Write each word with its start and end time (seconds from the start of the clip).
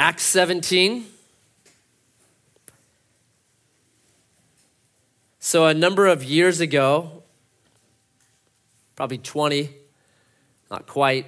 Acts 0.00 0.22
17. 0.22 1.04
So, 5.40 5.66
a 5.66 5.74
number 5.74 6.06
of 6.06 6.24
years 6.24 6.62
ago, 6.62 7.22
probably 8.96 9.18
20, 9.18 9.68
not 10.70 10.86
quite, 10.86 11.26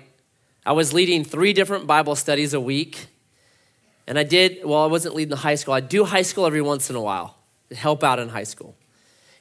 I 0.64 0.72
was 0.72 0.94
leading 0.94 1.22
three 1.22 1.52
different 1.52 1.86
Bible 1.86 2.16
studies 2.16 2.54
a 2.54 2.60
week. 2.62 3.08
And 4.06 4.18
I 4.18 4.22
did, 4.22 4.64
well, 4.64 4.82
I 4.82 4.86
wasn't 4.86 5.16
leading 5.16 5.28
the 5.28 5.36
high 5.36 5.56
school. 5.56 5.74
I 5.74 5.80
do 5.80 6.04
high 6.06 6.22
school 6.22 6.46
every 6.46 6.62
once 6.62 6.88
in 6.88 6.96
a 6.96 7.02
while 7.02 7.36
to 7.68 7.74
help 7.76 8.02
out 8.02 8.18
in 8.18 8.30
high 8.30 8.44
school. 8.44 8.74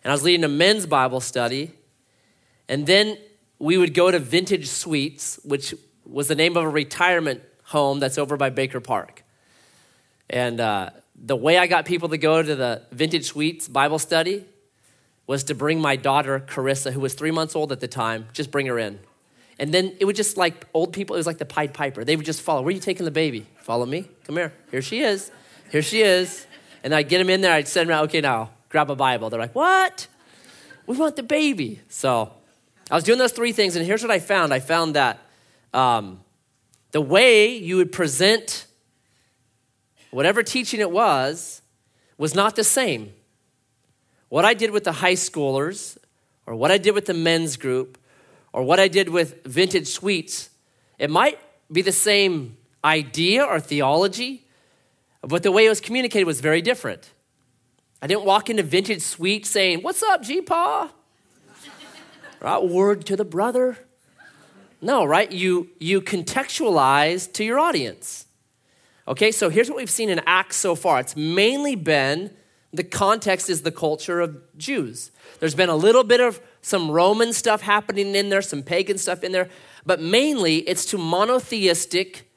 And 0.04 0.12
I 0.12 0.14
was 0.14 0.24
leading 0.24 0.44
a 0.44 0.50
men's 0.50 0.86
Bible 0.86 1.22
study. 1.22 1.72
And 2.68 2.86
then 2.86 3.18
we 3.60 3.78
would 3.78 3.94
go 3.94 4.12
to 4.12 4.20
Vintage 4.20 4.68
Suites, 4.68 5.40
which 5.46 5.74
was 6.06 6.28
the 6.28 6.36
name 6.36 6.58
of 6.58 6.66
a 6.66 6.70
retirement 6.70 7.44
home 7.72 8.02
that's 8.02 8.18
over 8.18 8.36
by 8.36 8.50
Baker 8.50 8.82
Park. 8.82 9.21
And 10.32 10.62
uh, 10.62 10.92
the 11.16 11.36
way 11.36 11.58
I 11.58 11.68
got 11.68 11.86
people 11.86 12.10
to 12.10 12.18
go 12.18 12.42
to 12.42 12.56
the 12.56 12.82
Vintage 12.92 13.26
Suites 13.26 13.68
Bible 13.68 14.00
study 14.00 14.46
was 15.28 15.44
to 15.46 15.56
bring 15.56 15.80
my 15.80 15.98
daughter, 15.98 16.40
Carissa, 16.40 16.92
who 16.92 17.02
was 17.02 17.14
three 17.14 17.32
months 17.32 17.56
old 17.56 17.72
at 17.72 17.82
the 17.82 17.88
time, 17.88 18.28
just 18.34 18.50
bring 18.50 18.66
her 18.66 18.80
in. 18.80 19.00
And 19.60 19.74
then 19.74 19.96
it 20.00 20.06
would 20.06 20.16
just 20.16 20.38
like 20.38 20.66
old 20.74 20.94
people, 20.94 21.16
it 21.16 21.20
was 21.20 21.28
like 21.28 21.38
the 21.38 21.46
Pied 21.46 21.74
Piper. 21.74 22.04
They 22.06 22.16
would 22.16 22.26
just 22.26 22.42
follow. 22.42 22.62
Where 22.62 22.70
are 22.70 22.72
you 22.72 22.80
taking 22.80 23.06
the 23.06 23.12
baby? 23.12 23.46
Follow 23.58 23.86
me. 23.86 24.08
Come 24.24 24.38
here. 24.38 24.54
Here 24.72 24.82
she 24.82 25.02
is. 25.02 25.30
Here 25.70 25.82
she 25.82 26.02
is. 26.02 26.48
And 26.84 26.96
I'd 26.96 27.10
get 27.10 27.20
them 27.20 27.30
in 27.30 27.42
there. 27.42 27.54
I'd 27.54 27.68
send 27.68 27.90
them 27.90 27.98
out. 27.98 28.06
Okay, 28.06 28.22
now 28.22 28.52
grab 28.70 28.90
a 28.90 28.96
Bible. 28.96 29.30
They're 29.30 29.40
like, 29.40 29.54
what? 29.54 30.08
We 30.88 30.98
want 30.98 31.18
the 31.18 31.24
baby. 31.24 31.82
So 31.90 32.32
I 32.90 32.96
was 32.96 33.04
doing 33.04 33.20
those 33.20 33.34
three 33.34 33.52
things, 33.52 33.76
and 33.76 33.86
here's 33.86 34.02
what 34.02 34.12
I 34.12 34.20
found 34.20 34.54
I 34.54 34.60
found 34.60 34.96
that 34.96 35.20
um, 35.74 36.22
the 36.92 37.02
way 37.02 37.56
you 37.58 37.76
would 37.78 37.92
present 37.92 38.66
whatever 40.12 40.44
teaching 40.44 40.80
it 40.80 40.92
was 40.92 41.62
was 42.18 42.36
not 42.36 42.56
the 42.56 42.64
same. 42.64 43.14
What 44.30 44.46
I 44.46 44.54
did 44.54 44.72
with 44.72 44.84
the 44.84 44.92
high 44.92 45.16
schoolers, 45.16 45.98
or 46.46 46.56
what 46.56 46.72
I 46.72 46.78
did 46.78 46.94
with 46.94 47.06
the 47.06 47.14
men's 47.14 47.58
group, 47.58 47.98
or 48.54 48.64
what 48.64 48.80
I 48.80 48.88
did 48.88 49.10
with 49.10 49.44
vintage 49.44 49.88
suites, 49.88 50.50
it 51.00 51.10
might 51.10 51.40
be 51.72 51.82
the 51.82 51.92
same 51.92 52.58
idea 52.84 53.44
or 53.44 53.60
theology, 53.60 54.46
but 55.22 55.44
the 55.44 55.52
way 55.52 55.66
it 55.66 55.70
was 55.70 55.82
communicated 55.82 56.26
was 56.26 56.42
very 56.42 56.62
different. 56.62 57.12
I 58.02 58.08
didn't 58.08 58.26
walk 58.26 58.50
into 58.50 58.64
vintage 58.64 59.02
suite 59.02 59.46
saying, 59.46 59.82
What's 59.82 60.02
up, 60.02 60.24
G 60.24 60.42
Paw? 60.42 60.92
right? 62.40 62.64
Word 62.64 63.06
to 63.08 63.16
the 63.16 63.26
brother. 63.26 63.78
No, 64.82 65.06
right? 65.06 65.32
You, 65.32 65.70
you 65.80 66.02
contextualize 66.02 67.32
to 67.34 67.44
your 67.44 67.60
audience. 67.60 68.26
Okay, 69.08 69.32
so 69.32 69.50
here's 69.50 69.70
what 69.70 69.78
we've 69.78 69.90
seen 69.90 70.10
in 70.10 70.22
Acts 70.26 70.58
so 70.58 70.76
far. 70.76 71.00
It's 71.00 71.16
mainly 71.16 71.76
been 71.76 72.32
the 72.74 72.84
context 72.84 73.50
is 73.50 73.64
the 73.64 73.72
culture 73.72 74.22
of 74.22 74.38
Jews. 74.58 75.12
There's 75.40 75.56
been 75.56 75.70
a 75.70 75.76
little 75.76 76.04
bit 76.04 76.22
of 76.22 76.40
some 76.62 76.90
Roman 76.90 77.34
stuff 77.34 77.62
happening 77.62 78.16
in 78.16 78.30
there, 78.30 78.42
some 78.42 78.64
pagan 78.64 78.98
stuff 78.98 79.24
in 79.24 79.32
there, 79.32 79.50
but 79.86 80.00
mainly 80.00 80.58
it's 80.58 80.86
to 80.86 80.98
monotheistic, 80.98 82.32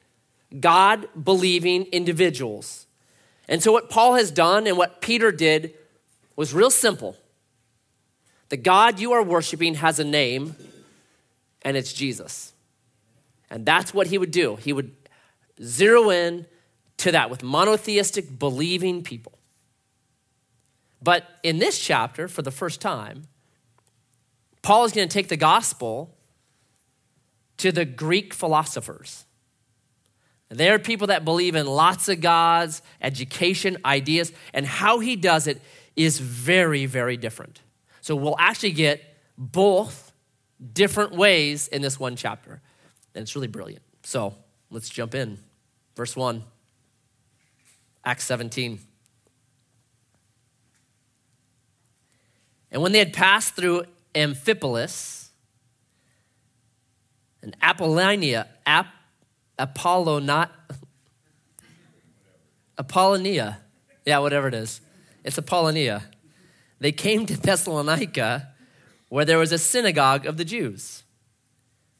God 0.59 1.07
believing 1.21 1.83
individuals. 1.85 2.87
And 3.47 3.63
so, 3.63 3.71
what 3.71 3.89
Paul 3.89 4.15
has 4.15 4.31
done 4.31 4.67
and 4.67 4.77
what 4.77 5.01
Peter 5.01 5.31
did 5.31 5.73
was 6.35 6.53
real 6.53 6.71
simple. 6.71 7.15
The 8.49 8.57
God 8.57 8.99
you 8.99 9.13
are 9.13 9.23
worshiping 9.23 9.75
has 9.75 9.99
a 9.99 10.03
name, 10.03 10.55
and 11.61 11.77
it's 11.77 11.93
Jesus. 11.93 12.53
And 13.49 13.65
that's 13.65 13.93
what 13.93 14.07
he 14.07 14.17
would 14.17 14.31
do. 14.31 14.55
He 14.57 14.73
would 14.73 14.91
zero 15.61 16.09
in 16.09 16.45
to 16.97 17.11
that 17.11 17.29
with 17.29 17.43
monotheistic, 17.43 18.39
believing 18.39 19.03
people. 19.03 19.37
But 21.01 21.25
in 21.43 21.59
this 21.59 21.79
chapter, 21.79 22.27
for 22.27 22.41
the 22.41 22.51
first 22.51 22.81
time, 22.81 23.27
Paul 24.61 24.85
is 24.85 24.91
going 24.91 25.07
to 25.07 25.13
take 25.13 25.27
the 25.27 25.37
gospel 25.37 26.15
to 27.57 27.71
the 27.71 27.85
Greek 27.85 28.33
philosophers. 28.33 29.25
They're 30.49 30.79
people 30.79 31.07
that 31.07 31.25
believe 31.25 31.55
in 31.55 31.65
lots 31.65 32.07
of 32.09 32.21
gods, 32.21 32.81
education, 33.01 33.77
ideas, 33.83 34.31
and 34.53 34.65
how 34.65 34.99
he 34.99 35.15
does 35.15 35.47
it 35.47 35.61
is 35.95 36.19
very, 36.19 36.85
very 36.85 37.17
different. 37.17 37.61
So 38.01 38.15
we'll 38.15 38.35
actually 38.39 38.71
get 38.71 39.03
both 39.37 40.11
different 40.73 41.13
ways 41.13 41.67
in 41.67 41.81
this 41.81 41.99
one 41.99 42.15
chapter. 42.15 42.61
And 43.13 43.23
it's 43.23 43.35
really 43.35 43.47
brilliant. 43.47 43.83
So 44.03 44.35
let's 44.69 44.89
jump 44.89 45.15
in. 45.15 45.37
Verse 45.95 46.15
1, 46.15 46.43
Acts 48.05 48.25
17. 48.25 48.79
And 52.71 52.81
when 52.81 52.91
they 52.91 52.99
had 52.99 53.13
passed 53.13 53.55
through 53.55 53.85
Amphipolis 54.13 55.29
and 57.41 57.55
Apollonia, 57.61 58.47
Ap, 58.65 58.87
Apollo, 59.57 60.19
not 60.19 60.51
Apollonia, 62.77 63.59
yeah, 64.05 64.19
whatever 64.19 64.47
it 64.47 64.53
is, 64.53 64.81
it's 65.23 65.37
Apollonia 65.37 66.03
they 66.79 66.91
came 66.91 67.25
to 67.25 67.37
Thessalonica, 67.37 68.49
where 69.09 69.25
there 69.25 69.37
was 69.37 69.51
a 69.51 69.57
synagogue 69.57 70.25
of 70.25 70.37
the 70.37 70.45
Jews. 70.45 71.03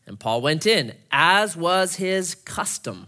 And 0.06 0.20
Paul 0.20 0.42
went 0.42 0.66
in, 0.66 0.94
as 1.12 1.56
was 1.56 1.96
his 1.96 2.36
custom. 2.36 3.08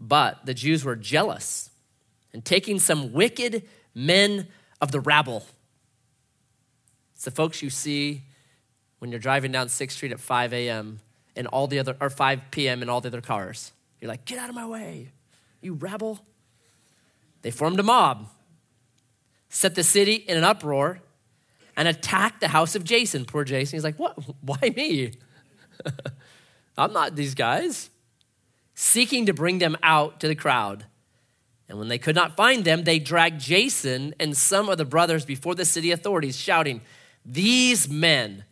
But 0.00 0.46
the 0.46 0.54
Jews 0.54 0.84
were 0.84 0.96
jealous 0.96 1.70
and 2.32 2.44
taking 2.44 2.78
some 2.78 3.12
wicked 3.12 3.64
men 3.94 4.48
of 4.80 4.92
the 4.92 5.00
rabble. 5.00 5.44
It's 7.14 7.24
the 7.24 7.30
folks 7.30 7.62
you 7.62 7.70
see 7.70 8.22
when 8.98 9.10
you're 9.10 9.20
driving 9.20 9.52
down 9.52 9.66
6th 9.68 9.90
Street 9.92 10.12
at 10.12 10.20
5 10.20 10.52
a.m. 10.54 11.00
and 11.36 11.46
all 11.46 11.66
the 11.66 11.78
other, 11.78 11.96
or 12.00 12.08
5 12.08 12.50
p.m. 12.50 12.80
and 12.80 12.90
all 12.90 13.00
the 13.00 13.08
other 13.08 13.20
cars. 13.20 13.72
You're 14.00 14.08
like, 14.08 14.24
get 14.24 14.38
out 14.38 14.48
of 14.48 14.54
my 14.54 14.66
way, 14.66 15.10
you 15.60 15.74
rabble. 15.74 16.20
They 17.42 17.50
formed 17.50 17.78
a 17.78 17.82
mob 17.82 18.26
set 19.50 19.74
the 19.74 19.82
city 19.82 20.14
in 20.14 20.38
an 20.38 20.44
uproar, 20.44 21.00
and 21.76 21.86
attacked 21.86 22.40
the 22.40 22.48
house 22.48 22.74
of 22.74 22.84
Jason. 22.84 23.24
Poor 23.24 23.44
Jason. 23.44 23.76
He's 23.76 23.84
like, 23.84 23.98
What? 23.98 24.16
Why 24.40 24.72
me? 24.74 25.12
I'm 26.78 26.92
not 26.92 27.14
these 27.14 27.34
guys. 27.34 27.90
Seeking 28.82 29.26
to 29.26 29.34
bring 29.34 29.58
them 29.58 29.76
out 29.82 30.20
to 30.20 30.28
the 30.28 30.34
crowd. 30.34 30.86
And 31.68 31.78
when 31.78 31.88
they 31.88 31.98
could 31.98 32.14
not 32.14 32.34
find 32.34 32.64
them, 32.64 32.84
they 32.84 32.98
dragged 32.98 33.38
Jason 33.38 34.14
and 34.18 34.34
some 34.34 34.70
of 34.70 34.78
the 34.78 34.86
brothers 34.86 35.26
before 35.26 35.54
the 35.54 35.66
city 35.66 35.92
authorities, 35.92 36.36
shouting, 36.36 36.80
These 37.24 37.90
men 37.90 38.44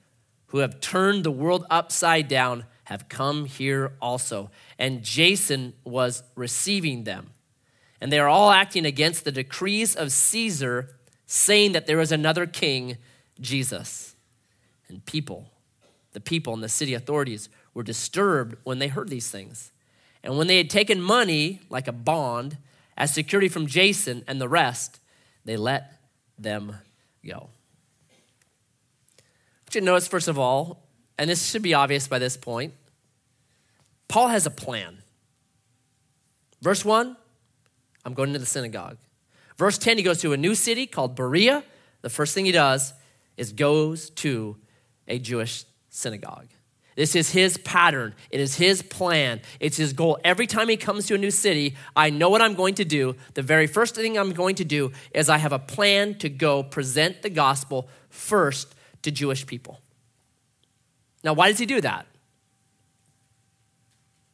who 0.49 0.59
have 0.59 0.81
turned 0.81 1.25
the 1.25 1.31
world 1.31 1.65
upside 1.71 2.29
down 2.29 2.67
have 2.85 3.09
come 3.09 3.47
here 3.47 3.93
also. 4.03 4.51
And 4.79 5.03
Jason 5.03 5.73
was 5.83 6.23
receiving 6.37 7.05
them 7.05 7.31
and 8.03 8.13
they 8.13 8.19
are 8.19 8.29
all 8.29 8.51
acting 8.51 8.85
against 8.85 9.25
the 9.25 9.33
decrees 9.33 9.97
of 9.97 10.13
Caesar, 10.13 10.95
saying 11.25 11.73
that 11.73 11.87
there 11.87 12.01
is 12.01 12.13
another 12.13 12.47
king, 12.47 12.99
Jesus. 13.41 14.15
And 14.89 15.05
people, 15.07 15.51
the 16.13 16.21
people 16.21 16.53
and 16.53 16.63
the 16.63 16.69
city 16.69 16.93
authorities, 16.93 17.49
were 17.73 17.83
disturbed 17.83 18.57
when 18.65 18.79
they 18.79 18.89
heard 18.89 19.09
these 19.09 19.31
things. 19.31 19.73
And 20.23 20.37
when 20.37 20.47
they 20.47 20.57
had 20.57 20.71
taken 20.71 21.01
money, 21.01 21.61
like 21.71 21.89
a 21.89 21.93
bond, 21.93 22.59
as 22.97 23.15
security 23.15 23.49
from 23.49 23.67
Jason 23.67 24.25
and 24.27 24.41
the 24.41 24.49
rest, 24.49 25.01
they 25.45 25.57
let 25.57 25.93
them 26.39 26.77
go. 27.25 27.51
What 29.65 29.75
you 29.75 29.81
notice, 29.81 30.09
first 30.09 30.29
of 30.29 30.39
all, 30.39 30.83
and 31.17 31.29
this 31.31 31.51
should 31.51 31.63
be 31.63 31.75
obvious 31.75 32.09
by 32.09 32.19
this 32.19 32.37
point, 32.37 32.75
Paul 34.09 34.29
has 34.29 34.47
a 34.47 34.51
plan. 34.51 34.99
Verse 36.63 36.85
1 36.85 37.17
I'm 38.05 38.15
going 38.15 38.33
to 38.33 38.39
the 38.39 38.47
synagogue. 38.47 38.97
Verse 39.59 39.77
10, 39.77 39.99
he 39.99 40.03
goes 40.03 40.21
to 40.23 40.33
a 40.33 40.37
new 40.37 40.55
city 40.55 40.87
called 40.87 41.15
Berea. 41.15 41.63
The 42.01 42.09
first 42.09 42.35
thing 42.35 42.45
he 42.45 42.53
does 42.53 42.95
is 43.37 43.53
goes 43.53 44.11
to 44.11 44.57
a 45.07 45.19
Jewish 45.19 45.65
synagogue. 45.91 46.49
This 46.99 47.15
is 47.15 47.31
his 47.31 47.59
pattern. 47.59 48.13
It 48.29 48.41
is 48.41 48.57
his 48.57 48.83
plan. 48.83 49.41
It's 49.61 49.77
his 49.77 49.93
goal. 49.93 50.19
Every 50.25 50.49
time 50.49 50.69
he 50.69 50.77
comes 50.77 51.07
to 51.07 51.15
a 51.15 51.19
new 51.19 51.31
city, 51.31 51.77
I 51.95 52.11
know 52.11 52.29
what 52.29 52.43
I'm 52.43 52.55
going 52.55 52.75
to 52.75 52.85
do. 52.85 53.15
The 53.35 53.43
very 53.43 53.69
first 53.69 53.95
thing 53.95 54.19
I'm 54.19 54.33
going 54.33 54.57
to 54.57 54.65
do 54.65 54.91
is 55.15 55.29
I 55.29 55.37
have 55.37 55.53
a 55.53 55.61
plan 55.61 56.17
to 56.19 56.29
go 56.29 56.65
present 56.65 57.23
the 57.23 57.31
gospel 57.31 57.89
first 58.11 58.75
to 59.03 59.13
Jewish 59.13 59.47
people. 59.47 59.81
Now, 61.23 61.35
why 61.35 61.51
does 61.51 61.61
he 61.61 61.67
do 61.67 61.81
that? 61.83 62.07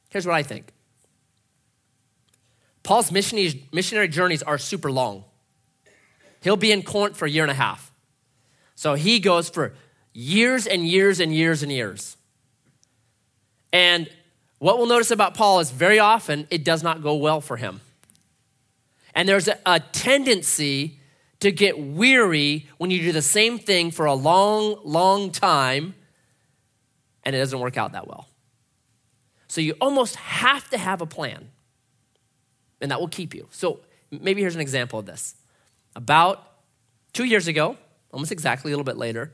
Here's 0.09 0.27
what 0.27 0.35
I 0.35 0.43
think 0.43 0.73
Paul's 2.83 3.13
missionary 3.13 4.09
journeys 4.09 4.43
are 4.43 4.57
super 4.57 4.91
long. 4.91 5.25
He'll 6.41 6.57
be 6.57 6.73
in 6.73 6.83
Corinth 6.83 7.19
for 7.19 7.27
a 7.27 7.31
year 7.31 7.45
and 7.45 7.51
a 7.51 7.55
half. 7.55 7.93
So 8.75 8.95
he 8.95 9.21
goes 9.21 9.51
for 9.51 9.75
years 10.15 10.67
and 10.67 10.89
years 10.89 11.21
and 11.21 11.31
years 11.31 11.63
and 11.63 11.71
years. 11.71 12.17
And 13.75 14.09
what 14.61 14.79
we'll 14.79 14.87
notice 14.87 15.11
about 15.11 15.35
Paul 15.35 15.59
is 15.59 15.73
very 15.73 15.99
often 15.99 16.47
it 16.49 16.65
does 16.65 16.85
not 16.85 17.03
go 17.03 17.17
well 17.17 17.41
for 17.41 17.57
him. 17.57 17.81
And 19.17 19.29
there's 19.29 19.49
a, 19.49 19.59
a 19.67 19.81
tendency 19.81 21.01
to 21.41 21.51
get 21.51 21.77
weary 21.77 22.69
when 22.79 22.93
you 22.93 23.01
do 23.01 23.11
the 23.11 23.21
same 23.21 23.59
thing 23.59 23.91
for 23.91 24.07
a 24.07 24.15
long, 24.15 24.79
long 24.85 25.33
time 25.33 25.97
and 27.25 27.35
it 27.35 27.41
doesn't 27.41 27.59
work 27.59 27.77
out 27.77 27.93
that 27.93 28.07
well. 28.07 28.29
So 29.49 29.61
you 29.61 29.73
almost 29.81 30.17
have 30.17 30.69
to 30.71 30.79
have 30.79 31.01
a 31.01 31.07
plan, 31.07 31.51
and 32.81 32.91
that 32.91 33.01
will 33.01 33.09
keep 33.09 33.35
you. 33.35 33.49
So 33.51 33.81
maybe 34.11 34.41
here's 34.41 34.55
an 34.55 34.61
example 34.61 34.99
of 34.99 35.07
this. 35.07 35.35
About 35.97 36.47
two 37.13 37.25
years 37.25 37.49
ago, 37.49 37.77
almost 38.13 38.31
exactly, 38.31 38.71
a 38.71 38.73
little 38.73 38.85
bit 38.85 38.99
later, 38.99 39.33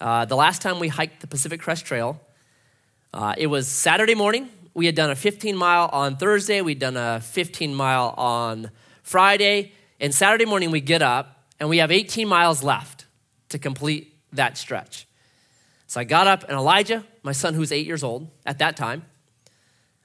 uh, 0.00 0.24
the 0.24 0.36
last 0.36 0.60
time 0.60 0.80
we 0.80 0.88
hiked 0.88 1.20
the 1.20 1.26
Pacific 1.26 1.60
Crest 1.60 1.84
Trail, 1.84 2.20
uh, 3.12 3.34
it 3.36 3.48
was 3.48 3.66
Saturday 3.66 4.14
morning. 4.14 4.48
We 4.72 4.86
had 4.86 4.94
done 4.94 5.10
a 5.10 5.16
15 5.16 5.56
mile 5.56 5.90
on 5.92 6.16
Thursday, 6.16 6.60
we'd 6.60 6.78
done 6.78 6.96
a 6.96 7.20
15 7.20 7.74
mile 7.74 8.14
on 8.16 8.70
Friday, 9.02 9.72
and 9.98 10.14
Saturday 10.14 10.44
morning 10.44 10.70
we 10.70 10.80
get 10.80 11.02
up 11.02 11.44
and 11.58 11.68
we 11.68 11.78
have 11.78 11.90
18 11.90 12.28
miles 12.28 12.62
left 12.62 13.06
to 13.48 13.58
complete 13.58 14.16
that 14.32 14.56
stretch. 14.56 15.06
So 15.86 16.00
I 16.00 16.04
got 16.04 16.28
up 16.28 16.44
and 16.44 16.52
Elijah, 16.52 17.04
my 17.22 17.32
son 17.32 17.54
who's 17.54 17.72
eight 17.72 17.86
years 17.86 18.04
old 18.04 18.28
at 18.46 18.58
that 18.58 18.76
time, 18.76 19.04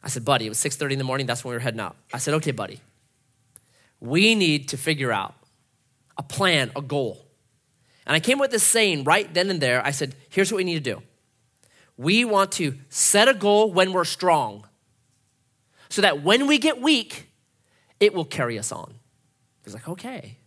I 0.03 0.07
said, 0.07 0.25
buddy, 0.25 0.45
it 0.45 0.49
was 0.49 0.59
6:30 0.59 0.93
in 0.93 0.97
the 0.97 1.03
morning, 1.03 1.27
that's 1.27 1.43
when 1.43 1.51
we 1.51 1.55
were 1.55 1.61
heading 1.61 1.79
out. 1.79 1.95
I 2.13 2.17
said, 2.17 2.33
okay, 2.35 2.51
buddy, 2.51 2.79
we 3.99 4.35
need 4.35 4.69
to 4.69 4.77
figure 4.77 5.11
out 5.11 5.35
a 6.17 6.23
plan, 6.23 6.71
a 6.75 6.81
goal. 6.81 7.25
And 8.05 8.15
I 8.15 8.19
came 8.19 8.39
with 8.39 8.51
this 8.51 8.63
saying 8.63 9.03
right 9.03 9.31
then 9.33 9.49
and 9.49 9.59
there. 9.59 9.85
I 9.85 9.91
said, 9.91 10.15
here's 10.29 10.51
what 10.51 10.57
we 10.57 10.63
need 10.63 10.83
to 10.83 10.93
do. 10.95 11.01
We 11.97 12.25
want 12.25 12.51
to 12.53 12.75
set 12.89 13.27
a 13.27 13.33
goal 13.33 13.71
when 13.71 13.93
we're 13.93 14.05
strong 14.05 14.67
so 15.89 16.01
that 16.01 16.23
when 16.23 16.47
we 16.47 16.57
get 16.57 16.81
weak, 16.81 17.29
it 17.99 18.13
will 18.13 18.25
carry 18.25 18.59
us 18.59 18.71
on. 18.71 18.95
He's 19.63 19.73
like, 19.73 19.87
okay. 19.87 20.37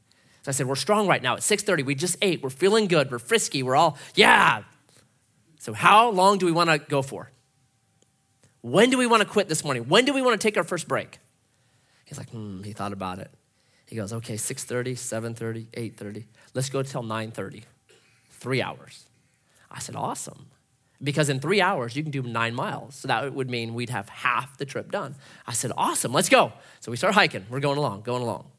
So 0.42 0.50
I 0.50 0.52
said, 0.52 0.66
we're 0.66 0.76
strong 0.76 1.08
right 1.08 1.22
now. 1.22 1.34
It's 1.36 1.50
6:30. 1.50 1.84
We 1.84 1.94
just 1.94 2.16
ate. 2.22 2.42
We're 2.42 2.50
feeling 2.50 2.86
good. 2.86 3.10
We're 3.10 3.18
frisky. 3.18 3.62
We're 3.62 3.76
all, 3.76 3.96
yeah, 4.14 4.62
so, 5.58 5.72
how 5.72 6.10
long 6.10 6.38
do 6.38 6.46
we 6.46 6.52
want 6.52 6.70
to 6.70 6.78
go 6.78 7.02
for? 7.02 7.30
When 8.60 8.90
do 8.90 8.98
we 8.98 9.06
want 9.06 9.22
to 9.22 9.28
quit 9.28 9.48
this 9.48 9.64
morning? 9.64 9.88
When 9.88 10.04
do 10.04 10.14
we 10.14 10.22
want 10.22 10.40
to 10.40 10.46
take 10.46 10.56
our 10.56 10.64
first 10.64 10.88
break? 10.88 11.18
He's 12.04 12.16
like, 12.16 12.30
hmm, 12.30 12.62
he 12.62 12.72
thought 12.72 12.92
about 12.92 13.18
it. 13.18 13.30
He 13.86 13.96
goes, 13.96 14.12
okay, 14.12 14.34
6.30, 14.34 14.92
7.30, 14.92 15.66
8.30. 15.94 16.24
Let's 16.54 16.70
go 16.70 16.82
till 16.82 17.02
9.30. 17.02 17.64
Three 18.30 18.62
hours. 18.62 19.04
I 19.70 19.80
said, 19.80 19.96
awesome. 19.96 20.46
Because 21.02 21.28
in 21.28 21.38
three 21.38 21.60
hours, 21.60 21.94
you 21.94 22.02
can 22.02 22.10
do 22.10 22.22
nine 22.22 22.54
miles. 22.54 22.96
So 22.96 23.08
that 23.08 23.32
would 23.32 23.48
mean 23.48 23.74
we'd 23.74 23.90
have 23.90 24.08
half 24.08 24.58
the 24.58 24.64
trip 24.64 24.90
done. 24.90 25.14
I 25.46 25.52
said, 25.52 25.70
awesome, 25.76 26.12
let's 26.12 26.28
go. 26.28 26.52
So 26.80 26.90
we 26.90 26.96
start 26.96 27.14
hiking. 27.14 27.46
We're 27.48 27.60
going 27.60 27.78
along, 27.78 28.02
going 28.02 28.22
along. 28.22 28.50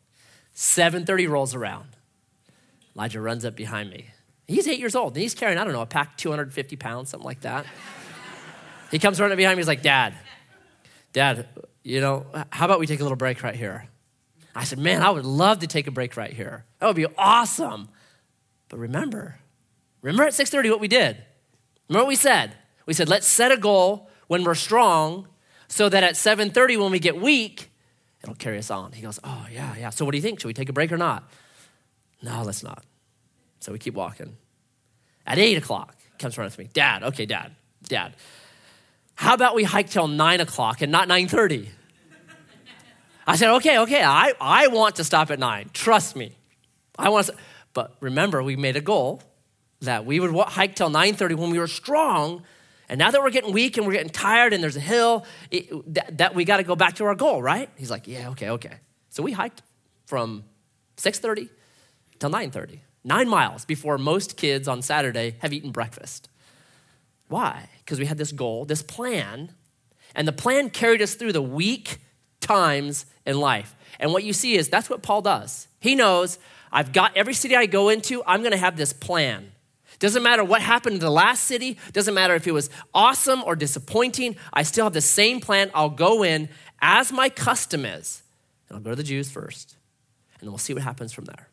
7.30 0.56 1.30
rolls 1.30 1.54
around. 1.54 1.90
Elijah 2.96 3.20
runs 3.22 3.44
up 3.44 3.56
behind 3.56 3.90
me. 3.90 4.08
He's 4.48 4.68
eight 4.68 4.80
years 4.80 4.96
old 4.96 5.14
and 5.14 5.22
he's 5.22 5.36
carrying, 5.36 5.58
I 5.58 5.64
don't 5.64 5.74
know, 5.74 5.82
a 5.82 5.86
pack 5.86 6.18
250 6.18 6.76
pounds, 6.78 7.10
something 7.10 7.26
like 7.26 7.42
that. 7.42 7.66
he 8.90 9.00
comes 9.00 9.20
running 9.20 9.38
behind 9.38 9.58
me. 9.58 9.62
He's 9.62 9.68
like, 9.68 9.84
Dad, 9.84 10.16
Dad, 11.14 11.48
you 11.84 12.02
know, 12.02 12.26
how 12.50 12.66
about 12.66 12.80
we 12.80 12.88
take 12.88 13.00
a 13.00 13.04
little 13.04 13.18
break 13.18 13.44
right 13.44 13.56
here? 13.56 13.88
I 14.56 14.64
said, 14.64 14.80
Man, 14.80 15.02
I 15.02 15.10
would 15.10 15.26
love 15.26 15.60
to 15.60 15.68
take 15.68 15.88
a 15.88 15.92
break 15.92 16.18
right 16.18 16.34
here. 16.34 16.66
That 16.80 16.88
would 16.88 16.96
be 16.96 17.06
awesome. 17.18 17.90
But 18.68 18.80
remember, 18.80 19.40
remember 20.02 20.24
at 20.24 20.34
6:30 20.34 20.70
what 20.70 20.80
we 20.80 20.88
did? 20.88 21.24
Remember 21.90 22.06
what 22.06 22.10
we 22.10 22.16
said? 22.16 22.56
We 22.86 22.94
said, 22.94 23.10
let's 23.10 23.28
set 23.28 23.52
a 23.52 23.58
goal 23.58 24.10
when 24.28 24.44
we're 24.44 24.56
strong 24.56 25.28
so 25.68 25.90
that 25.90 26.04
at 26.04 26.14
7:30 26.14 26.80
when 26.80 26.92
we 26.92 27.00
get 27.00 27.20
weak, 27.20 27.72
it'll 28.24 28.36
carry 28.36 28.58
us 28.58 28.72
on. 28.72 28.92
He 28.92 29.02
goes, 29.02 29.20
Oh, 29.24 29.48
yeah, 29.52 29.76
yeah. 29.78 29.90
So 29.90 30.06
what 30.06 30.12
do 30.12 30.18
you 30.18 30.22
think? 30.22 30.40
Should 30.40 30.48
we 30.48 30.54
take 30.54 30.70
a 30.70 30.74
break 30.74 30.92
or 30.92 30.98
not? 30.98 31.30
No, 32.22 32.44
let's 32.44 32.64
not. 32.64 32.84
So 33.60 33.72
we 33.72 33.80
keep 33.80 33.94
walking. 33.94 34.38
At 35.26 35.38
eight 35.38 35.58
o'clock, 35.58 35.96
comes 36.18 36.38
running 36.38 36.52
to 36.52 36.60
me. 36.60 36.70
Dad, 36.74 37.04
okay, 37.04 37.26
dad, 37.26 37.56
dad. 37.84 38.16
How 39.16 39.34
about 39.34 39.54
we 39.54 39.64
hike 39.64 39.90
till 39.90 40.08
nine 40.08 40.42
o'clock 40.42 40.82
and 40.82 40.92
not 40.92 41.08
9:30? 41.08 41.68
I 43.28 43.36
said, 43.36 43.52
okay, 43.58 43.78
okay, 43.80 44.02
I, 44.02 44.34
I 44.42 44.68
want 44.70 44.96
to 44.96 45.04
stop 45.04 45.30
at 45.30 45.38
nine. 45.38 45.70
Trust 45.72 46.16
me. 46.16 46.36
I 46.98 47.10
want 47.10 47.28
to, 47.28 47.36
but 47.74 47.96
remember, 48.00 48.42
we 48.42 48.56
made 48.56 48.76
a 48.76 48.82
goal 48.82 49.22
that 49.82 50.06
we 50.06 50.20
would 50.20 50.34
hike 50.50 50.76
till 50.76 50.90
9:30 50.90 51.36
when 51.36 51.50
we 51.50 51.60
were 51.60 51.68
strong. 51.68 52.44
And 52.88 52.98
now 52.98 53.12
that 53.12 53.22
we're 53.22 53.30
getting 53.30 53.54
weak 53.54 53.78
and 53.78 53.86
we're 53.86 53.94
getting 53.94 54.10
tired 54.10 54.52
and 54.52 54.64
there's 54.64 54.76
a 54.76 54.80
hill, 54.80 55.24
it, 55.52 55.94
that, 55.94 56.18
that, 56.18 56.34
we 56.34 56.44
got 56.44 56.58
to 56.58 56.64
go 56.64 56.76
back 56.76 56.96
to 56.96 57.06
our 57.06 57.14
goal, 57.14 57.40
right? 57.40 57.70
He's 57.78 57.92
like, 57.92 58.08
yeah, 58.08 58.30
okay, 58.30 58.50
okay. 58.50 58.78
So 59.10 59.22
we 59.22 59.32
hiked 59.32 59.62
from 60.08 60.44
6:30 60.98 61.50
till 62.20 62.32
9:30 62.32 62.80
nine 63.04 63.30
miles 63.30 63.66
before 63.66 63.98
most 63.98 64.38
kids 64.38 64.68
on 64.68 64.82
Saturday 64.82 65.36
have 65.40 65.54
eaten 65.54 65.72
breakfast. 65.72 66.30
Why? 67.28 67.70
Because 67.80 68.00
we 68.00 68.06
had 68.06 68.18
this 68.18 68.32
goal, 68.32 68.66
this 68.66 68.82
plan, 68.82 69.52
and 70.16 70.28
the 70.28 70.34
plan 70.34 70.70
carried 70.70 71.02
us 71.02 71.16
through 71.16 71.34
the 71.34 71.42
weak 71.42 72.00
times 72.42 73.06
in 73.26 73.40
life. 73.40 73.76
And 74.00 74.12
what 74.12 74.24
you 74.24 74.34
see 74.34 74.56
is 74.56 74.70
that's 74.70 74.90
what 74.90 75.02
Paul 75.02 75.22
does. 75.22 75.68
He 75.80 75.96
knows 75.96 76.40
I've 76.72 76.94
got 76.94 77.16
every 77.16 77.34
city 77.34 77.56
I 77.56 77.66
go 77.66 77.90
into, 77.90 78.24
I'm 78.26 78.42
going 78.42 78.52
to 78.52 78.58
have 78.58 78.78
this 78.78 78.94
plan. 78.94 79.52
Doesn't 80.00 80.24
matter 80.24 80.44
what 80.44 80.62
happened 80.62 80.96
in 80.96 81.02
the 81.02 81.12
last 81.12 81.44
city, 81.44 81.78
doesn't 81.92 82.14
matter 82.14 82.34
if 82.34 82.48
it 82.48 82.54
was 82.54 82.70
awesome 82.94 83.44
or 83.44 83.56
disappointing, 83.56 84.38
I 84.54 84.64
still 84.64 84.86
have 84.86 84.94
the 84.94 85.02
same 85.02 85.42
plan. 85.42 85.70
I'll 85.74 85.90
go 85.90 86.24
in 86.24 86.50
as 86.82 87.12
my 87.12 87.30
custom 87.30 87.86
is, 87.86 88.24
and 88.68 88.78
I'll 88.78 88.84
go 88.84 88.92
to 88.92 88.96
the 88.96 89.04
Jews 89.04 89.30
first, 89.30 89.76
and 90.34 90.48
then 90.48 90.52
we'll 90.52 90.58
see 90.58 90.74
what 90.74 90.84
happens 90.84 91.12
from 91.12 91.26
there. 91.26 91.50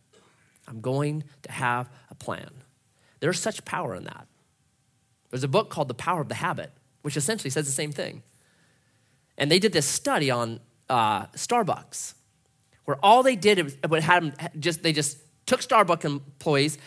I'm 0.69 0.81
going 0.81 1.25
to 1.43 1.53
have 1.53 1.89
a 2.11 2.15
plan. 2.15 2.51
There's 3.21 3.41
such 3.41 3.65
power 3.65 3.95
in 3.95 4.05
that. 4.05 4.27
There's 5.31 5.45
a 5.45 5.49
book 5.49 5.71
called 5.71 5.89
The 5.89 5.95
Power 5.95 6.21
of 6.21 6.29
the 6.29 6.35
Habit, 6.35 6.71
which 7.03 7.17
essentially 7.17 7.51
says 7.51 7.67
the 7.67 7.73
same 7.73 7.93
thing. 7.93 8.23
And 9.37 9.51
they 9.51 9.59
did 9.59 9.73
this 9.73 9.87
study 9.87 10.31
on 10.31 10.61
uh, 10.89 11.27
Starbucks, 11.27 12.15
where 12.85 12.97
all 13.03 13.23
they 13.23 13.37
did 13.37 13.77
was 13.89 14.05
had 14.05 14.23
them 14.23 14.33
just 14.59 14.83
they 14.83 14.93
just 14.93 15.19
took 15.47 15.61
Starbucks 15.61 16.05
employees, 16.05 16.79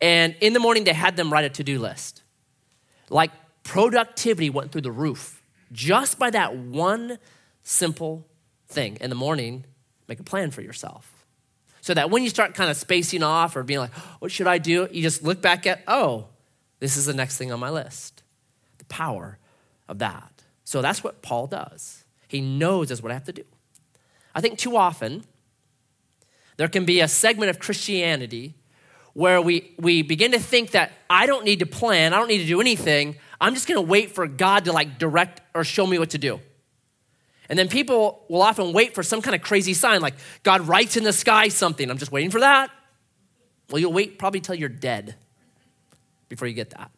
and 0.00 0.34
in 0.40 0.52
the 0.52 0.60
morning 0.60 0.84
they 0.84 0.92
had 0.92 1.16
them 1.16 1.32
write 1.32 1.44
a 1.44 1.50
to-do 1.50 1.78
list. 1.78 2.22
Like 3.08 3.30
productivity 3.62 4.50
went 4.50 4.72
through 4.72 4.82
the 4.82 4.92
roof 4.92 5.42
just 5.72 6.18
by 6.18 6.30
that 6.30 6.56
one 6.56 7.18
simple 7.62 8.26
thing. 8.68 8.98
In 9.00 9.10
the 9.10 9.16
morning, 9.16 9.64
make 10.08 10.20
a 10.20 10.24
plan 10.24 10.50
for 10.50 10.62
yourself. 10.62 11.12
So 11.80 11.94
that 11.94 12.10
when 12.10 12.22
you 12.22 12.30
start 12.30 12.54
kind 12.54 12.70
of 12.70 12.76
spacing 12.76 13.22
off 13.22 13.54
or 13.54 13.62
being 13.62 13.78
like, 13.78 13.92
what 14.18 14.32
should 14.32 14.48
I 14.48 14.58
do? 14.58 14.88
You 14.90 15.02
just 15.02 15.22
look 15.22 15.40
back 15.40 15.66
at, 15.66 15.82
oh, 15.86 16.26
this 16.80 16.96
is 16.96 17.06
the 17.06 17.14
next 17.14 17.38
thing 17.38 17.52
on 17.52 17.60
my 17.60 17.70
list. 17.70 18.22
The 18.78 18.84
power 18.86 19.38
of 19.88 19.98
that. 20.00 20.42
So 20.64 20.82
that's 20.82 21.04
what 21.04 21.22
Paul 21.22 21.46
does. 21.46 22.04
He 22.26 22.40
knows 22.40 22.88
that's 22.88 23.02
what 23.02 23.12
I 23.12 23.14
have 23.14 23.24
to 23.24 23.32
do. 23.32 23.44
I 24.34 24.40
think 24.40 24.58
too 24.58 24.76
often 24.76 25.24
there 26.56 26.68
can 26.68 26.84
be 26.84 27.00
a 27.00 27.08
segment 27.08 27.50
of 27.50 27.58
Christianity 27.58 28.54
where 29.16 29.40
we, 29.40 29.72
we 29.78 30.02
begin 30.02 30.32
to 30.32 30.38
think 30.38 30.72
that 30.72 30.92
I 31.08 31.24
don't 31.24 31.42
need 31.46 31.60
to 31.60 31.66
plan, 31.66 32.12
I 32.12 32.18
don't 32.18 32.28
need 32.28 32.42
to 32.42 32.46
do 32.46 32.60
anything. 32.60 33.16
I'm 33.40 33.54
just 33.54 33.66
gonna 33.66 33.80
wait 33.80 34.10
for 34.10 34.26
God 34.26 34.66
to 34.66 34.72
like 34.72 34.98
direct 34.98 35.40
or 35.54 35.64
show 35.64 35.86
me 35.86 35.98
what 35.98 36.10
to 36.10 36.18
do. 36.18 36.38
And 37.48 37.58
then 37.58 37.68
people 37.68 38.26
will 38.28 38.42
often 38.42 38.74
wait 38.74 38.94
for 38.94 39.02
some 39.02 39.22
kind 39.22 39.34
of 39.34 39.40
crazy 39.40 39.72
sign, 39.72 40.02
like 40.02 40.16
God 40.42 40.68
writes 40.68 40.98
in 40.98 41.02
the 41.04 41.14
sky 41.14 41.48
something. 41.48 41.90
I'm 41.90 41.96
just 41.96 42.12
waiting 42.12 42.30
for 42.30 42.40
that. 42.40 42.70
Well, 43.70 43.78
you'll 43.78 43.94
wait 43.94 44.18
probably 44.18 44.40
till 44.40 44.54
you're 44.54 44.68
dead 44.68 45.14
before 46.28 46.46
you 46.46 46.52
get 46.52 46.70
that. 46.70 46.90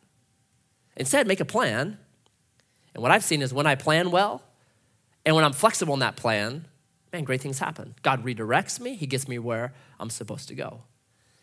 Instead, 0.96 1.28
make 1.28 1.38
a 1.38 1.44
plan. 1.44 1.98
And 2.94 3.02
what 3.02 3.12
I've 3.12 3.22
seen 3.22 3.42
is 3.42 3.54
when 3.54 3.68
I 3.68 3.76
plan 3.76 4.10
well 4.10 4.42
and 5.24 5.36
when 5.36 5.44
I'm 5.44 5.52
flexible 5.52 5.94
in 5.94 6.00
that 6.00 6.16
plan, 6.16 6.66
man, 7.12 7.22
great 7.22 7.42
things 7.42 7.60
happen. 7.60 7.94
God 8.02 8.24
redirects 8.24 8.80
me, 8.80 8.96
He 8.96 9.06
gets 9.06 9.28
me 9.28 9.38
where 9.38 9.72
I'm 10.00 10.10
supposed 10.10 10.48
to 10.48 10.56
go. 10.56 10.80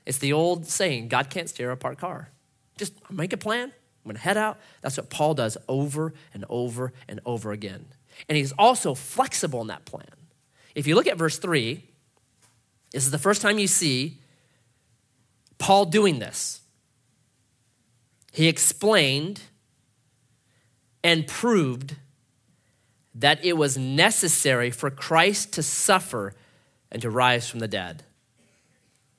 It's 0.05 0.17
the 0.17 0.33
old 0.33 0.65
saying 0.67 1.07
God 1.07 1.29
can't 1.29 1.49
steer 1.49 1.71
a 1.71 1.77
parked 1.77 1.99
car. 1.99 2.29
Just 2.77 2.93
make 3.09 3.33
a 3.33 3.37
plan, 3.37 3.71
I'm 4.05 4.09
going 4.09 4.15
to 4.15 4.21
head 4.21 4.37
out. 4.37 4.59
That's 4.81 4.97
what 4.97 5.09
Paul 5.09 5.33
does 5.33 5.57
over 5.67 6.13
and 6.33 6.45
over 6.49 6.93
and 7.07 7.19
over 7.25 7.51
again. 7.51 7.85
And 8.29 8.37
he's 8.37 8.51
also 8.53 8.93
flexible 8.93 9.61
in 9.61 9.67
that 9.67 9.85
plan. 9.85 10.05
If 10.75 10.87
you 10.87 10.95
look 10.95 11.07
at 11.07 11.17
verse 11.17 11.37
3, 11.39 11.83
this 12.91 13.05
is 13.05 13.11
the 13.11 13.17
first 13.17 13.41
time 13.41 13.57
you 13.57 13.67
see 13.67 14.19
Paul 15.57 15.85
doing 15.85 16.19
this. 16.19 16.61
He 18.31 18.47
explained 18.47 19.41
and 21.03 21.25
proved 21.25 21.95
that 23.15 23.43
it 23.43 23.53
was 23.53 23.77
necessary 23.77 24.69
for 24.69 24.89
Christ 24.89 25.53
to 25.53 25.63
suffer 25.63 26.33
and 26.91 27.01
to 27.01 27.09
rise 27.09 27.49
from 27.49 27.59
the 27.59 27.67
dead. 27.67 28.03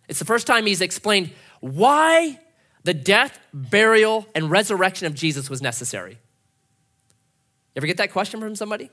It's 0.08 0.18
the 0.18 0.24
first 0.24 0.46
time 0.46 0.66
he's 0.66 0.80
explained 0.80 1.32
why 1.60 2.40
the 2.84 2.94
death, 2.94 3.38
burial, 3.52 4.26
and 4.34 4.50
resurrection 4.50 5.06
of 5.06 5.14
Jesus 5.14 5.50
was 5.50 5.60
necessary. 5.60 6.12
You 6.12 7.80
ever 7.80 7.86
get 7.86 7.96
that 7.96 8.12
question 8.12 8.40
from 8.40 8.54
somebody? 8.54 8.90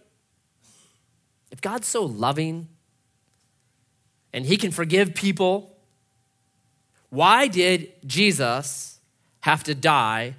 If 1.51 1.62
God's 1.62 1.88
so 1.88 2.03
loving 2.03 2.67
and 4.34 4.46
he 4.46 4.58
can 4.58 4.72
forgive 4.72 5.13
people, 5.13 5.77
why 7.10 7.48
did 7.48 7.91
Jesus 8.08 9.00
have 9.41 9.63
to 9.65 9.75
die 9.75 10.36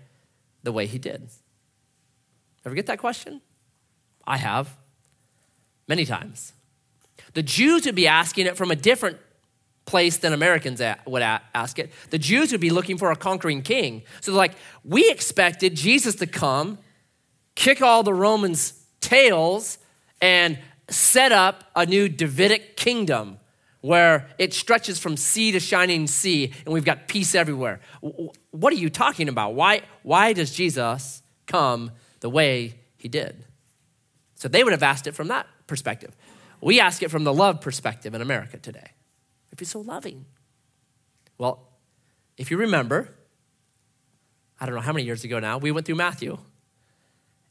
the 0.64 0.73
way 0.73 0.87
he 0.87 0.99
did? 0.99 1.28
Ever 2.66 2.75
get 2.75 2.87
that 2.87 2.99
question? 2.99 3.40
I 4.26 4.38
have 4.38 4.76
many 5.87 6.04
times. 6.04 6.52
The 7.35 7.43
Jews 7.43 7.87
would 7.87 7.95
be 7.95 8.09
asking 8.09 8.47
it 8.47 8.57
from 8.57 8.73
a 8.73 8.76
different 8.76 9.19
place 9.86 10.16
than 10.16 10.32
Americans 10.32 10.80
would 11.06 11.22
ask 11.22 11.78
it. 11.78 11.92
The 12.10 12.18
Jews 12.18 12.52
would 12.52 12.60
be 12.60 12.70
looking 12.70 12.96
for 12.96 13.10
a 13.10 13.16
conquering 13.16 13.62
king. 13.62 14.02
So 14.20 14.30
they're 14.30 14.38
like, 14.38 14.54
we 14.82 15.10
expected 15.10 15.74
Jesus 15.74 16.14
to 16.16 16.26
come, 16.26 16.78
kick 17.54 17.82
all 17.82 18.02
the 18.02 18.14
Romans' 18.14 18.72
tails, 19.00 19.78
and 20.20 20.58
set 20.88 21.32
up 21.32 21.64
a 21.76 21.84
new 21.84 22.08
Davidic 22.08 22.76
kingdom 22.76 23.38
where 23.82 24.30
it 24.38 24.54
stretches 24.54 24.98
from 24.98 25.14
sea 25.14 25.52
to 25.52 25.60
shining 25.60 26.06
sea 26.06 26.50
and 26.64 26.72
we've 26.72 26.86
got 26.86 27.06
peace 27.06 27.34
everywhere. 27.34 27.80
What 28.50 28.72
are 28.72 28.76
you 28.76 28.88
talking 28.88 29.28
about? 29.28 29.52
Why, 29.54 29.82
why 30.02 30.32
does 30.32 30.50
Jesus 30.52 31.22
come 31.46 31.90
the 32.20 32.30
way 32.30 32.76
he 32.96 33.08
did? 33.08 33.44
So 34.36 34.48
they 34.48 34.64
would 34.64 34.72
have 34.72 34.82
asked 34.82 35.06
it 35.06 35.12
from 35.12 35.28
that 35.28 35.46
perspective. 35.66 36.16
We 36.62 36.80
ask 36.80 37.02
it 37.02 37.10
from 37.10 37.24
the 37.24 37.34
love 37.34 37.60
perspective 37.60 38.14
in 38.14 38.22
America 38.22 38.56
today. 38.56 38.92
If 39.54 39.61
he's 39.61 39.70
so 39.70 39.80
loving. 39.80 40.25
Well, 41.38 41.68
if 42.37 42.50
you 42.50 42.56
remember, 42.56 43.14
I 44.58 44.66
don't 44.66 44.75
know 44.75 44.80
how 44.80 44.92
many 44.92 45.04
years 45.04 45.23
ago 45.23 45.38
now, 45.38 45.58
we 45.58 45.70
went 45.70 45.87
through 45.87 45.94
Matthew. 45.94 46.37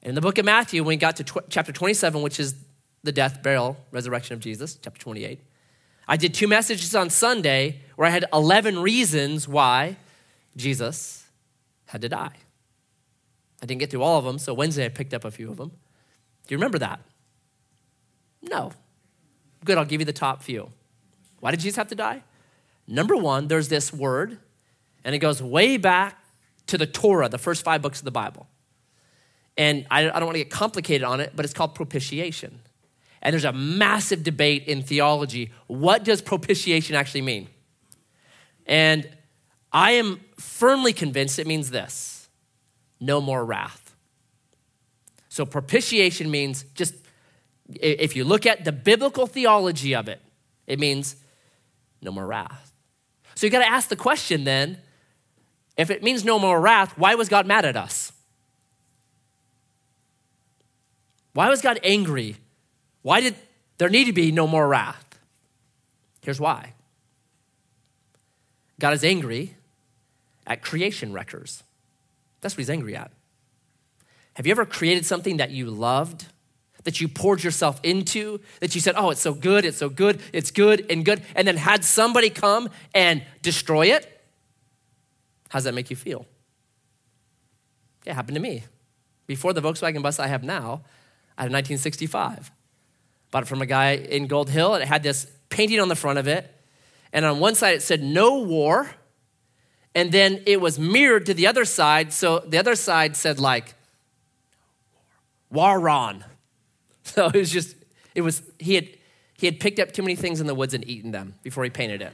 And 0.01 0.09
in 0.09 0.15
the 0.15 0.19
book 0.19 0.37
of 0.37 0.43
Matthew, 0.43 0.83
when 0.83 0.89
we 0.89 0.97
got 0.97 1.15
to 1.15 1.23
tw- 1.23 1.49
chapter 1.49 1.71
27, 1.71 2.21
which 2.21 2.41
is 2.41 2.55
the 3.03 3.13
death, 3.13 3.41
burial, 3.41 3.77
resurrection 3.91 4.33
of 4.33 4.41
Jesus, 4.41 4.75
chapter 4.75 4.99
28, 4.99 5.39
I 6.05 6.17
did 6.17 6.33
two 6.33 6.49
messages 6.49 6.93
on 6.93 7.09
Sunday 7.09 7.79
where 7.95 8.05
I 8.05 8.11
had 8.11 8.25
11 8.33 8.79
reasons 8.79 9.47
why 9.47 9.95
Jesus 10.57 11.25
had 11.85 12.01
to 12.01 12.09
die. 12.09 12.35
I 13.61 13.65
didn't 13.65 13.79
get 13.79 13.91
through 13.91 14.03
all 14.03 14.19
of 14.19 14.25
them, 14.25 14.39
so 14.39 14.53
Wednesday 14.53 14.83
I 14.83 14.89
picked 14.89 15.13
up 15.13 15.23
a 15.23 15.31
few 15.31 15.49
of 15.49 15.55
them. 15.55 15.69
Do 15.69 16.53
you 16.53 16.57
remember 16.57 16.79
that? 16.79 16.99
No. 18.41 18.73
Good, 19.63 19.77
I'll 19.77 19.85
give 19.85 20.01
you 20.01 20.05
the 20.05 20.11
top 20.11 20.43
few. 20.43 20.69
Why 21.43 21.51
did 21.51 21.59
Jesus 21.59 21.75
have 21.75 21.89
to 21.89 21.95
die? 21.95 22.23
Number 22.87 23.17
one, 23.17 23.49
there's 23.49 23.67
this 23.67 23.91
word, 23.91 24.37
and 25.03 25.13
it 25.13 25.19
goes 25.19 25.43
way 25.43 25.75
back 25.75 26.17
to 26.67 26.77
the 26.77 26.87
Torah, 26.87 27.27
the 27.27 27.37
first 27.37 27.65
five 27.65 27.81
books 27.81 27.99
of 27.99 28.05
the 28.05 28.11
Bible. 28.11 28.47
And 29.57 29.85
I, 29.91 30.09
I 30.09 30.19
don't 30.19 30.23
want 30.23 30.35
to 30.35 30.39
get 30.39 30.49
complicated 30.49 31.03
on 31.03 31.19
it, 31.19 31.33
but 31.35 31.43
it's 31.43 31.53
called 31.53 31.75
propitiation. 31.75 32.61
And 33.21 33.33
there's 33.33 33.43
a 33.43 33.51
massive 33.51 34.23
debate 34.23 34.67
in 34.67 34.83
theology. 34.83 35.51
What 35.67 36.05
does 36.05 36.21
propitiation 36.21 36.95
actually 36.95 37.23
mean? 37.23 37.49
And 38.65 39.09
I 39.73 39.91
am 39.91 40.21
firmly 40.39 40.93
convinced 40.93 41.39
it 41.39 41.45
means 41.45 41.71
this 41.71 42.29
no 43.01 43.19
more 43.19 43.43
wrath. 43.43 43.97
So 45.27 45.45
propitiation 45.45 46.31
means 46.31 46.63
just, 46.73 46.95
if 47.67 48.15
you 48.15 48.23
look 48.23 48.45
at 48.45 48.63
the 48.63 48.71
biblical 48.71 49.27
theology 49.27 49.93
of 49.93 50.07
it, 50.07 50.21
it 50.67 50.79
means 50.79 51.17
no 52.03 52.11
more 52.11 52.25
wrath. 52.25 52.73
So 53.35 53.45
you 53.45 53.51
got 53.51 53.59
to 53.59 53.69
ask 53.69 53.89
the 53.89 53.95
question 53.95 54.43
then 54.43 54.77
if 55.75 55.89
it 55.89 56.03
means 56.03 56.23
no 56.23 56.37
more 56.37 56.59
wrath, 56.61 56.97
why 56.97 57.15
was 57.15 57.29
God 57.29 57.47
mad 57.47 57.65
at 57.65 57.75
us? 57.75 58.11
Why 61.33 61.49
was 61.49 61.61
God 61.61 61.79
angry? 61.83 62.37
Why 63.01 63.21
did 63.21 63.35
there 63.77 63.89
need 63.89 64.05
to 64.05 64.13
be 64.13 64.31
no 64.31 64.47
more 64.47 64.67
wrath? 64.67 65.03
Here's 66.21 66.39
why 66.39 66.73
God 68.79 68.93
is 68.93 69.03
angry 69.03 69.55
at 70.45 70.61
creation 70.61 71.11
wreckers. 71.11 71.63
That's 72.41 72.55
what 72.55 72.59
he's 72.59 72.69
angry 72.69 72.95
at. 72.95 73.11
Have 74.35 74.45
you 74.45 74.51
ever 74.51 74.65
created 74.65 75.05
something 75.05 75.37
that 75.37 75.51
you 75.51 75.67
loved, 75.69 76.25
that 76.83 76.99
you 76.99 77.07
poured 77.07 77.43
yourself 77.43 77.79
into, 77.83 78.39
that 78.59 78.75
you 78.75 78.81
said, 78.81 78.95
oh, 78.97 79.09
it's 79.09 79.21
so 79.21 79.33
good, 79.33 79.65
it's 79.65 79.77
so 79.77 79.89
good, 79.89 80.21
it's 80.33 80.51
good 80.51 80.85
and 80.89 81.05
good, 81.05 81.21
and 81.35 81.47
then 81.47 81.57
had 81.57 81.83
somebody 81.83 82.29
come 82.29 82.69
and 82.93 83.23
destroy 83.41 83.87
it? 83.87 84.09
How 85.49 85.59
does 85.59 85.65
that 85.65 85.73
make 85.73 85.89
you 85.89 85.95
feel? 85.95 86.25
It 88.05 88.13
happened 88.13 88.35
to 88.35 88.41
me. 88.41 88.63
Before 89.27 89.53
the 89.53 89.61
Volkswagen 89.61 90.01
bus 90.01 90.19
I 90.19 90.27
have 90.27 90.43
now, 90.43 90.81
I 91.37 91.43
had 91.43 91.51
a 91.51 91.55
1965. 91.55 92.51
Bought 93.31 93.43
it 93.43 93.47
from 93.47 93.61
a 93.61 93.65
guy 93.65 93.91
in 93.91 94.27
Gold 94.27 94.49
Hill, 94.49 94.73
and 94.73 94.83
it 94.83 94.87
had 94.87 95.03
this 95.03 95.27
painting 95.49 95.79
on 95.79 95.87
the 95.87 95.95
front 95.95 96.19
of 96.19 96.27
it. 96.27 96.49
And 97.13 97.25
on 97.25 97.39
one 97.39 97.55
side 97.55 97.75
it 97.75 97.81
said, 97.81 98.03
no 98.03 98.39
war. 98.39 98.89
And 99.95 100.11
then 100.11 100.41
it 100.45 100.59
was 100.59 100.79
mirrored 100.79 101.27
to 101.27 101.33
the 101.33 101.47
other 101.47 101.65
side. 101.65 102.11
So 102.11 102.39
the 102.39 102.57
other 102.57 102.75
side 102.75 103.15
said, 103.15 103.39
like, 103.39 103.75
Waron. 105.53 106.23
So 107.15 107.27
it 107.27 107.35
was 107.35 107.51
just, 107.51 107.75
it 108.15 108.21
was, 108.21 108.41
he 108.59 108.75
had, 108.75 108.87
he 109.37 109.45
had 109.45 109.59
picked 109.59 109.77
up 109.79 109.91
too 109.91 110.01
many 110.03 110.15
things 110.15 110.39
in 110.39 110.47
the 110.47 110.55
woods 110.55 110.73
and 110.73 110.87
eaten 110.87 111.11
them 111.11 111.35
before 111.43 111.65
he 111.65 111.69
painted 111.69 112.01
it. 112.01 112.13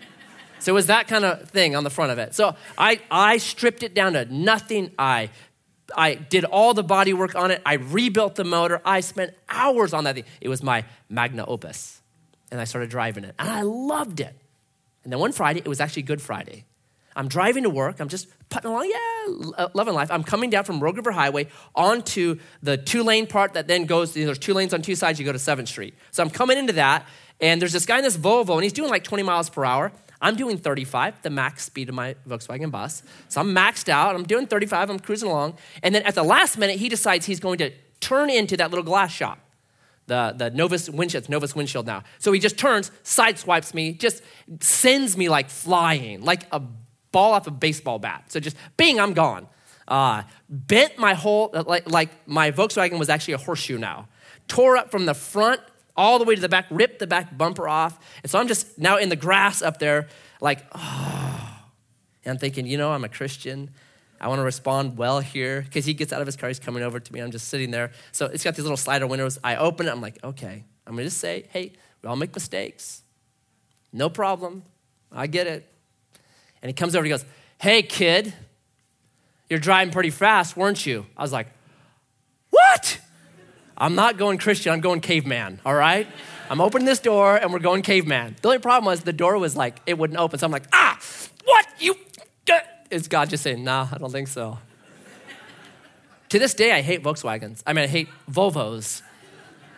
So 0.60 0.74
it 0.74 0.76
was 0.76 0.88
that 0.88 1.08
kind 1.08 1.24
of 1.24 1.50
thing 1.50 1.76
on 1.76 1.84
the 1.84 1.90
front 1.90 2.12
of 2.12 2.18
it. 2.18 2.36
So 2.36 2.56
I, 2.78 3.00
I 3.10 3.38
stripped 3.38 3.84
it 3.84 3.94
down 3.94 4.14
to 4.14 4.26
nothing. 4.26 4.92
I, 4.98 5.30
I 5.96 6.16
did 6.16 6.44
all 6.44 6.74
the 6.74 6.84
body 6.84 7.14
work 7.14 7.36
on 7.36 7.52
it. 7.52 7.62
I 7.66 7.76
rebuilt 7.76 8.36
the 8.36 8.44
motor. 8.44 8.82
I 8.84 9.00
spent 9.02 9.34
hours 9.48 9.94
on 9.94 10.04
that 10.04 10.16
thing. 10.16 10.26
It 10.42 10.50
was 10.50 10.62
my 10.62 10.86
magna 11.08 11.46
opus. 11.46 12.02
And 12.52 12.60
I 12.60 12.64
started 12.64 12.90
driving 12.90 13.24
it. 13.24 13.36
And 13.40 13.50
I 13.50 13.62
loved 13.62 14.20
it. 14.20 14.36
And 15.04 15.14
then 15.14 15.20
one 15.20 15.32
Friday, 15.32 15.60
it 15.60 15.68
was 15.68 15.80
actually 15.80 16.04
Good 16.04 16.22
Friday. 16.22 16.66
I'm 17.16 17.28
driving 17.28 17.64
to 17.64 17.70
work. 17.70 18.00
I'm 18.00 18.10
just 18.10 18.28
putting 18.50 18.70
along, 18.70 18.90
yeah, 18.90 19.68
loving 19.74 19.94
life. 19.94 20.10
I'm 20.12 20.24
coming 20.24 20.50
down 20.50 20.64
from 20.64 20.80
Rogue 20.80 20.98
River 20.98 21.12
Highway 21.12 21.48
onto 21.76 22.40
the 22.64 22.78
two 22.78 23.04
lane 23.04 23.28
part 23.28 23.54
that 23.54 23.68
then 23.68 23.86
goes, 23.86 24.14
there's 24.14 24.40
two 24.40 24.54
lanes 24.54 24.74
on 24.74 24.82
two 24.82 24.96
sides, 24.96 25.20
you 25.20 25.26
go 25.26 25.32
to 25.32 25.38
7th 25.38 25.68
Street. 25.68 25.96
So 26.12 26.24
I'm 26.24 26.30
coming 26.30 26.58
into 26.58 26.74
that, 26.74 27.06
and 27.42 27.62
there's 27.62 27.74
this 27.74 27.86
guy 27.86 27.98
in 27.98 28.04
this 28.04 28.18
Volvo, 28.18 28.54
and 28.54 28.64
he's 28.64 28.74
doing 28.74 28.90
like 28.90 29.04
20 29.04 29.24
miles 29.24 29.50
per 29.50 29.66
hour. 29.66 29.92
I'm 30.22 30.36
doing 30.36 30.58
35, 30.58 31.22
the 31.22 31.30
max 31.30 31.66
speed 31.66 31.90
of 31.90 31.96
my 31.96 32.16
Volkswagen 32.28 32.72
bus. 32.72 33.04
So 33.30 33.40
I'm 33.40 33.56
maxed 33.56 33.88
out. 33.88 34.16
I'm 34.16 34.24
doing 34.24 34.48
35. 34.48 34.90
I'm 34.90 35.00
cruising 35.00 35.30
along. 35.30 35.58
And 35.82 35.96
then 35.96 36.04
at 36.04 36.16
the 36.16 36.24
last 36.24 36.58
minute, 36.58 36.78
he 36.78 36.90
decides 36.90 37.26
he's 37.26 37.40
going 37.40 37.58
to 37.60 37.72
turn 38.02 38.30
into 38.30 38.58
that 38.58 38.70
little 38.70 38.84
glass 38.84 39.12
shop 39.12 39.40
the, 40.10 40.34
the 40.36 40.50
Novus 40.50 40.90
windshield, 40.90 41.30
Novus 41.30 41.56
windshield 41.56 41.86
now. 41.86 42.04
So 42.18 42.34
he 42.34 42.40
just 42.40 42.58
turns, 42.58 42.92
sideswipes 43.04 43.74
me, 43.74 43.94
just 43.94 44.22
sends 44.60 45.16
me 45.16 45.30
like 45.30 45.50
flying, 45.50 46.22
like 46.22 46.44
a 46.52 46.62
ball 47.12 47.34
off 47.34 47.48
a 47.48 47.52
baseball 47.52 48.00
bat. 48.00 48.26
So 48.28 48.40
just 48.40 48.56
bing, 48.78 49.00
I'm 49.00 49.14
gone. 49.14 49.48
Uh, 49.88 50.24
bent 50.50 50.98
my 50.98 51.14
whole, 51.14 51.50
like, 51.54 51.90
like 51.90 52.28
my 52.28 52.52
Volkswagen 52.52 53.00
was 53.00 53.10
actually 53.10 53.34
a 53.34 53.38
horseshoe 53.40 53.78
now. 53.78 54.08
Tore 54.48 54.78
up 54.78 54.92
from 54.92 55.06
the 55.06 55.14
front 55.14 55.62
all 55.98 56.20
the 56.20 56.26
way 56.26 56.36
to 56.36 56.42
the 56.42 56.50
back, 56.50 56.66
ripped 56.70 57.00
the 57.00 57.08
back 57.08 57.38
bumper 57.38 57.68
off. 57.68 58.00
And 58.24 58.32
so 58.32 58.40
I'm 58.40 58.48
just 58.48 58.78
now 58.78 58.98
in 58.98 59.10
the 59.10 59.16
grass 59.16 59.62
up 59.62 59.80
there, 59.80 60.08
like, 60.42 60.66
oh. 60.74 61.56
And 62.24 62.34
I'm 62.34 62.38
thinking, 62.38 62.68
you 62.68 62.78
know, 62.78 62.92
I'm 62.92 63.04
a 63.04 63.10
Christian. 63.10 63.72
I 64.22 64.28
want 64.28 64.40
to 64.40 64.44
respond 64.44 64.98
well 64.98 65.22
here 65.22 65.62
because 65.62 65.86
he 65.86 65.94
gets 65.94 66.12
out 66.12 66.22
of 66.22 66.28
his 66.28 66.36
car, 66.36 66.50
he's 66.50 66.60
coming 66.60 66.84
over 66.84 67.00
to 67.00 67.14
me. 67.14 67.20
I'm 67.20 67.32
just 67.32 67.48
sitting 67.48 67.72
there. 67.72 67.92
So 68.12 68.26
it's 68.26 68.44
got 68.44 68.56
these 68.56 68.64
little 68.64 68.78
slider 68.78 69.08
windows. 69.08 69.40
I 69.44 69.56
open 69.56 69.88
it. 69.88 69.92
I'm 69.92 70.02
like, 70.02 70.24
okay, 70.24 70.64
I'm 70.86 70.94
going 70.94 71.04
to 71.04 71.10
just 71.10 71.20
say, 71.20 71.46
hey, 71.50 71.74
we 72.02 72.10
all 72.10 72.16
make 72.16 72.34
mistakes. 72.34 73.04
No 73.92 74.10
problem. 74.10 74.64
I 75.12 75.28
get 75.28 75.48
it. 75.48 75.66
And 76.62 76.70
he 76.70 76.74
comes 76.74 76.96
over 76.96 77.04
and 77.04 77.08
he 77.08 77.12
goes, 77.12 77.26
Hey, 77.60 77.82
kid, 77.82 78.34
you're 79.50 79.60
driving 79.60 79.92
pretty 79.92 80.10
fast, 80.10 80.56
weren't 80.56 80.86
you? 80.86 81.06
I 81.18 81.22
was 81.22 81.32
like, 81.32 81.48
What? 82.50 83.00
I'm 83.78 83.96
not 83.96 84.18
going 84.18 84.38
Christian, 84.38 84.74
I'm 84.74 84.82
going 84.82 85.02
caveman, 85.02 85.60
all 85.66 85.76
right? 85.76 86.08
I'm 86.50 86.62
opening 86.62 86.86
this 86.86 87.00
door 87.00 87.38
and 87.38 87.54
we're 87.54 87.60
going 87.60 87.82
caveman. 87.82 88.36
The 88.42 88.48
only 88.48 88.60
problem 88.60 88.86
was 88.86 89.02
the 89.02 89.14
door 89.14 89.38
was 89.38 89.56
like, 89.56 89.80
it 89.86 89.98
wouldn't 89.98 90.20
open. 90.20 90.40
So 90.40 90.46
I'm 90.46 90.52
like, 90.52 90.68
Ah, 90.74 91.00
what? 91.46 91.68
You. 91.80 91.96
Is 92.90 93.08
God 93.08 93.30
just 93.30 93.44
saying, 93.44 93.64
Nah, 93.64 93.88
I 93.92 93.98
don't 94.00 94.12
think 94.12 94.28
so. 94.28 94.58
To 96.30 96.40
this 96.40 96.54
day, 96.54 96.72
I 96.72 96.82
hate 96.82 97.04
Volkswagens. 97.04 97.64
I 97.66 97.74
mean, 97.74 97.86
I 97.86 97.88
hate 97.88 98.08
Volvos. 98.30 99.02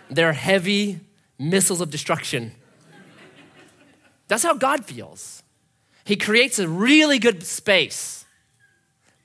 They're 0.09 0.33
heavy 0.33 0.99
missiles 1.39 1.81
of 1.81 1.89
destruction. 1.89 2.51
That's 4.27 4.43
how 4.43 4.53
God 4.53 4.85
feels. 4.85 5.40
He 6.03 6.15
creates 6.15 6.59
a 6.59 6.67
really 6.67 7.19
good 7.19 7.43
space, 7.43 8.25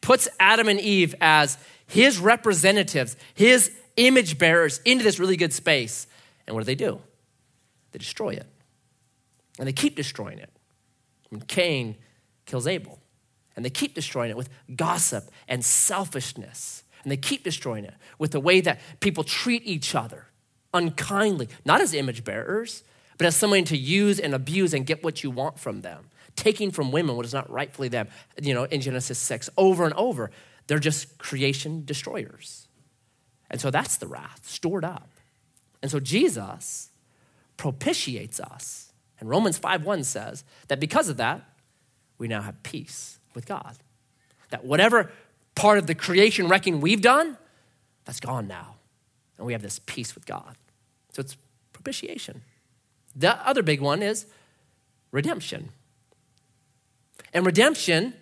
puts 0.00 0.28
Adam 0.38 0.68
and 0.68 0.80
Eve 0.80 1.14
as 1.20 1.58
his 1.86 2.18
representatives, 2.18 3.16
his 3.34 3.70
image 3.96 4.38
bearers 4.38 4.80
into 4.84 5.04
this 5.04 5.18
really 5.18 5.36
good 5.36 5.52
space. 5.52 6.06
And 6.46 6.54
what 6.54 6.60
do 6.60 6.66
they 6.66 6.74
do? 6.74 7.00
They 7.92 7.98
destroy 7.98 8.30
it. 8.30 8.46
And 9.58 9.66
they 9.66 9.72
keep 9.72 9.96
destroying 9.96 10.38
it. 10.38 10.50
And 11.30 11.46
Cain 11.48 11.96
kills 12.44 12.66
Abel. 12.66 12.98
And 13.56 13.64
they 13.64 13.70
keep 13.70 13.94
destroying 13.94 14.30
it 14.30 14.36
with 14.36 14.50
gossip 14.74 15.30
and 15.48 15.64
selfishness. 15.64 16.82
And 17.02 17.10
they 17.10 17.16
keep 17.16 17.42
destroying 17.42 17.84
it 17.84 17.94
with 18.18 18.32
the 18.32 18.40
way 18.40 18.60
that 18.60 18.80
people 19.00 19.24
treat 19.24 19.62
each 19.64 19.94
other 19.94 20.26
unkindly, 20.74 21.48
not 21.64 21.80
as 21.80 21.94
image 21.94 22.22
bearers, 22.22 22.82
but 23.18 23.26
as 23.26 23.34
someone 23.34 23.64
to 23.64 23.76
use 23.76 24.20
and 24.20 24.34
abuse 24.34 24.74
and 24.74 24.86
get 24.86 25.02
what 25.02 25.24
you 25.24 25.30
want 25.30 25.58
from 25.58 25.80
them. 25.80 26.10
Taking 26.36 26.70
from 26.70 26.92
women 26.92 27.16
what 27.16 27.26
is 27.26 27.34
not 27.34 27.50
rightfully 27.50 27.88
them, 27.88 28.08
you 28.40 28.54
know, 28.54 28.64
in 28.64 28.80
Genesis 28.80 29.18
6, 29.18 29.50
over 29.56 29.84
and 29.84 29.94
over. 29.94 30.30
They're 30.66 30.78
just 30.78 31.18
creation 31.18 31.84
destroyers. 31.84 32.68
And 33.50 33.60
so 33.60 33.70
that's 33.70 33.96
the 33.96 34.06
wrath 34.06 34.46
stored 34.46 34.84
up. 34.84 35.08
And 35.82 35.90
so 35.90 36.00
Jesus 36.00 36.90
propitiates 37.56 38.40
us. 38.40 38.92
And 39.18 39.28
Romans 39.28 39.58
5:1 39.58 40.04
says 40.04 40.44
that 40.68 40.80
because 40.80 41.08
of 41.08 41.16
that, 41.16 41.42
we 42.18 42.28
now 42.28 42.42
have 42.42 42.62
peace 42.62 43.18
with 43.34 43.46
God. 43.46 43.76
That 44.50 44.64
whatever 44.64 45.10
part 45.54 45.78
of 45.78 45.86
the 45.86 45.94
creation 45.94 46.48
wrecking 46.48 46.80
we've 46.80 47.02
done, 47.02 47.38
that's 48.04 48.20
gone 48.20 48.46
now. 48.46 48.76
And 49.38 49.46
we 49.46 49.52
have 49.52 49.62
this 49.62 49.80
peace 49.86 50.14
with 50.14 50.26
God. 50.26 50.56
So 51.12 51.20
it's 51.20 51.36
propitiation. 51.72 52.42
The 53.14 53.36
other 53.46 53.62
big 53.62 53.80
one 53.80 54.02
is 54.02 54.26
redemption. 55.10 55.70
And 57.36 57.44
redemption, 57.44 58.14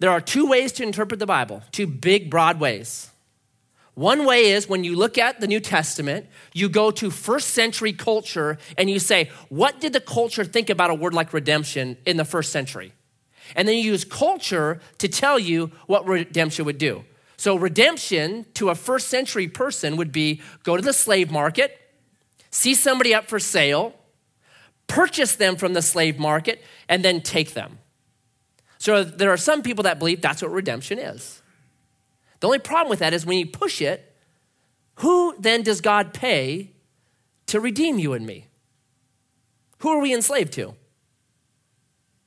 there 0.00 0.10
are 0.10 0.20
two 0.20 0.48
ways 0.48 0.72
to 0.72 0.82
interpret 0.82 1.20
the 1.20 1.26
Bible, 1.26 1.62
two 1.70 1.86
big, 1.86 2.28
broad 2.28 2.58
ways. 2.58 3.10
One 3.94 4.24
way 4.24 4.50
is 4.50 4.68
when 4.68 4.82
you 4.82 4.96
look 4.96 5.18
at 5.18 5.40
the 5.40 5.46
New 5.46 5.60
Testament, 5.60 6.26
you 6.52 6.68
go 6.68 6.90
to 6.90 7.12
first 7.12 7.50
century 7.50 7.92
culture 7.92 8.58
and 8.76 8.90
you 8.90 8.98
say, 8.98 9.30
what 9.50 9.80
did 9.80 9.92
the 9.92 10.00
culture 10.00 10.44
think 10.44 10.68
about 10.68 10.90
a 10.90 10.94
word 10.94 11.14
like 11.14 11.32
redemption 11.32 11.96
in 12.06 12.16
the 12.16 12.24
first 12.24 12.50
century? 12.50 12.92
And 13.54 13.68
then 13.68 13.76
you 13.76 13.84
use 13.84 14.04
culture 14.04 14.80
to 14.98 15.06
tell 15.06 15.38
you 15.38 15.70
what 15.86 16.04
redemption 16.04 16.64
would 16.64 16.78
do. 16.78 17.04
So, 17.36 17.54
redemption 17.54 18.46
to 18.54 18.70
a 18.70 18.74
first 18.74 19.06
century 19.06 19.46
person 19.46 19.96
would 19.96 20.10
be 20.10 20.42
go 20.64 20.76
to 20.76 20.82
the 20.82 20.92
slave 20.92 21.30
market, 21.30 21.78
see 22.50 22.74
somebody 22.74 23.14
up 23.14 23.26
for 23.26 23.38
sale, 23.38 23.94
purchase 24.88 25.36
them 25.36 25.54
from 25.54 25.72
the 25.74 25.82
slave 25.82 26.18
market, 26.18 26.64
and 26.88 27.04
then 27.04 27.20
take 27.20 27.54
them. 27.54 27.78
So, 28.78 29.02
there 29.04 29.30
are 29.30 29.36
some 29.36 29.62
people 29.62 29.84
that 29.84 29.98
believe 29.98 30.20
that's 30.20 30.42
what 30.42 30.52
redemption 30.52 30.98
is. 30.98 31.42
The 32.40 32.46
only 32.46 32.58
problem 32.60 32.90
with 32.90 33.00
that 33.00 33.12
is 33.12 33.26
when 33.26 33.38
you 33.38 33.46
push 33.46 33.80
it, 33.82 34.14
who 34.96 35.34
then 35.38 35.62
does 35.62 35.80
God 35.80 36.14
pay 36.14 36.72
to 37.46 37.60
redeem 37.60 37.98
you 37.98 38.12
and 38.12 38.26
me? 38.26 38.46
Who 39.78 39.90
are 39.90 40.00
we 40.00 40.12
enslaved 40.12 40.52
to? 40.54 40.74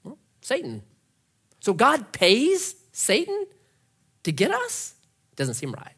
Well, 0.03 0.17
Satan. 0.41 0.83
So 1.59 1.73
God 1.73 2.11
pays 2.11 2.75
Satan 2.91 3.45
to 4.23 4.31
get 4.31 4.51
us? 4.51 4.95
Doesn't 5.35 5.55
seem 5.55 5.71
right. 5.71 5.95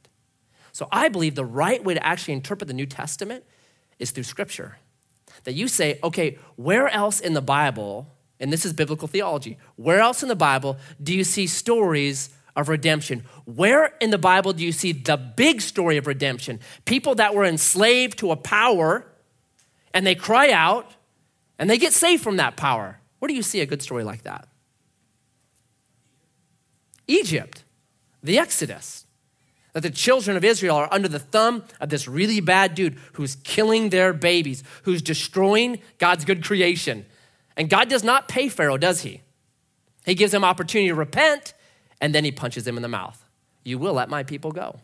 So 0.71 0.87
I 0.91 1.09
believe 1.09 1.35
the 1.35 1.45
right 1.45 1.83
way 1.83 1.93
to 1.93 2.05
actually 2.05 2.33
interpret 2.33 2.67
the 2.67 2.73
New 2.73 2.85
Testament 2.85 3.43
is 3.99 4.11
through 4.11 4.23
Scripture. 4.23 4.77
That 5.43 5.53
you 5.53 5.67
say, 5.67 5.99
okay, 6.03 6.37
where 6.55 6.87
else 6.87 7.19
in 7.19 7.33
the 7.33 7.41
Bible, 7.41 8.07
and 8.43 8.51
this 8.51 8.65
is 8.65 8.73
biblical 8.73 9.07
theology, 9.07 9.57
where 9.77 9.99
else 9.99 10.21
in 10.21 10.27
the 10.27 10.35
Bible 10.35 10.77
do 11.01 11.15
you 11.15 11.23
see 11.23 11.47
stories 11.47 12.29
of 12.57 12.67
redemption. 12.67 13.23
Where 13.45 13.93
in 14.01 14.09
the 14.09 14.17
Bible 14.17 14.51
do 14.51 14.65
you 14.65 14.73
see 14.73 14.91
the 14.91 15.15
big 15.15 15.61
story 15.61 15.95
of 15.95 16.07
redemption? 16.07 16.59
People 16.83 17.15
that 17.15 17.33
were 17.33 17.45
enslaved 17.45 18.19
to 18.19 18.31
a 18.31 18.35
power 18.35 19.07
and 19.93 20.05
they 20.05 20.13
cry 20.13 20.51
out 20.51 20.93
and 21.57 21.69
they 21.69 21.77
get 21.77 21.93
saved 21.93 22.21
from 22.21 22.35
that 22.37 22.57
power. 22.57 22.99
Where 23.19 23.29
do 23.29 23.33
you 23.33 23.43
see 23.43 23.61
a 23.61 23.65
good 23.65 23.81
story 23.81 24.03
like 24.03 24.23
that? 24.23 24.49
Egypt, 27.07 27.63
the 28.21 28.37
Exodus. 28.37 29.05
That 29.71 29.81
the 29.81 29.89
children 29.89 30.37
of 30.37 30.43
Israel 30.43 30.75
are 30.75 30.89
under 30.91 31.07
the 31.07 31.17
thumb 31.17 31.63
of 31.79 31.89
this 31.89 32.07
really 32.07 32.41
bad 32.41 32.75
dude 32.75 32.97
who's 33.13 33.37
killing 33.37 33.89
their 33.89 34.13
babies, 34.13 34.63
who's 34.83 35.01
destroying 35.01 35.79
God's 35.97 36.25
good 36.25 36.43
creation. 36.43 37.05
And 37.55 37.69
God 37.69 37.89
does 37.89 38.03
not 38.03 38.27
pay 38.27 38.49
Pharaoh, 38.49 38.77
does 38.77 39.01
he? 39.01 39.21
He 40.05 40.15
gives 40.15 40.33
him 40.33 40.43
opportunity 40.43 40.89
to 40.89 40.95
repent 40.95 41.53
and 42.01 42.13
then 42.13 42.25
he 42.25 42.31
punches 42.31 42.67
him 42.67 42.75
in 42.75 42.81
the 42.81 42.89
mouth. 42.89 43.23
You 43.63 43.77
will 43.77 43.93
let 43.93 44.09
my 44.09 44.23
people 44.23 44.51
go. 44.51 44.79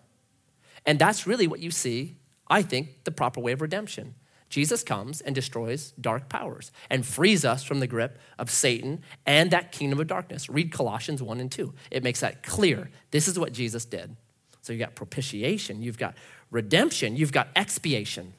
And 0.85 0.97
that's 0.97 1.27
really 1.27 1.47
what 1.47 1.59
you 1.59 1.71
see, 1.71 2.15
I 2.47 2.61
think, 2.61 3.03
the 3.03 3.11
proper 3.11 3.41
way 3.41 3.51
of 3.51 3.61
redemption. 3.61 4.15
Jesus 4.49 4.83
comes 4.83 5.21
and 5.21 5.35
destroys 5.35 5.91
dark 5.99 6.27
powers 6.27 6.71
and 6.89 7.05
frees 7.05 7.45
us 7.45 7.63
from 7.63 7.79
the 7.79 7.87
grip 7.87 8.17
of 8.39 8.49
Satan 8.49 9.03
and 9.25 9.51
that 9.51 9.71
kingdom 9.71 9.99
of 9.99 10.07
darkness. 10.07 10.49
Read 10.49 10.71
Colossians 10.71 11.21
1 11.21 11.39
and 11.39 11.51
2. 11.51 11.73
It 11.91 12.03
makes 12.03 12.21
that 12.21 12.41
clear. 12.41 12.89
This 13.11 13.27
is 13.27 13.37
what 13.37 13.53
Jesus 13.53 13.85
did. 13.85 14.15
So 14.61 14.73
you've 14.73 14.79
got 14.79 14.95
propitiation, 14.95 15.81
you've 15.81 15.97
got 15.97 16.15
redemption, 16.51 17.15
you've 17.15 17.31
got 17.31 17.47
expiation. 17.55 18.33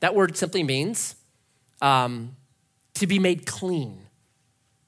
That 0.00 0.14
word 0.14 0.36
simply 0.36 0.62
means 0.62 1.16
um, 1.82 2.36
to 3.00 3.06
be 3.06 3.18
made 3.18 3.46
clean 3.46 4.06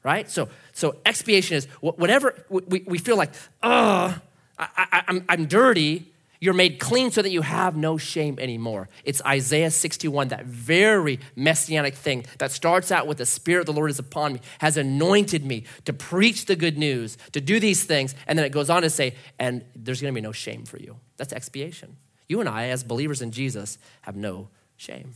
right? 0.02 0.30
So, 0.30 0.48
so 0.72 0.96
expiation 1.06 1.56
is 1.56 1.66
whatever 1.80 2.34
we, 2.48 2.82
we 2.86 2.98
feel 2.98 3.16
like, 3.16 3.32
oh, 3.62 4.18
I, 4.58 5.04
I'm, 5.08 5.24
I'm 5.28 5.46
dirty. 5.46 6.08
You're 6.40 6.54
made 6.54 6.80
clean 6.80 7.12
so 7.12 7.22
that 7.22 7.30
you 7.30 7.42
have 7.42 7.76
no 7.76 7.98
shame 7.98 8.38
anymore. 8.40 8.88
It's 9.04 9.22
Isaiah 9.24 9.70
61, 9.70 10.28
that 10.28 10.44
very 10.44 11.20
messianic 11.36 11.94
thing 11.94 12.26
that 12.38 12.50
starts 12.50 12.90
out 12.90 13.06
with 13.06 13.18
the 13.18 13.26
Spirit 13.26 13.60
of 13.60 13.66
the 13.66 13.72
Lord 13.72 13.90
is 13.90 14.00
upon 14.00 14.34
me, 14.34 14.40
has 14.58 14.76
anointed 14.76 15.44
me 15.44 15.64
to 15.84 15.92
preach 15.92 16.46
the 16.46 16.56
good 16.56 16.76
news, 16.76 17.16
to 17.30 17.40
do 17.40 17.60
these 17.60 17.84
things. 17.84 18.16
And 18.26 18.36
then 18.36 18.44
it 18.44 18.50
goes 18.50 18.70
on 18.70 18.82
to 18.82 18.90
say, 18.90 19.14
and 19.38 19.64
there's 19.76 20.00
going 20.00 20.12
to 20.12 20.20
be 20.20 20.22
no 20.22 20.32
shame 20.32 20.64
for 20.64 20.78
you. 20.78 20.96
That's 21.16 21.32
expiation. 21.32 21.96
You 22.28 22.40
and 22.40 22.48
I, 22.48 22.68
as 22.68 22.82
believers 22.82 23.22
in 23.22 23.30
Jesus, 23.30 23.78
have 24.00 24.16
no 24.16 24.48
shame. 24.76 25.12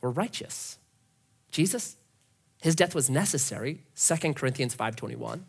We're 0.00 0.10
righteous. 0.10 0.78
Jesus 1.50 1.96
his 2.60 2.74
death 2.74 2.94
was 2.94 3.08
necessary, 3.08 3.84
2 3.94 4.34
Corinthians 4.34 4.74
5:21. 4.74 5.46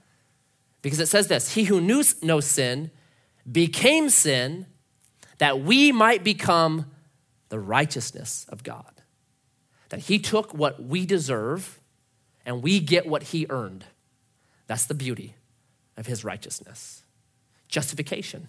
Because 0.82 1.00
it 1.00 1.08
says 1.08 1.28
this, 1.28 1.56
he 1.56 1.66
who 1.66 1.82
knew 1.82 2.04
no 2.22 2.40
sin 2.40 2.92
became 3.50 4.10
sin 4.10 4.68
that 5.40 5.60
we 5.60 5.92
might 5.92 6.24
become 6.24 6.90
the 7.50 7.60
righteousness 7.60 8.46
of 8.50 8.64
God. 8.64 9.02
That 9.90 10.02
he 10.02 10.20
took 10.20 10.54
what 10.54 10.82
we 10.84 11.06
deserve 11.06 11.80
and 12.46 12.62
we 12.62 12.80
get 12.80 13.08
what 13.08 13.24
he 13.24 13.46
earned. 13.50 13.86
That's 14.68 14.86
the 14.86 14.94
beauty 14.94 15.36
of 15.98 16.06
his 16.06 16.24
righteousness. 16.24 17.04
Justification. 17.68 18.48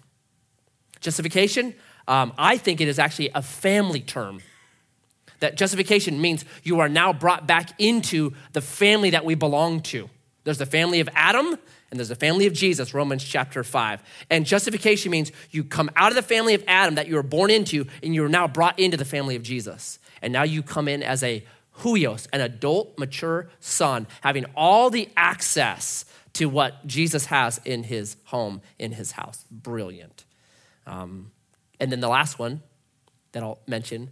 Justification, 1.00 1.74
um, 2.06 2.32
I 2.36 2.58
think 2.58 2.80
it 2.80 2.88
is 2.88 2.98
actually 2.98 3.30
a 3.34 3.42
family 3.42 4.00
term 4.00 4.42
that 5.40 5.56
justification 5.56 6.20
means 6.20 6.44
you 6.62 6.80
are 6.80 6.88
now 6.88 7.12
brought 7.12 7.46
back 7.46 7.70
into 7.78 8.32
the 8.52 8.60
family 8.60 9.10
that 9.10 9.24
we 9.24 9.34
belong 9.34 9.80
to. 9.80 10.08
There's 10.44 10.58
the 10.58 10.66
family 10.66 11.00
of 11.00 11.08
Adam 11.14 11.56
and 11.90 11.98
there's 11.98 12.08
the 12.08 12.14
family 12.14 12.46
of 12.46 12.52
Jesus, 12.52 12.94
Romans 12.94 13.24
chapter 13.24 13.64
5. 13.64 14.02
And 14.30 14.46
justification 14.46 15.10
means 15.10 15.32
you 15.50 15.64
come 15.64 15.90
out 15.96 16.10
of 16.10 16.16
the 16.16 16.22
family 16.22 16.54
of 16.54 16.62
Adam 16.68 16.94
that 16.94 17.08
you 17.08 17.16
were 17.16 17.22
born 17.22 17.50
into 17.50 17.86
and 18.02 18.14
you're 18.14 18.28
now 18.28 18.46
brought 18.46 18.78
into 18.78 18.96
the 18.96 19.04
family 19.04 19.34
of 19.34 19.42
Jesus. 19.42 19.98
And 20.22 20.32
now 20.32 20.44
you 20.44 20.62
come 20.62 20.86
in 20.86 21.02
as 21.02 21.22
a 21.22 21.44
huios, 21.78 22.28
an 22.32 22.40
adult, 22.40 22.98
mature 22.98 23.50
son, 23.58 24.06
having 24.20 24.44
all 24.54 24.90
the 24.90 25.08
access 25.16 26.04
to 26.34 26.48
what 26.48 26.86
Jesus 26.86 27.26
has 27.26 27.60
in 27.64 27.82
his 27.82 28.16
home, 28.24 28.60
in 28.78 28.92
his 28.92 29.12
house. 29.12 29.44
Brilliant. 29.50 30.24
Um, 30.86 31.32
and 31.80 31.90
then 31.90 32.00
the 32.00 32.08
last 32.08 32.38
one 32.38 32.62
that 33.32 33.42
I'll 33.42 33.58
mention 33.66 34.10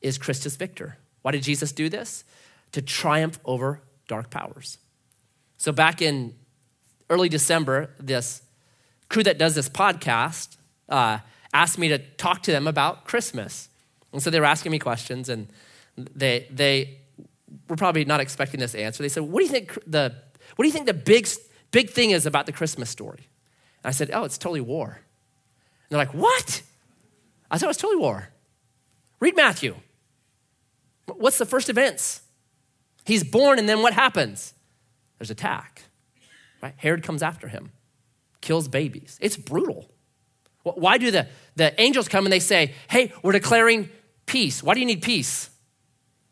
is 0.00 0.18
Christus 0.18 0.56
Victor. 0.56 0.98
Why 1.22 1.32
did 1.32 1.42
Jesus 1.42 1.72
do 1.72 1.88
this? 1.88 2.24
To 2.72 2.82
triumph 2.82 3.38
over 3.44 3.82
dark 4.08 4.30
powers. 4.30 4.78
So 5.56 5.72
back 5.72 6.02
in 6.02 6.34
early 7.08 7.28
December, 7.28 7.90
this 7.98 8.42
crew 9.08 9.22
that 9.22 9.38
does 9.38 9.54
this 9.54 9.68
podcast 9.68 10.56
uh, 10.88 11.18
asked 11.52 11.78
me 11.78 11.88
to 11.88 11.98
talk 11.98 12.42
to 12.44 12.52
them 12.52 12.66
about 12.66 13.04
Christmas. 13.04 13.68
And 14.12 14.22
so 14.22 14.30
they 14.30 14.40
were 14.40 14.46
asking 14.46 14.72
me 14.72 14.78
questions, 14.78 15.28
and 15.28 15.48
they, 15.96 16.46
they 16.50 16.98
were 17.68 17.76
probably 17.76 18.04
not 18.04 18.20
expecting 18.20 18.60
this 18.60 18.74
answer. 18.74 19.02
They 19.02 19.08
said, 19.08 19.24
What 19.24 19.40
do 19.40 19.46
you 19.46 19.50
think 19.50 19.78
the, 19.86 20.14
what 20.54 20.62
do 20.62 20.68
you 20.68 20.72
think 20.72 20.86
the 20.86 20.94
big, 20.94 21.28
big 21.70 21.90
thing 21.90 22.10
is 22.10 22.26
about 22.26 22.46
the 22.46 22.52
Christmas 22.52 22.90
story? 22.90 23.28
And 23.82 23.88
I 23.88 23.90
said, 23.90 24.10
Oh, 24.12 24.24
it's 24.24 24.38
totally 24.38 24.60
war. 24.60 24.86
And 24.88 25.90
they're 25.90 25.98
like, 25.98 26.14
What? 26.14 26.62
I 27.50 27.58
said, 27.58 27.66
it 27.66 27.68
was 27.68 27.76
totally 27.76 28.00
war. 28.00 28.28
Read 29.20 29.36
Matthew. 29.36 29.76
What's 31.06 31.38
the 31.38 31.46
first 31.46 31.68
events? 31.68 32.22
He's 33.04 33.22
born, 33.22 33.58
and 33.58 33.68
then 33.68 33.82
what 33.82 33.92
happens? 33.92 34.54
There's 35.18 35.30
attack. 35.30 35.82
Right? 36.62 36.74
Herod 36.76 37.02
comes 37.02 37.22
after 37.22 37.48
him, 37.48 37.70
kills 38.40 38.68
babies. 38.68 39.18
It's 39.20 39.36
brutal. 39.36 39.90
Why 40.62 40.98
do 40.98 41.10
the, 41.12 41.28
the 41.54 41.80
angels 41.80 42.08
come 42.08 42.26
and 42.26 42.32
they 42.32 42.40
say, 42.40 42.74
Hey, 42.90 43.12
we're 43.22 43.32
declaring 43.32 43.88
peace? 44.26 44.62
Why 44.62 44.74
do 44.74 44.80
you 44.80 44.86
need 44.86 45.02
peace? 45.02 45.50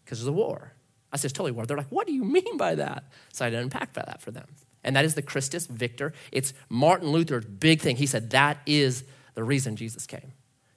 Because 0.04 0.18
there's 0.18 0.28
a 0.28 0.32
war. 0.32 0.72
I 1.12 1.16
said, 1.16 1.26
It's 1.26 1.32
totally 1.32 1.52
war. 1.52 1.66
They're 1.66 1.76
like, 1.76 1.90
What 1.90 2.06
do 2.08 2.12
you 2.12 2.24
mean 2.24 2.56
by 2.56 2.74
that? 2.74 3.04
So 3.32 3.44
I 3.44 3.46
had 3.46 3.56
to 3.56 3.62
unpack 3.62 3.92
that 3.92 4.20
for 4.20 4.32
them. 4.32 4.46
And 4.82 4.96
that 4.96 5.04
is 5.04 5.14
the 5.14 5.22
Christus 5.22 5.66
Victor. 5.66 6.12
It's 6.32 6.52
Martin 6.68 7.08
Luther's 7.08 7.44
big 7.44 7.80
thing. 7.80 7.96
He 7.96 8.06
said 8.06 8.30
that 8.30 8.58
is 8.66 9.04
the 9.34 9.44
reason 9.44 9.76
Jesus 9.76 10.06
came 10.06 10.32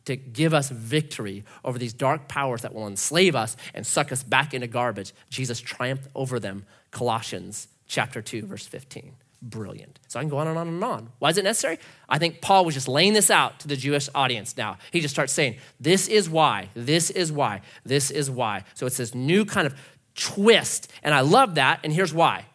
to 0.08 0.16
give 0.16 0.54
us 0.54 0.70
victory 0.70 1.44
over 1.64 1.78
these 1.78 1.94
dark 1.94 2.28
powers 2.28 2.62
that 2.62 2.74
will 2.74 2.88
enslave 2.88 3.36
us 3.36 3.56
and 3.74 3.86
suck 3.86 4.12
us 4.12 4.24
back 4.24 4.54
into 4.54 4.68
garbage. 4.68 5.14
Jesus 5.30 5.60
triumphed 5.60 6.08
over 6.16 6.40
them. 6.40 6.66
Colossians 6.92 7.68
chapter 7.88 8.22
2, 8.22 8.46
verse 8.46 8.66
15. 8.66 9.14
Brilliant. 9.42 10.00
So 10.08 10.20
I 10.20 10.24
can 10.24 10.30
go 10.30 10.38
on 10.38 10.48
and 10.48 10.58
on 10.58 10.68
and 10.68 10.84
on. 10.84 11.10
Why 11.20 11.30
is 11.30 11.38
it 11.38 11.44
necessary? 11.44 11.78
I 12.10 12.18
think 12.18 12.42
Paul 12.42 12.66
was 12.66 12.74
just 12.74 12.88
laying 12.88 13.14
this 13.14 13.30
out 13.30 13.60
to 13.60 13.68
the 13.68 13.76
Jewish 13.76 14.10
audience 14.16 14.58
now. 14.58 14.78
He 14.92 15.00
just 15.00 15.14
starts 15.14 15.32
saying, 15.34 15.58
This 15.80 16.08
is 16.08 16.30
why, 16.30 16.70
this 16.74 17.10
is 17.12 17.32
why, 17.32 17.62
this 17.86 18.10
is 18.10 18.32
why. 18.32 18.64
So 18.74 18.88
it's 18.88 18.98
this 18.98 19.14
new 19.14 19.46
kind 19.46 19.68
of 19.68 19.76
twist. 20.16 20.92
And 21.04 21.14
I 21.14 21.20
love 21.20 21.56
that. 21.56 21.82
And 21.84 21.94
here's 21.94 22.14
why 22.14 22.46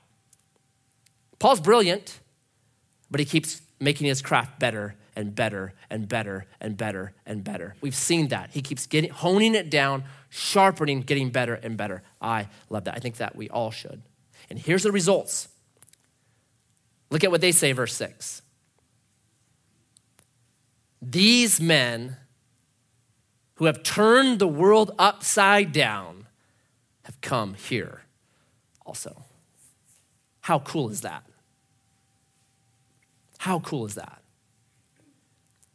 Paul's 1.39 1.61
brilliant, 1.61 2.19
but 3.11 3.21
he 3.21 3.27
keeps 3.27 3.61
making 3.79 4.07
his 4.07 4.23
craft 4.23 4.59
better 4.59 4.97
and 5.15 5.35
better 5.35 5.75
and 5.91 6.09
better 6.09 6.47
and 6.61 6.77
better 6.77 7.13
and 7.27 7.45
better. 7.45 7.75
We've 7.81 7.95
seen 7.95 8.29
that. 8.29 8.51
He 8.53 8.63
keeps 8.63 8.87
getting 8.87 9.11
honing 9.11 9.55
it 9.55 9.71
down, 9.71 10.05
sharpening, 10.31 11.03
getting 11.03 11.31
better 11.31 11.55
and 11.55 11.77
better. 11.77 12.03
I 12.21 12.49
love 12.71 12.85
that. 12.85 12.95
I 12.95 12.99
think 12.99 13.17
that 13.17 13.37
we 13.37 13.49
all 13.51 13.71
should. 13.71 14.03
And 14.49 14.59
here's 14.59 14.83
the 14.83 14.93
results. 14.93 15.49
Look 17.11 17.25
at 17.25 17.31
what 17.31 17.41
they 17.41 17.53
say, 17.53 17.73
verse 17.73 17.95
6. 17.95 18.43
These 21.03 21.61
men 21.61 22.17
who 23.57 23.67
have 23.67 23.83
turned 23.83 24.39
the 24.39 24.49
world 24.49 24.93
upside 24.99 25.73
down 25.73 26.27
have 27.05 27.21
come 27.21 27.55
here 27.55 28.03
also. 28.87 29.25
How 30.41 30.61
cool 30.61 30.89
is 30.89 31.03
that? 31.03 31.25
How 33.39 33.61
cool 33.61 33.85
is 33.85 33.97
that? 33.97 34.22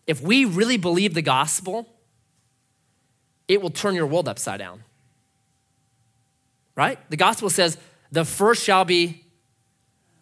If 0.08 0.22
we 0.22 0.46
really 0.46 0.78
believe 0.78 1.14
the 1.14 1.22
gospel, 1.22 1.88
it 3.48 3.62
will 3.62 3.70
turn 3.70 3.94
your 3.94 4.08
world 4.08 4.28
upside 4.28 4.60
down. 4.60 4.84
Right? 6.76 6.98
The 7.10 7.18
gospel 7.18 7.50
says, 7.50 7.78
the 8.12 8.24
first 8.24 8.64
shall 8.64 8.86
be 8.86 9.26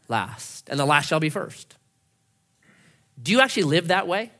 last, 0.08 0.70
and 0.70 0.80
the 0.80 0.86
last 0.86 1.08
shall 1.08 1.20
be 1.20 1.30
first. 1.30 1.76
Do 3.22 3.32
you 3.32 3.40
actually 3.42 3.64
live 3.64 3.90
that 3.90 4.08
way? 4.08 4.32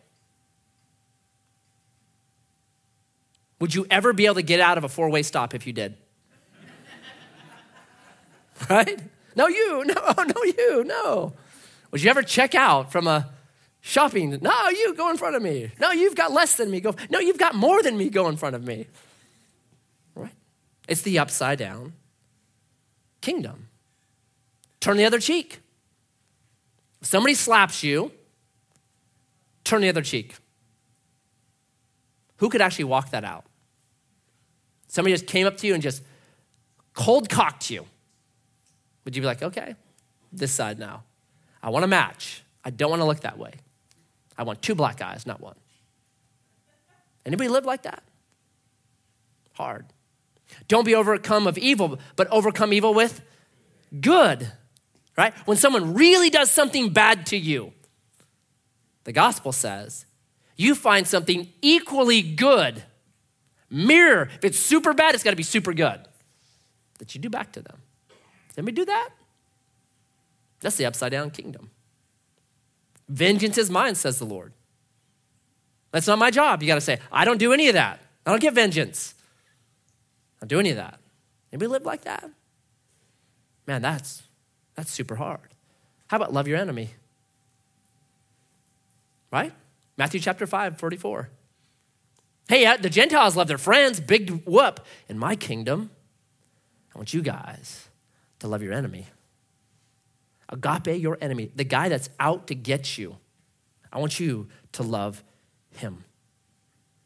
Would 3.60 3.74
you 3.74 3.86
ever 3.90 4.14
be 4.14 4.26
able 4.26 4.36
to 4.36 4.42
get 4.42 4.60
out 4.60 4.78
of 4.78 4.84
a 4.84 4.90
four 4.90 5.10
way 5.10 5.24
stop 5.24 5.54
if 5.54 5.66
you 5.66 5.74
did? 5.74 5.96
right? 8.70 9.00
No, 9.36 9.48
you, 9.48 9.86
no, 9.86 9.94
no, 10.18 10.44
you, 10.44 10.84
no. 10.84 11.34
Would 11.92 12.04
you 12.04 12.10
ever 12.10 12.24
check 12.24 12.56
out 12.56 12.92
from 12.92 13.08
a 13.08 13.30
shopping. 13.86 14.40
No, 14.42 14.70
you 14.70 14.96
go 14.96 15.12
in 15.12 15.18
front 15.18 15.36
of 15.36 15.44
me. 15.44 15.72
No, 15.80 15.92
you've 15.92 16.16
got 16.16 16.32
less 16.32 16.58
than 16.58 16.72
me. 16.72 16.82
Go. 16.82 16.96
No, 17.10 17.20
you've 17.20 17.38
got 17.38 17.54
more 17.54 17.84
than 17.84 17.96
me. 17.98 18.10
Go 18.10 18.28
in 18.28 18.36
front 18.36 18.56
of 18.56 18.66
me. 18.66 18.88
Right? 20.16 20.34
It's 20.88 21.04
the 21.04 21.20
upside 21.20 21.60
down 21.60 21.94
kingdom. 23.22 23.70
Turn 24.80 24.98
the 24.98 25.06
other 25.06 25.20
cheek. 25.20 25.60
If 27.02 27.08
somebody 27.08 27.36
slaps 27.36 27.84
you, 27.84 28.12
turn 29.64 29.82
the 29.82 29.90
other 29.90 30.02
cheek. 30.02 30.36
Who 32.38 32.50
could 32.50 32.62
actually 32.62 32.86
walk 32.86 33.12
that 33.12 33.24
out? 33.24 33.46
Somebody 34.88 35.14
just 35.14 35.28
came 35.28 35.48
up 35.48 35.58
to 35.58 35.68
you 35.68 35.74
and 35.74 35.82
just 35.82 36.04
cold 36.94 37.30
cocked 37.30 37.70
you. 37.70 37.86
Would 39.04 39.16
you 39.16 39.22
be 39.22 39.26
like, 39.28 39.44
okay, 39.44 39.76
this 40.32 40.52
side 40.52 40.80
now? 40.80 41.04
I 41.62 41.70
want 41.70 41.84
to 41.84 41.88
match. 41.88 42.44
I 42.64 42.70
don't 42.72 42.90
want 42.90 43.02
to 43.02 43.06
look 43.06 43.22
that 43.22 43.38
way. 43.38 43.54
I 44.38 44.44
want 44.44 44.62
two 44.62 44.76
black 44.76 45.02
eyes, 45.02 45.26
not 45.26 45.42
one. 45.42 45.56
Anybody 47.26 47.50
live 47.50 47.66
like 47.66 47.84
that? 47.84 48.04
Hard. 49.54 49.86
Don't 50.68 50.86
be 50.86 50.94
overcome 50.94 51.48
of 51.48 51.58
evil, 51.58 52.00
but 52.16 52.28
overcome 52.28 52.74
evil 52.74 52.94
with 52.94 53.22
good. 54.00 54.52
Right? 55.18 55.34
When 55.46 55.58
someone 55.58 55.94
really 55.94 56.30
does 56.30 56.52
something 56.52 56.90
bad 56.90 57.26
to 57.28 57.38
you, 57.38 57.72
the 59.06 59.14
gospel 59.14 59.52
says, 59.52 60.06
you 60.58 60.76
find 60.76 61.08
something 61.08 61.50
equally 61.62 62.22
good. 62.22 62.84
Mirror. 63.70 64.30
If 64.36 64.46
it's 64.46 64.60
super 64.60 64.94
bad, 64.94 65.16
it's 65.16 65.24
got 65.24 65.32
to 65.32 65.36
be 65.36 65.44
super 65.44 65.74
good. 65.74 66.00
That 67.00 67.14
you 67.16 67.22
do 67.22 67.30
back 67.30 67.52
to 67.54 67.62
them. 67.62 67.78
Let 68.56 68.66
me 68.66 68.72
do 68.72 68.86
that? 68.86 69.10
That's 70.62 70.78
the 70.78 70.86
upside 70.86 71.12
down 71.12 71.32
kingdom. 71.32 71.72
Vengeance 73.08 73.58
is 73.58 73.70
mine, 73.70 73.96
says 73.96 74.20
the 74.20 74.26
Lord. 74.26 74.54
That's 75.92 76.08
not 76.08 76.20
my 76.20 76.32
job. 76.32 76.62
You 76.62 76.68
got 76.68 76.76
to 76.76 76.82
say, 76.82 77.00
I 77.12 77.24
don't 77.26 77.38
do 77.38 77.54
any 77.54 77.68
of 77.68 77.74
that. 77.74 78.02
I 78.26 78.32
don't 78.32 78.42
get 78.42 78.54
vengeance. 78.54 79.14
I 80.38 80.42
don't 80.42 80.50
do 80.50 80.60
any 80.60 80.72
of 80.72 80.78
that. 80.78 81.00
Anybody 81.54 81.70
live 81.70 81.86
like 81.86 82.02
that? 82.02 82.30
Man, 83.68 83.82
that's 83.82 84.24
that's 84.76 84.92
super 84.92 85.16
hard. 85.16 85.40
How 86.08 86.18
about 86.18 86.34
love 86.34 86.48
your 86.48 86.58
enemy? 86.58 86.92
Right? 89.32 89.54
Matthew 89.98 90.20
chapter 90.20 90.46
5, 90.46 90.78
44. 90.78 91.30
Hey, 92.48 92.66
uh, 92.66 92.78
the 92.78 92.90
Gentiles 92.90 93.36
love 93.36 93.48
their 93.48 93.58
friends, 93.58 94.00
big 94.00 94.30
whoop. 94.46 94.82
In 95.10 95.18
my 95.18 95.36
kingdom, 95.36 95.90
I 96.94 97.00
want 97.00 97.14
you 97.14 97.22
guys 97.22 97.88
to 98.40 98.48
love 98.48 98.62
your 98.62 98.74
enemy. 98.74 99.08
Agape, 100.50 101.02
your 101.02 101.18
enemy, 101.22 101.52
the 101.56 101.64
guy 101.64 101.90
that's 101.90 102.10
out 102.20 102.48
to 102.48 102.56
get 102.56 102.98
you. 102.98 103.18
I 103.92 104.00
want 104.00 104.20
you 104.20 104.48
to 104.74 104.84
love 104.84 105.24
him. 105.72 106.04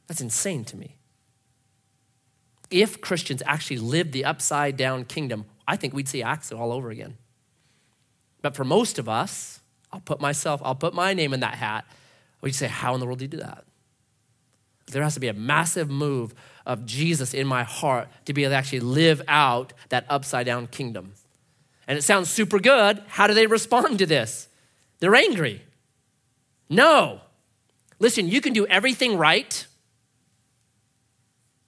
That's 0.08 0.22
insane 0.22 0.66
to 0.66 0.78
me. 0.78 0.98
If 2.70 3.02
Christians 3.02 3.42
actually 3.46 3.78
lived 3.78 4.12
the 4.12 4.26
upside 4.26 4.76
down 4.76 5.06
kingdom, 5.06 5.46
I 5.68 5.76
think 5.76 5.94
we'd 5.94 6.08
see 6.08 6.22
Acts 6.22 6.52
all 6.52 6.72
over 6.72 6.90
again. 6.90 7.18
But 8.42 8.56
for 8.56 8.64
most 8.64 9.00
of 9.00 9.10
us, 9.10 9.62
I'll 9.92 10.02
put 10.02 10.20
myself, 10.20 10.62
I'll 10.64 10.76
put 10.76 10.94
my 10.94 11.14
name 11.14 11.34
in 11.34 11.40
that 11.40 11.56
hat. 11.56 11.86
We'd 12.42 12.56
say, 12.56 12.68
How 12.68 12.94
in 12.94 13.00
the 13.00 13.06
world 13.06 13.20
do 13.20 13.26
you 13.26 13.30
do 13.30 13.38
that? 13.38 13.66
There 14.88 15.04
has 15.04 15.14
to 15.16 15.20
be 15.20 15.28
a 15.28 15.34
massive 15.34 15.90
move 15.90 16.34
of 16.66 16.86
Jesus 16.86 17.34
in 17.34 17.48
my 17.48 17.64
heart 17.64 18.08
to 18.26 18.34
be 18.34 18.44
able 18.44 18.52
to 18.52 18.58
actually 18.58 18.80
live 18.80 19.22
out 19.28 19.74
that 19.90 20.06
upside 20.10 20.46
down 20.46 20.68
kingdom 20.68 21.14
and 21.90 21.98
it 21.98 22.04
sounds 22.04 22.30
super 22.30 22.60
good. 22.60 23.02
How 23.08 23.26
do 23.26 23.34
they 23.34 23.48
respond 23.48 23.98
to 23.98 24.06
this? 24.06 24.48
They're 25.00 25.16
angry. 25.16 25.64
No. 26.70 27.20
Listen, 27.98 28.30
you 28.30 28.42
can 28.42 28.54
do 28.54 28.68
everything 28.68 29.18
right, 29.18 29.66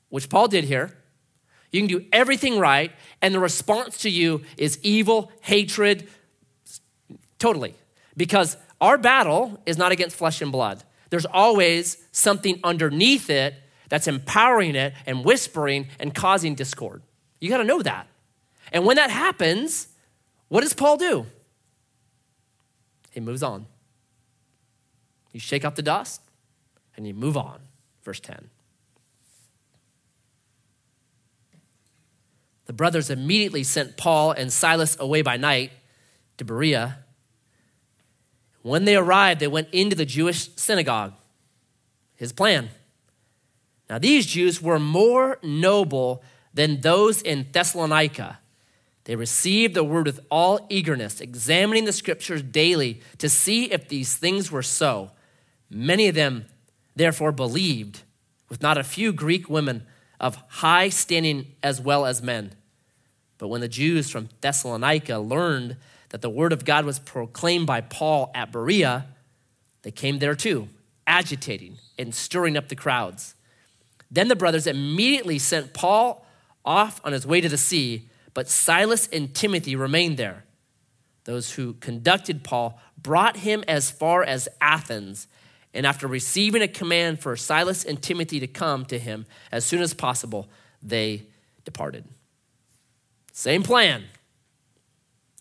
which 0.09 0.29
Paul 0.29 0.47
did 0.47 0.63
here. 0.63 0.95
You 1.71 1.81
can 1.81 1.87
do 1.87 2.05
everything 2.13 2.59
right, 2.59 2.91
and 3.21 3.33
the 3.33 3.39
response 3.39 3.97
to 4.03 4.11
you 4.11 4.43
is 4.57 4.77
evil, 4.83 5.31
hatred, 5.41 6.07
totally. 7.39 7.73
Because 8.15 8.57
our 8.79 8.99
battle 8.99 9.59
is 9.65 9.79
not 9.79 9.91
against 9.91 10.15
flesh 10.15 10.39
and 10.39 10.51
blood. 10.51 10.83
There's 11.09 11.25
always 11.25 11.97
something 12.11 12.59
underneath 12.63 13.31
it 13.31 13.55
that's 13.89 14.07
empowering 14.07 14.75
it 14.75 14.93
and 15.07 15.25
whispering 15.25 15.87
and 15.99 16.13
causing 16.13 16.53
discord. 16.53 17.01
You 17.39 17.49
got 17.49 17.57
to 17.57 17.63
know 17.63 17.81
that. 17.81 18.07
And 18.71 18.85
when 18.85 18.97
that 18.97 19.09
happens, 19.09 19.87
what 20.51 20.63
does 20.63 20.73
Paul 20.73 20.97
do? 20.97 21.27
He 23.11 23.21
moves 23.21 23.41
on. 23.41 23.67
You 25.31 25.39
shake 25.39 25.63
out 25.63 25.77
the 25.77 25.81
dust 25.81 26.19
and 26.97 27.07
you 27.07 27.13
move 27.13 27.37
on. 27.37 27.61
Verse 28.03 28.19
10. 28.19 28.49
The 32.65 32.73
brothers 32.73 33.09
immediately 33.09 33.63
sent 33.63 33.95
Paul 33.95 34.33
and 34.33 34.51
Silas 34.51 34.97
away 34.99 35.21
by 35.21 35.37
night 35.37 35.71
to 36.37 36.43
Berea. 36.43 36.97
When 38.61 38.83
they 38.83 38.97
arrived, 38.97 39.39
they 39.39 39.47
went 39.47 39.69
into 39.71 39.95
the 39.95 40.05
Jewish 40.05 40.49
synagogue. 40.57 41.13
His 42.17 42.33
plan. 42.33 42.71
Now, 43.89 43.99
these 43.99 44.25
Jews 44.25 44.61
were 44.61 44.79
more 44.79 45.39
noble 45.41 46.21
than 46.53 46.81
those 46.81 47.21
in 47.21 47.47
Thessalonica 47.53 48.40
they 49.05 49.15
received 49.15 49.73
the 49.73 49.83
word 49.83 50.05
with 50.05 50.19
all 50.29 50.65
eagerness, 50.69 51.21
examining 51.21 51.85
the 51.85 51.93
scriptures 51.93 52.43
daily 52.43 53.01
to 53.17 53.29
see 53.29 53.71
if 53.71 53.87
these 53.87 54.15
things 54.15 54.51
were 54.51 54.61
so. 54.61 55.11
Many 55.69 56.07
of 56.07 56.15
them 56.15 56.45
therefore 56.95 57.31
believed, 57.31 58.01
with 58.49 58.61
not 58.61 58.77
a 58.77 58.83
few 58.83 59.11
Greek 59.11 59.49
women 59.49 59.85
of 60.19 60.35
high 60.47 60.89
standing 60.89 61.47
as 61.63 61.81
well 61.81 62.05
as 62.05 62.21
men. 62.21 62.53
But 63.37 63.47
when 63.47 63.61
the 63.61 63.67
Jews 63.67 64.09
from 64.09 64.29
Thessalonica 64.41 65.17
learned 65.17 65.77
that 66.09 66.21
the 66.21 66.29
word 66.29 66.53
of 66.53 66.63
God 66.63 66.85
was 66.85 66.99
proclaimed 66.99 67.65
by 67.65 67.81
Paul 67.81 68.29
at 68.35 68.51
Berea, 68.51 69.07
they 69.81 69.91
came 69.91 70.19
there 70.19 70.35
too, 70.35 70.67
agitating 71.07 71.77
and 71.97 72.13
stirring 72.13 72.55
up 72.55 72.67
the 72.67 72.75
crowds. 72.75 73.33
Then 74.11 74.27
the 74.27 74.35
brothers 74.35 74.67
immediately 74.67 75.39
sent 75.39 75.73
Paul 75.73 76.23
off 76.63 77.01
on 77.03 77.13
his 77.13 77.25
way 77.25 77.41
to 77.41 77.49
the 77.49 77.57
sea, 77.57 78.09
but 78.33 78.47
Silas 78.47 79.07
and 79.07 79.33
Timothy 79.33 79.75
remained 79.75 80.17
there. 80.17 80.45
Those 81.25 81.53
who 81.53 81.73
conducted 81.73 82.43
Paul 82.43 82.79
brought 82.97 83.37
him 83.37 83.63
as 83.67 83.91
far 83.91 84.23
as 84.23 84.47
Athens 84.59 85.27
and 85.73 85.85
after 85.85 86.07
receiving 86.07 86.61
a 86.61 86.67
command 86.67 87.19
for 87.19 87.35
Silas 87.35 87.85
and 87.85 88.01
Timothy 88.01 88.39
to 88.39 88.47
come 88.47 88.85
to 88.85 88.99
him 88.99 89.25
as 89.51 89.65
soon 89.65 89.81
as 89.81 89.93
possible, 89.93 90.49
they 90.81 91.23
departed. 91.63 92.05
Same 93.31 93.63
plan. 93.63 94.03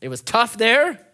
It 0.00 0.08
was 0.08 0.20
tough 0.20 0.56
there. 0.56 1.04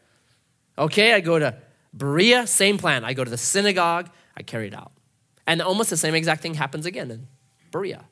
Okay, 0.79 1.15
I 1.15 1.21
go 1.21 1.39
to 1.39 1.57
Berea, 1.95 2.47
same 2.47 2.77
plan. 2.77 3.05
I 3.05 3.15
go 3.15 3.25
to 3.25 3.31
the 3.31 3.39
synagogue, 3.39 4.11
I 4.37 4.43
carry 4.43 4.69
it 4.69 4.75
out. 4.75 4.93
And 5.47 5.63
almost 5.63 5.91
the 5.91 5.97
same 5.97 6.15
exact 6.15 6.43
thing 6.43 6.55
happens 6.55 6.85
again 6.85 7.11
in 7.11 7.27
Berea. 7.71 8.05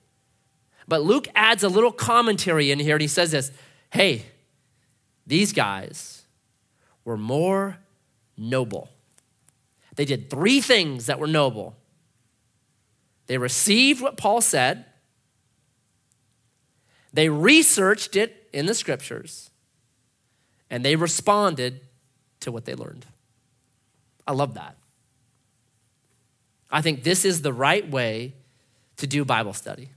But 0.87 1.03
Luke 1.03 1.29
adds 1.35 1.63
a 1.63 1.69
little 1.69 1.93
commentary 1.93 2.71
in 2.71 2.79
here 2.79 2.97
and 2.97 3.03
he 3.03 3.09
says 3.09 3.31
this 3.31 3.51
hey, 3.91 4.25
these 5.27 5.53
guys 5.53 6.25
were 7.05 7.17
more 7.17 7.79
noble 8.37 8.89
they 9.97 10.05
did 10.05 10.29
three 10.29 10.61
things 10.61 11.07
that 11.07 11.21
were 11.21 11.29
noble 11.29 11.77
they 13.27 13.39
received 13.39 14.01
what 14.01 14.17
Paul 14.17 14.41
said, 14.41 14.85
they 17.13 17.29
researched 17.29 18.17
it 18.17 18.49
in 18.53 18.67
the 18.67 18.75
scriptures, 18.75 19.51
and 20.69 20.85
they 20.85 20.97
responded 20.97 21.81
to 22.41 22.53
what 22.53 22.65
they 22.65 22.75
learned. 22.75 23.07
I 24.27 24.33
love 24.33 24.55
that. 24.55 24.77
I 26.71 26.83
think 26.83 27.05
this 27.05 27.25
is 27.25 27.43
the 27.43 27.53
right 27.53 27.89
way 27.89 28.35
to 28.97 29.07
do 29.07 29.25
Bible 29.25 29.53
study. 29.53 29.91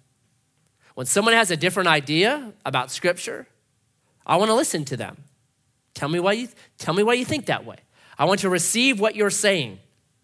When 0.98 1.06
someone 1.06 1.36
has 1.36 1.52
a 1.52 1.56
different 1.56 1.90
idea 1.90 2.54
about 2.66 2.90
scripture, 2.90 3.46
I 4.26 4.38
want 4.38 4.50
to 4.50 4.56
listen 4.56 4.84
to 4.86 4.98
them. 4.98 5.26
Tell 5.94 6.10
me 6.10 6.20
why 6.20 6.34
you 6.34 6.48
tell 6.80 6.96
me 6.96 7.04
why 7.04 7.14
you 7.14 7.24
think 7.24 7.46
that 7.46 7.66
way. 7.66 7.76
I 8.18 8.26
want 8.26 8.40
to 8.40 8.50
receive 8.50 9.00
what 9.00 9.16
you're 9.16 9.30
saying 9.30 9.78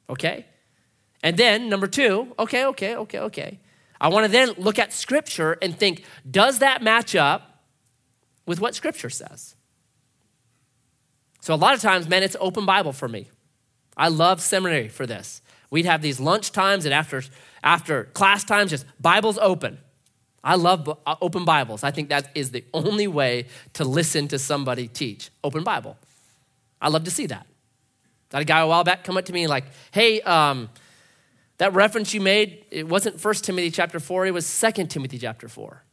okay? 0.09 0.47
And 1.21 1.37
then, 1.37 1.69
number 1.69 1.85
two, 1.85 2.33
okay, 2.39 2.65
okay, 2.65 2.95
okay, 2.95 3.19
okay. 3.19 3.59
I 4.01 4.07
want 4.07 4.25
to 4.25 4.31
then 4.31 4.53
look 4.57 4.79
at 4.79 4.91
Scripture 4.91 5.59
and 5.61 5.77
think, 5.77 6.05
does 6.29 6.57
that 6.57 6.81
match 6.81 7.15
up 7.15 7.63
with 8.47 8.59
what 8.59 8.73
Scripture 8.73 9.11
says? 9.11 9.55
So, 11.39 11.53
a 11.53 11.55
lot 11.55 11.75
of 11.75 11.81
times, 11.81 12.09
man, 12.09 12.23
it's 12.23 12.35
open 12.39 12.65
Bible 12.65 12.93
for 12.93 13.07
me. 13.07 13.29
I 13.95 14.07
love 14.07 14.41
seminary 14.41 14.87
for 14.87 15.05
this. 15.05 15.43
We'd 15.69 15.85
have 15.85 16.01
these 16.01 16.19
lunch 16.19 16.51
times 16.51 16.85
and 16.85 16.95
after, 16.95 17.21
after 17.63 18.05
class 18.05 18.43
times, 18.43 18.71
just 18.71 18.87
Bibles 18.99 19.37
open. 19.37 19.77
I 20.43 20.55
love 20.55 20.99
uh, 21.05 21.15
open 21.21 21.45
Bibles. 21.45 21.83
I 21.83 21.91
think 21.91 22.09
that 22.09 22.29
is 22.35 22.51
the 22.51 22.65
only 22.73 23.07
way 23.07 23.47
to 23.73 23.85
listen 23.85 24.27
to 24.29 24.39
somebody 24.39 24.87
teach. 24.87 25.29
Open 25.43 25.63
Bible. 25.63 25.97
I 26.81 26.89
love 26.89 27.05
to 27.05 27.11
see 27.11 27.27
that. 27.27 27.47
Got 28.29 28.41
a 28.41 28.45
guy 28.45 28.59
a 28.59 28.67
while 28.67 28.83
back 28.83 29.03
come 29.03 29.15
up 29.15 29.25
to 29.25 29.33
me 29.33 29.47
like, 29.47 29.65
hey, 29.91 30.19
um, 30.21 30.69
that 31.59 31.73
reference 31.73 32.13
you 32.13 32.19
made, 32.19 32.65
it 32.71 32.87
wasn't 32.87 33.21
First 33.21 33.45
Timothy 33.45 33.71
chapter 33.71 33.99
4, 33.99 34.25
it 34.25 34.31
was 34.31 34.45
Second 34.45 34.89
Timothy 34.89 35.17
chapter 35.17 35.47
4. 35.47 35.83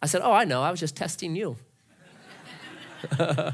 I 0.00 0.06
said, 0.06 0.22
oh, 0.24 0.32
I 0.32 0.44
know, 0.44 0.62
I 0.62 0.70
was 0.70 0.80
just 0.80 0.96
testing 0.96 1.36
you. 1.36 1.56
now 3.18 3.52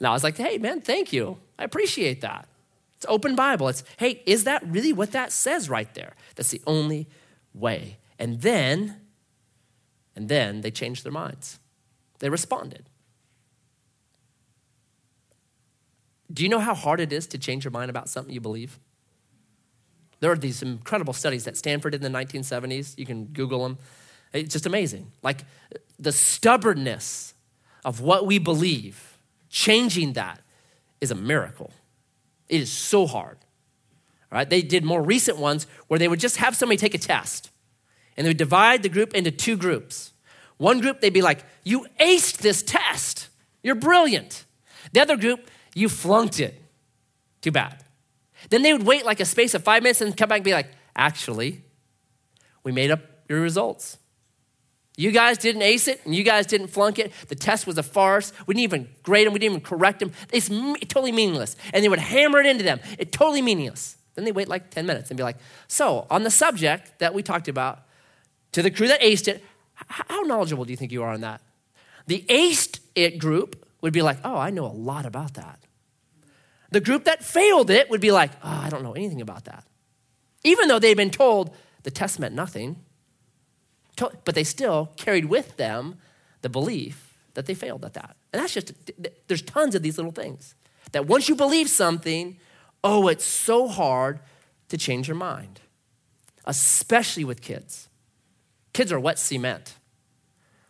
I 0.00 0.10
was 0.10 0.24
like, 0.24 0.36
hey, 0.36 0.58
man, 0.58 0.80
thank 0.80 1.12
you. 1.12 1.38
I 1.58 1.64
appreciate 1.64 2.20
that. 2.20 2.48
It's 2.96 3.06
open 3.08 3.36
Bible. 3.36 3.68
It's, 3.68 3.84
hey, 3.96 4.22
is 4.26 4.44
that 4.44 4.62
really 4.66 4.92
what 4.92 5.12
that 5.12 5.32
says 5.32 5.70
right 5.70 5.92
there? 5.94 6.14
That's 6.34 6.50
the 6.50 6.62
only 6.66 7.06
way. 7.54 7.98
And 8.18 8.42
then, 8.42 9.00
and 10.16 10.28
then 10.28 10.60
they 10.60 10.70
changed 10.70 11.04
their 11.04 11.12
minds. 11.12 11.58
They 12.20 12.28
responded. 12.28 12.88
Do 16.32 16.42
you 16.42 16.48
know 16.48 16.60
how 16.60 16.74
hard 16.74 17.00
it 17.00 17.12
is 17.12 17.26
to 17.28 17.38
change 17.38 17.64
your 17.64 17.70
mind 17.70 17.90
about 17.90 18.08
something 18.08 18.32
you 18.32 18.40
believe? 18.40 18.78
There 20.20 20.32
are 20.32 20.36
these 20.36 20.62
incredible 20.62 21.12
studies 21.12 21.44
that 21.44 21.56
Stanford 21.56 21.92
did 21.92 22.02
in 22.02 22.12
the 22.12 22.18
1970s. 22.18 22.96
You 22.98 23.06
can 23.06 23.26
Google 23.26 23.62
them. 23.62 23.78
It's 24.32 24.52
just 24.52 24.66
amazing. 24.66 25.12
Like 25.22 25.44
the 25.98 26.12
stubbornness 26.12 27.34
of 27.84 28.00
what 28.00 28.26
we 28.26 28.38
believe, 28.38 29.18
changing 29.50 30.14
that 30.14 30.40
is 31.00 31.10
a 31.10 31.14
miracle. 31.14 31.72
It 32.48 32.60
is 32.60 32.72
so 32.72 33.06
hard. 33.06 33.38
All 34.32 34.38
right? 34.38 34.48
They 34.48 34.62
did 34.62 34.84
more 34.84 35.02
recent 35.02 35.38
ones 35.38 35.66
where 35.88 35.98
they 35.98 36.08
would 36.08 36.20
just 36.20 36.38
have 36.38 36.56
somebody 36.56 36.78
take 36.78 36.94
a 36.94 36.98
test 36.98 37.50
and 38.16 38.24
they 38.24 38.30
would 38.30 38.36
divide 38.36 38.82
the 38.82 38.88
group 38.88 39.14
into 39.14 39.30
two 39.30 39.56
groups. 39.56 40.12
One 40.56 40.80
group, 40.80 41.00
they'd 41.00 41.10
be 41.10 41.22
like, 41.22 41.44
You 41.64 41.86
aced 42.00 42.38
this 42.38 42.62
test. 42.62 43.28
You're 43.62 43.74
brilliant. 43.74 44.44
The 44.92 45.00
other 45.00 45.16
group, 45.16 45.50
you 45.74 45.88
flunked 45.88 46.38
it. 46.38 46.60
Too 47.40 47.50
bad. 47.50 47.84
Then 48.50 48.62
they 48.62 48.72
would 48.72 48.86
wait 48.86 49.04
like 49.04 49.20
a 49.20 49.24
space 49.24 49.54
of 49.54 49.64
five 49.64 49.82
minutes 49.82 50.00
and 50.00 50.16
come 50.16 50.28
back 50.28 50.38
and 50.38 50.44
be 50.44 50.52
like, 50.52 50.68
actually, 50.94 51.62
we 52.62 52.72
made 52.72 52.90
up 52.90 53.00
your 53.28 53.40
results. 53.40 53.98
You 54.96 55.10
guys 55.10 55.38
didn't 55.38 55.62
ace 55.62 55.88
it 55.88 56.00
and 56.04 56.14
you 56.14 56.22
guys 56.22 56.46
didn't 56.46 56.68
flunk 56.68 56.98
it. 56.98 57.12
The 57.28 57.34
test 57.34 57.66
was 57.66 57.78
a 57.78 57.82
farce. 57.82 58.32
We 58.46 58.54
didn't 58.54 58.64
even 58.64 58.88
grade 59.02 59.26
them, 59.26 59.32
we 59.32 59.40
didn't 59.40 59.56
even 59.56 59.64
correct 59.64 59.98
them. 59.98 60.12
It's 60.32 60.48
totally 60.48 61.10
meaningless. 61.10 61.56
And 61.72 61.84
they 61.84 61.88
would 61.88 61.98
hammer 61.98 62.38
it 62.38 62.46
into 62.46 62.62
them. 62.62 62.80
It's 62.98 63.16
totally 63.16 63.42
meaningless. 63.42 63.96
Then 64.14 64.24
they 64.24 64.32
wait 64.32 64.48
like 64.48 64.70
10 64.70 64.86
minutes 64.86 65.10
and 65.10 65.16
be 65.16 65.24
like, 65.24 65.38
so 65.66 66.06
on 66.10 66.22
the 66.22 66.30
subject 66.30 66.98
that 67.00 67.12
we 67.12 67.22
talked 67.22 67.48
about, 67.48 67.80
to 68.54 68.62
the 68.62 68.70
crew 68.70 68.86
that 68.86 69.00
aced 69.00 69.26
it, 69.26 69.44
how 69.74 70.20
knowledgeable 70.22 70.64
do 70.64 70.70
you 70.70 70.76
think 70.76 70.92
you 70.92 71.02
are 71.02 71.12
on 71.12 71.22
that? 71.22 71.40
The 72.06 72.24
aced 72.28 72.78
it 72.94 73.18
group 73.18 73.68
would 73.80 73.92
be 73.92 74.00
like, 74.00 74.18
oh, 74.24 74.36
I 74.36 74.50
know 74.50 74.64
a 74.64 74.68
lot 74.68 75.06
about 75.06 75.34
that. 75.34 75.58
The 76.70 76.80
group 76.80 77.04
that 77.04 77.24
failed 77.24 77.68
it 77.68 77.90
would 77.90 78.00
be 78.00 78.12
like, 78.12 78.30
oh, 78.44 78.60
I 78.64 78.70
don't 78.70 78.84
know 78.84 78.92
anything 78.92 79.20
about 79.20 79.44
that. 79.46 79.64
Even 80.44 80.68
though 80.68 80.78
they'd 80.78 80.96
been 80.96 81.10
told 81.10 81.54
the 81.82 81.90
test 81.90 82.20
meant 82.20 82.34
nothing, 82.34 82.76
but 83.96 84.34
they 84.36 84.44
still 84.44 84.92
carried 84.96 85.24
with 85.24 85.56
them 85.56 85.96
the 86.42 86.48
belief 86.48 87.18
that 87.34 87.46
they 87.46 87.54
failed 87.54 87.84
at 87.84 87.94
that. 87.94 88.16
And 88.32 88.40
that's 88.40 88.54
just, 88.54 88.72
there's 89.26 89.42
tons 89.42 89.74
of 89.74 89.82
these 89.82 89.98
little 89.98 90.12
things. 90.12 90.54
That 90.92 91.06
once 91.06 91.28
you 91.28 91.34
believe 91.34 91.68
something, 91.68 92.36
oh, 92.84 93.08
it's 93.08 93.24
so 93.24 93.66
hard 93.66 94.20
to 94.68 94.78
change 94.78 95.08
your 95.08 95.16
mind, 95.16 95.60
especially 96.44 97.24
with 97.24 97.40
kids. 97.40 97.88
Kids 98.74 98.92
are 98.92 99.00
wet 99.00 99.18
cement. 99.18 99.76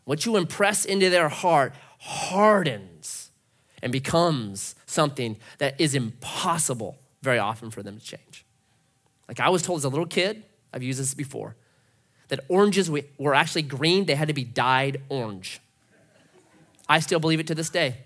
What 0.05 0.25
you 0.25 0.37
impress 0.37 0.85
into 0.85 1.11
their 1.11 1.29
heart 1.29 1.75
hardens 1.99 3.31
and 3.83 3.91
becomes 3.91 4.75
something 4.87 5.39
that 5.59 5.81
is 5.81 5.95
impossible 5.95 6.99
very 7.23 7.39
often 7.39 7.71
for 7.71 7.83
them 7.83 7.99
to 7.99 8.05
change. 8.05 8.45
Like 9.27 9.41
I 9.41 9.49
was 9.49 9.63
told 9.63 9.79
as 9.79 9.85
a 9.85 9.89
little 9.89 10.07
kid, 10.07 10.45
I've 10.73 10.83
used 10.83 11.01
this 11.01 11.15
before, 11.15 11.57
that 12.29 12.41
oranges 12.49 12.91
were 12.91 13.35
actually 13.35 13.63
green, 13.63 14.05
they 14.05 14.15
had 14.15 14.29
to 14.29 14.35
be 14.35 14.45
dyed 14.45 15.01
orange. 15.09 15.61
I 16.87 17.01
still 17.01 17.21
believe 17.21 17.41
it 17.41 17.47
to 17.47 17.55
this 17.55 17.71
day. 17.71 17.97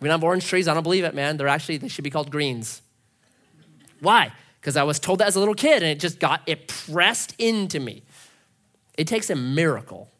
We 0.00 0.08
don't 0.08 0.18
have 0.18 0.24
orange 0.24 0.46
trees, 0.46 0.66
I 0.66 0.74
don't 0.74 0.82
believe 0.82 1.04
it, 1.04 1.14
man. 1.14 1.36
They're 1.36 1.46
actually, 1.46 1.76
they 1.76 1.88
should 1.88 2.02
be 2.02 2.10
called 2.10 2.32
greens. 2.32 2.82
Why? 4.00 4.32
Because 4.60 4.76
I 4.76 4.82
was 4.82 4.98
told 4.98 5.20
that 5.20 5.28
as 5.28 5.36
a 5.36 5.38
little 5.38 5.54
kid 5.54 5.84
and 5.84 5.92
it 5.92 6.00
just 6.00 6.18
got, 6.18 6.42
it 6.46 6.66
pressed 6.66 7.36
into 7.38 7.78
me. 7.78 8.02
It 8.96 9.06
takes 9.06 9.30
a 9.30 9.36
miracle 9.36 10.10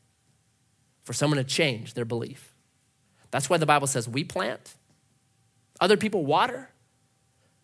for 1.05 1.13
someone 1.13 1.39
to 1.39 1.45
change 1.45 1.95
their 1.95 2.05
belief. 2.05 2.55
That's 3.31 3.51
why 3.51 3.57
the 3.57 3.67
Bible 3.67 3.87
says 3.87 4.09
we 4.09 4.25
plant, 4.25 4.75
other 5.81 5.97
people 5.97 6.25
water, 6.25 6.71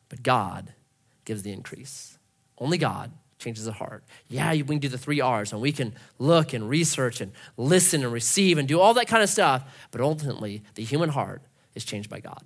but 0.08 0.22
God 0.22 0.72
gives 1.24 1.42
the 1.42 1.52
increase. 1.52 2.18
Only 2.58 2.78
God 2.78 3.12
changes 3.38 3.64
the 3.64 3.72
heart. 3.72 4.02
Yeah, 4.28 4.50
we 4.52 4.62
can 4.62 4.78
do 4.78 4.88
the 4.88 4.98
three 4.98 5.20
R's 5.20 5.52
and 5.52 5.60
we 5.60 5.72
can 5.72 5.94
look 6.18 6.52
and 6.52 6.68
research 6.68 7.20
and 7.20 7.32
listen 7.56 8.02
and 8.02 8.12
receive 8.12 8.58
and 8.58 8.66
do 8.66 8.80
all 8.80 8.94
that 8.94 9.06
kind 9.06 9.22
of 9.22 9.28
stuff, 9.28 9.62
but 9.90 10.00
ultimately, 10.00 10.62
the 10.74 10.82
human 10.82 11.10
heart 11.10 11.42
is 11.74 11.84
changed 11.84 12.10
by 12.10 12.20
God. 12.20 12.42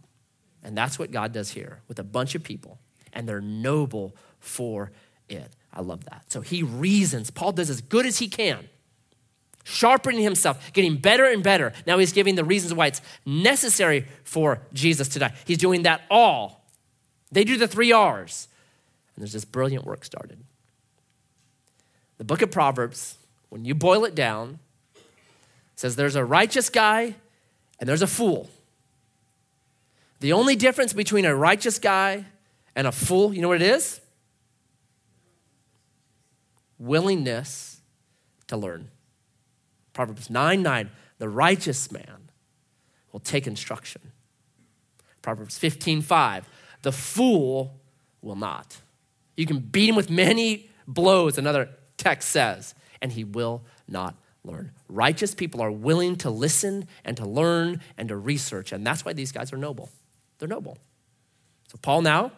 And 0.63 0.77
that's 0.77 0.99
what 0.99 1.11
God 1.11 1.33
does 1.33 1.51
here 1.51 1.81
with 1.89 1.99
a 1.99 2.05
bunch 2.05 2.35
of 2.35 2.43
people, 2.43 2.79
and 3.13 3.29
they're 3.29 3.41
noble 3.41 4.15
for 4.39 4.93
it. 5.29 5.55
I 5.73 5.81
love 5.81 6.05
that. 6.05 6.31
So 6.31 6.41
he 6.41 6.63
reasons. 6.63 7.31
Paul 7.31 7.53
does 7.53 7.71
as 7.71 7.81
good 7.81 8.07
as 8.07 8.19
he 8.19 8.29
can 8.29 8.69
sharpening 9.65 10.23
himself, 10.23 10.73
getting 10.73 10.97
better 10.97 11.25
and 11.25 11.43
better. 11.43 11.73
Now 11.87 11.99
he's 11.99 12.13
giving 12.13 12.35
the 12.35 12.45
reasons 12.45 12.75
why 12.75 12.89
it's 12.89 13.01
necessary 13.25 14.07
for 14.25 14.61
Jesus 14.73 15.09
to 15.11 15.19
die. 15.19 15.35
He's 15.47 15.59
doing 15.59 15.83
that 15.83 16.03
all. 16.11 16.65
They 17.31 17.45
do 17.45 17.57
the 17.57 17.69
three 17.69 17.93
R's. 17.93 18.49
And 19.15 19.23
there's 19.23 19.33
this 19.33 19.45
brilliant 19.45 19.85
work 19.85 20.05
started. 20.05 20.43
The 22.19 22.25
book 22.25 22.43
of 22.43 22.51
Proverbs, 22.51 23.17
when 23.49 23.65
you 23.65 23.75
boil 23.75 24.05
it 24.05 24.15
down, 24.15 24.59
says 25.77 25.97
there's 25.97 26.17
a 26.17 26.25
righteous 26.25 26.69
guy 26.71 27.15
and 27.79 27.89
there's 27.89 28.03
a 28.03 28.07
fool. 28.07 28.49
The 30.21 30.33
only 30.33 30.55
difference 30.55 30.93
between 30.93 31.25
a 31.25 31.35
righteous 31.35 31.79
guy 31.79 32.27
and 32.77 32.87
a 32.87 32.93
fool, 32.93 33.35
you 33.35 33.43
know 33.43 33.49
what 33.49 33.61
it 33.61 33.69
is? 33.69 34.01
Willingness 36.83 37.81
to 38.49 38.57
learn. 38.57 38.91
Proverbs 39.93 40.29
9 40.29 40.63
9, 40.63 40.91
the 41.19 41.29
righteous 41.29 41.93
man 41.93 42.31
will 43.13 43.21
take 43.21 43.47
instruction. 43.47 44.03
Proverbs 45.21 45.57
15 45.59 46.03
5, 46.03 46.49
the 46.83 46.93
fool 46.93 47.81
will 48.21 48.37
not. 48.37 48.81
You 49.37 49.47
can 49.47 49.61
beat 49.61 49.89
him 49.89 49.97
with 49.97 50.11
many 50.11 50.71
blows, 50.87 51.39
another 51.39 51.69
text 51.97 52.31
says, 52.31 52.75
and 53.01 53.13
he 53.13 53.25
will 53.25 53.63
not 53.89 54.17
learn. 54.45 54.73
Righteous 54.89 55.35
people 55.35 55.61
are 55.61 55.71
willing 55.71 56.17
to 56.17 56.31
listen 56.31 56.89
and 57.05 57.17
to 57.17 57.25
learn 57.25 57.81
and 57.97 58.09
to 58.09 58.17
research, 58.17 58.73
and 58.73 58.85
that's 58.85 59.05
why 59.05 59.13
these 59.13 59.31
guys 59.31 59.53
are 59.53 59.57
noble. 59.57 59.89
They're 60.39 60.49
noble. 60.49 60.79
So 61.71 61.79
Paul 61.81 62.03
now 62.03 62.33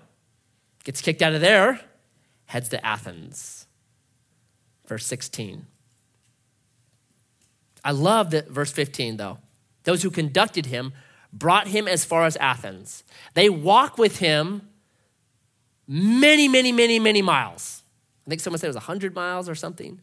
gets 0.84 1.00
kicked 1.00 1.22
out 1.22 1.32
of 1.32 1.40
there, 1.40 1.80
heads 2.46 2.68
to 2.68 2.84
Athens. 2.84 3.63
Verse 4.86 5.06
16. 5.06 5.66
I 7.84 7.90
love 7.90 8.30
that 8.30 8.48
verse 8.48 8.72
15, 8.72 9.16
though. 9.16 9.38
Those 9.84 10.02
who 10.02 10.10
conducted 10.10 10.66
him 10.66 10.92
brought 11.32 11.68
him 11.68 11.86
as 11.86 12.04
far 12.04 12.24
as 12.24 12.36
Athens. 12.36 13.04
They 13.34 13.50
walk 13.50 13.98
with 13.98 14.18
him 14.18 14.68
many, 15.86 16.48
many, 16.48 16.72
many, 16.72 16.98
many 16.98 17.22
miles. 17.22 17.82
I 18.26 18.30
think 18.30 18.40
someone 18.40 18.58
said 18.58 18.66
it 18.66 18.70
was 18.70 18.76
100 18.76 19.14
miles 19.14 19.48
or 19.48 19.54
something. 19.54 20.00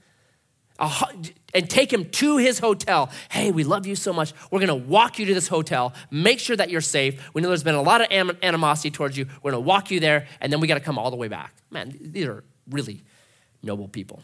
And 1.53 1.69
take 1.69 1.93
him 1.93 2.09
to 2.09 2.37
his 2.37 2.59
hotel. 2.59 3.11
Hey, 3.29 3.51
we 3.51 3.63
love 3.63 3.85
you 3.85 3.95
so 3.95 4.13
much. 4.13 4.33
We're 4.49 4.59
going 4.59 4.67
to 4.67 4.87
walk 4.87 5.19
you 5.19 5.25
to 5.27 5.33
this 5.33 5.47
hotel. 5.47 5.93
Make 6.09 6.39
sure 6.39 6.55
that 6.55 6.69
you're 6.69 6.81
safe. 6.81 7.21
We 7.33 7.41
know 7.41 7.49
there's 7.49 7.63
been 7.63 7.75
a 7.75 7.81
lot 7.81 8.01
of 8.01 8.07
animosity 8.11 8.89
towards 8.89 9.15
you. 9.17 9.25
We're 9.43 9.51
going 9.51 9.63
to 9.63 9.67
walk 9.67 9.91
you 9.91 9.99
there, 9.99 10.27
and 10.39 10.51
then 10.51 10.59
we 10.59 10.67
got 10.67 10.75
to 10.75 10.79
come 10.79 10.97
all 10.97 11.11
the 11.11 11.17
way 11.17 11.27
back. 11.27 11.53
Man, 11.69 11.95
these 12.01 12.25
are 12.25 12.43
really 12.69 13.03
noble 13.61 13.87
people. 13.87 14.23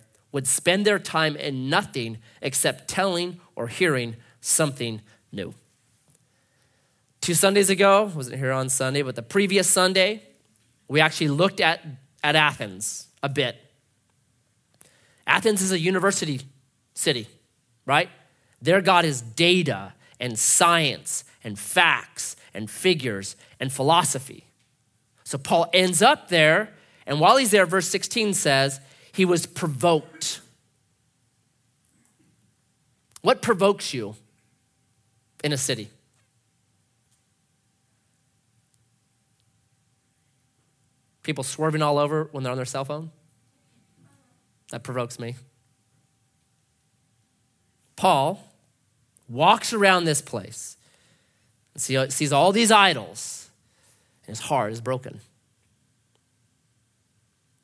would 0.31 0.47
spend 0.47 0.85
their 0.85 0.99
time 0.99 1.35
in 1.35 1.69
nothing 1.69 2.17
except 2.41 2.87
telling 2.87 3.39
or 3.55 3.67
hearing 3.67 4.15
something 4.39 5.01
new. 5.31 5.53
Two 7.19 7.33
Sundays 7.33 7.69
ago, 7.69 8.11
wasn't 8.15 8.37
here 8.37 8.51
on 8.51 8.69
Sunday, 8.69 9.01
but 9.01 9.15
the 9.15 9.21
previous 9.21 9.69
Sunday, 9.69 10.23
we 10.87 10.99
actually 10.99 11.29
looked 11.29 11.61
at, 11.61 11.85
at 12.23 12.35
Athens 12.35 13.07
a 13.21 13.29
bit. 13.29 13.57
Athens 15.27 15.61
is 15.61 15.71
a 15.71 15.79
university 15.79 16.41
city, 16.95 17.27
right? 17.85 18.09
Their 18.61 18.81
God 18.81 19.05
is 19.05 19.21
data 19.21 19.93
and 20.19 20.37
science 20.37 21.23
and 21.43 21.57
facts 21.57 22.35
and 22.53 22.69
figures 22.69 23.35
and 23.59 23.71
philosophy. 23.71 24.45
So 25.23 25.37
Paul 25.37 25.69
ends 25.73 26.01
up 26.01 26.29
there, 26.29 26.69
and 27.05 27.19
while 27.19 27.37
he's 27.37 27.51
there, 27.51 27.65
verse 27.65 27.87
16 27.87 28.33
says, 28.33 28.79
he 29.13 29.25
was 29.25 29.45
provoked. 29.45 30.41
What 33.21 33.41
provokes 33.41 33.93
you 33.93 34.15
in 35.43 35.53
a 35.53 35.57
city? 35.57 35.89
People 41.23 41.43
swerving 41.43 41.81
all 41.81 41.99
over 41.99 42.29
when 42.31 42.43
they're 42.43 42.51
on 42.51 42.57
their 42.57 42.65
cell 42.65 42.85
phone? 42.85 43.11
That 44.71 44.83
provokes 44.83 45.19
me. 45.19 45.35
Paul 47.95 48.47
walks 49.29 49.73
around 49.73 50.05
this 50.05 50.21
place 50.21 50.77
and 51.73 52.11
sees 52.11 52.33
all 52.33 52.51
these 52.51 52.71
idols, 52.71 53.49
and 54.25 54.35
his 54.35 54.45
heart 54.45 54.73
is 54.73 54.81
broken. 54.81 55.21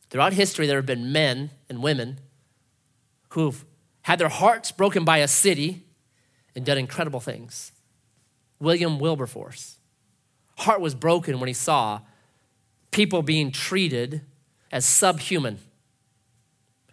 Throughout 0.09 0.33
history, 0.33 0.67
there 0.67 0.77
have 0.77 0.85
been 0.85 1.11
men 1.11 1.51
and 1.69 1.83
women 1.83 2.19
who've 3.29 3.65
had 4.03 4.19
their 4.19 4.29
hearts 4.29 4.71
broken 4.71 5.03
by 5.03 5.17
a 5.17 5.27
city 5.27 5.83
and 6.55 6.65
done 6.65 6.77
incredible 6.77 7.19
things. 7.19 7.71
William 8.59 8.99
Wilberforce, 8.99 9.77
heart 10.59 10.81
was 10.81 10.95
broken 10.95 11.39
when 11.39 11.47
he 11.47 11.53
saw 11.53 12.01
people 12.91 13.21
being 13.21 13.51
treated 13.51 14.21
as 14.71 14.85
subhuman. 14.85 15.59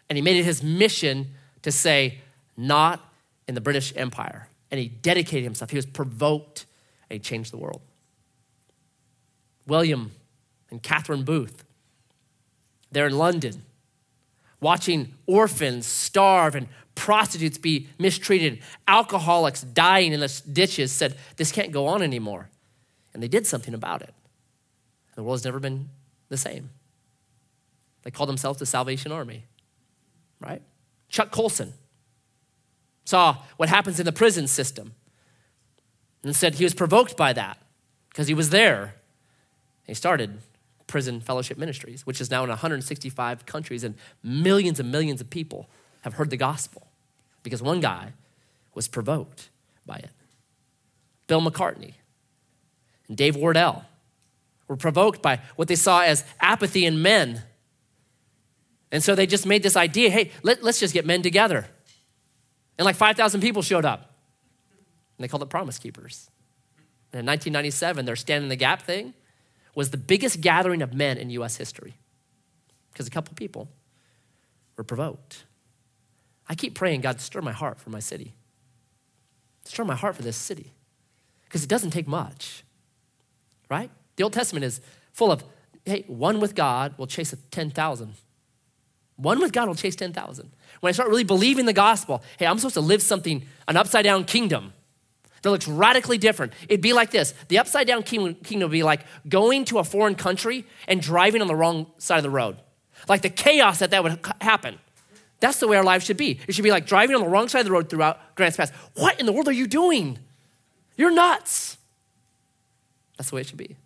And 0.09 0.19
he 0.19 0.23
made 0.23 0.37
it 0.37 0.45
his 0.45 0.63
mission 0.63 1.29
to 1.63 1.73
say, 1.73 2.19
not 2.57 3.01
in 3.49 3.55
the 3.55 3.61
British 3.61 3.93
Empire. 3.97 4.49
And 4.71 4.79
he 4.79 4.89
dedicated 4.89 5.45
himself. 5.45 5.71
He 5.71 5.77
was 5.77 5.87
provoked 5.87 6.67
and 7.09 7.17
he 7.17 7.21
changed 7.21 7.53
the 7.53 7.57
world. 7.57 7.81
William 9.67 10.13
and 10.71 10.83
Catherine 10.83 11.25
Booth, 11.25 11.65
they're 12.95 13.07
in 13.07 13.19
London, 13.19 13.63
watching 14.61 15.15
orphans 15.27 15.87
starve 15.87 16.55
and 16.55 16.69
prostitutes 16.95 17.59
be 17.59 17.89
mistreated, 17.99 18.61
alcoholics 18.89 19.63
dying 19.63 20.13
in 20.13 20.21
the 20.21 20.43
ditches, 20.53 20.93
said, 20.93 21.17
This 21.37 21.53
can't 21.53 21.73
go 21.73 21.87
on 21.87 22.03
anymore. 22.03 22.49
And 23.13 23.23
they 23.23 23.29
did 23.29 23.47
something 23.47 23.75
about 23.75 24.03
it. 24.03 24.15
The 25.15 25.23
world 25.23 25.39
has 25.39 25.45
never 25.45 25.61
been 25.61 25.89
the 26.29 26.37
same. 26.37 26.71
They 28.03 28.11
call 28.11 28.27
themselves 28.27 28.59
the 28.59 28.67
Salvation 28.67 29.13
Army, 29.13 29.45
right? 30.41 30.63
Chuck 31.09 31.31
Colson 31.31 31.73
saw 33.05 33.37
what 33.57 33.69
happens 33.69 34.01
in 34.01 34.07
the 34.07 34.13
prison 34.13 34.47
system 34.47 34.95
and 36.23 36.35
said 36.35 36.55
he 36.55 36.65
was 36.65 36.75
provoked 36.75 37.17
by 37.17 37.33
that 37.33 37.59
because 38.09 38.27
he 38.29 38.35
was 38.35 38.51
there. 38.51 38.97
He 39.87 39.95
started 39.95 40.39
Prison 40.87 41.21
Fellowship 41.21 41.59
Ministries, 41.59 42.07
which 42.07 42.21
is 42.21 42.31
now 42.31 42.43
in 42.43 42.51
165 42.51 43.47
countries, 43.47 43.85
and 43.85 43.95
millions 44.23 44.79
and 44.81 44.91
millions 44.91 45.21
of 45.21 45.31
people 45.31 45.69
have 46.03 46.15
heard 46.15 46.31
the 46.31 46.37
gospel 46.37 46.87
because 47.43 47.63
one 47.63 47.81
guy 47.81 48.13
was 48.75 48.89
provoked 48.89 49.49
by 49.87 49.97
it. 49.97 50.11
Bill 51.27 51.41
McCartney 51.41 51.95
and 53.09 53.17
Dave 53.17 53.37
Wardell 53.37 53.85
were 54.69 54.77
provoked 54.77 55.23
by 55.23 55.41
what 55.57 55.69
they 55.69 55.77
saw 55.77 56.03
as 56.03 56.25
apathy 56.41 56.85
in 56.85 57.01
men. 57.01 57.43
And 58.91 59.03
so 59.03 59.15
they 59.15 59.27
just 59.27 59.47
made 59.47 59.63
this 59.63 59.77
idea 59.77 60.11
hey, 60.11 60.31
let, 60.43 60.63
us 60.63 60.81
just 60.81 60.95
get 60.95 61.07
men 61.07 61.23
together. 61.23 61.67
And 62.79 62.85
like 62.85 62.97
5,000 62.97 63.41
people 63.41 63.63
showed 63.63 63.85
up. 63.85 64.15
And 65.17 65.25
they 65.25 65.29
called 65.29 65.43
it 65.43 65.49
Promise 65.49 65.79
Keepers. 65.79 66.31
And 67.13 67.21
in 67.21 67.27
1997, 67.27 68.05
their 68.05 68.17
Stand 68.17 68.43
in 68.43 68.49
the 68.49 68.57
Gap 68.57 68.83
thing 68.83 69.15
was 69.75 69.91
the 69.91 69.97
biggest 69.97 70.41
gathering 70.41 70.83
of 70.83 70.95
men 70.95 71.19
in 71.19 71.31
US 71.31 71.57
history 71.57 71.95
because 72.93 73.07
a 73.07 73.11
couple 73.11 73.35
people 73.35 73.69
were 74.77 74.85
provoked. 74.85 75.45
I 76.49 76.55
keep 76.55 76.75
praying, 76.75 77.01
God, 77.01 77.21
stir 77.21 77.41
my 77.41 77.53
heart 77.53 77.81
for 77.81 77.91
my 77.91 78.01
city. 78.01 78.35
Stir 79.65 79.85
my 79.85 79.95
heart 79.95 80.15
for 80.15 80.23
this 80.23 80.37
city 80.37 80.73
because 81.45 81.65
it 81.65 81.69
doesn't 81.69 81.91
take 81.91 82.07
much, 82.07 82.65
right? 83.71 83.91
The 84.17 84.25
Old 84.25 84.33
Testament 84.33 84.65
is 84.65 84.81
full 85.13 85.33
of, 85.33 85.43
hey, 85.85 86.05
one 86.07 86.41
with 86.41 86.55
God 86.55 86.97
will 86.99 87.07
chase 87.07 87.35
10,000. 87.51 88.15
One 89.17 89.41
with 89.41 89.53
God 89.53 89.69
will 89.69 89.75
chase 89.75 89.97
10,000. 89.97 90.51
When 90.81 90.89
I 90.89 90.93
start 90.93 91.09
really 91.09 91.25
believing 91.25 91.67
the 91.67 91.73
gospel, 91.73 92.23
hey, 92.39 92.47
I'm 92.47 92.59
supposed 92.59 92.75
to 92.75 92.81
live 92.81 93.03
something, 93.03 93.45
an 93.69 93.77
upside 93.77 94.05
down 94.05 94.25
kingdom 94.25 94.73
that 95.45 95.51
looks 95.51 95.69
radically 95.69 96.19
different. 96.19 96.53
It'd 96.69 96.81
be 96.81 96.93
like 96.93 97.11
this 97.11 97.35
the 97.49 97.59
upside 97.59 97.87
down 97.87 98.03
kingdom 98.03 98.61
would 98.61 98.71
be 98.71 98.83
like 98.83 99.03
going 99.29 99.65
to 99.67 99.79
a 99.79 99.85
foreign 99.85 100.15
country 100.15 100.65
and 100.89 101.01
driving 101.01 101.43
on 101.43 101.49
the 101.49 101.55
wrong 101.55 101.87
side 101.99 102.17
of 102.17 102.23
the 102.23 102.31
road. 102.31 102.57
Like 103.09 103.23
the 103.23 103.31
chaos 103.31 103.81
that 103.81 103.91
that 103.91 104.03
would 104.03 104.19
happen. 104.41 104.79
That's 105.41 105.61
the 105.61 105.69
way 105.69 105.77
our 105.77 105.85
lives 105.85 106.07
should 106.07 106.17
be. 106.17 106.41
It 106.49 106.55
should 106.55 106.65
be 106.65 106.71
like 106.71 106.87
driving 106.87 107.15
on 107.15 107.21
the 107.21 107.29
wrong 107.29 107.49
side 107.49 107.61
of 107.61 107.67
the 107.67 107.73
road 107.73 107.91
throughout 107.91 108.35
Grants 108.35 108.57
Pass. 108.57 108.71
What 108.95 109.21
in 109.21 109.27
the 109.27 109.33
world 109.33 109.49
are 109.49 109.53
you 109.53 109.67
doing? 109.67 110.19
You're 110.97 111.11
nuts. 111.11 111.77
That's 113.19 113.29
the 113.29 113.37
way 113.37 113.43
it 113.43 113.49
should 113.49 113.59
be. 113.59 113.77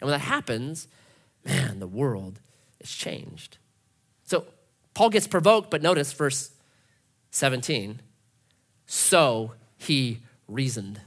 And 0.00 0.08
when 0.08 0.12
that 0.12 0.20
happens, 0.20 0.88
man, 1.44 1.80
the 1.80 1.86
world 1.86 2.40
is 2.80 2.90
changed. 2.90 3.58
So 4.24 4.46
Paul 4.94 5.10
gets 5.10 5.26
provoked, 5.26 5.70
but 5.70 5.82
notice 5.82 6.12
verse 6.12 6.50
17. 7.30 8.00
So 8.86 9.52
he 9.76 10.20
reasoned. 10.48 11.00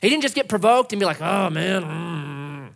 He 0.00 0.08
didn't 0.08 0.22
just 0.22 0.34
get 0.34 0.48
provoked 0.48 0.92
and 0.92 1.00
be 1.00 1.06
like, 1.06 1.20
oh 1.20 1.50
man. 1.50 1.82
Mm. 1.82 2.70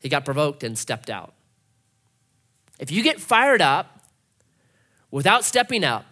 He 0.00 0.08
got 0.08 0.24
provoked 0.24 0.62
and 0.62 0.78
stepped 0.78 1.10
out. 1.10 1.32
If 2.78 2.90
you 2.90 3.02
get 3.02 3.20
fired 3.20 3.62
up 3.62 4.02
without 5.10 5.44
stepping 5.44 5.84
up, 5.84 6.04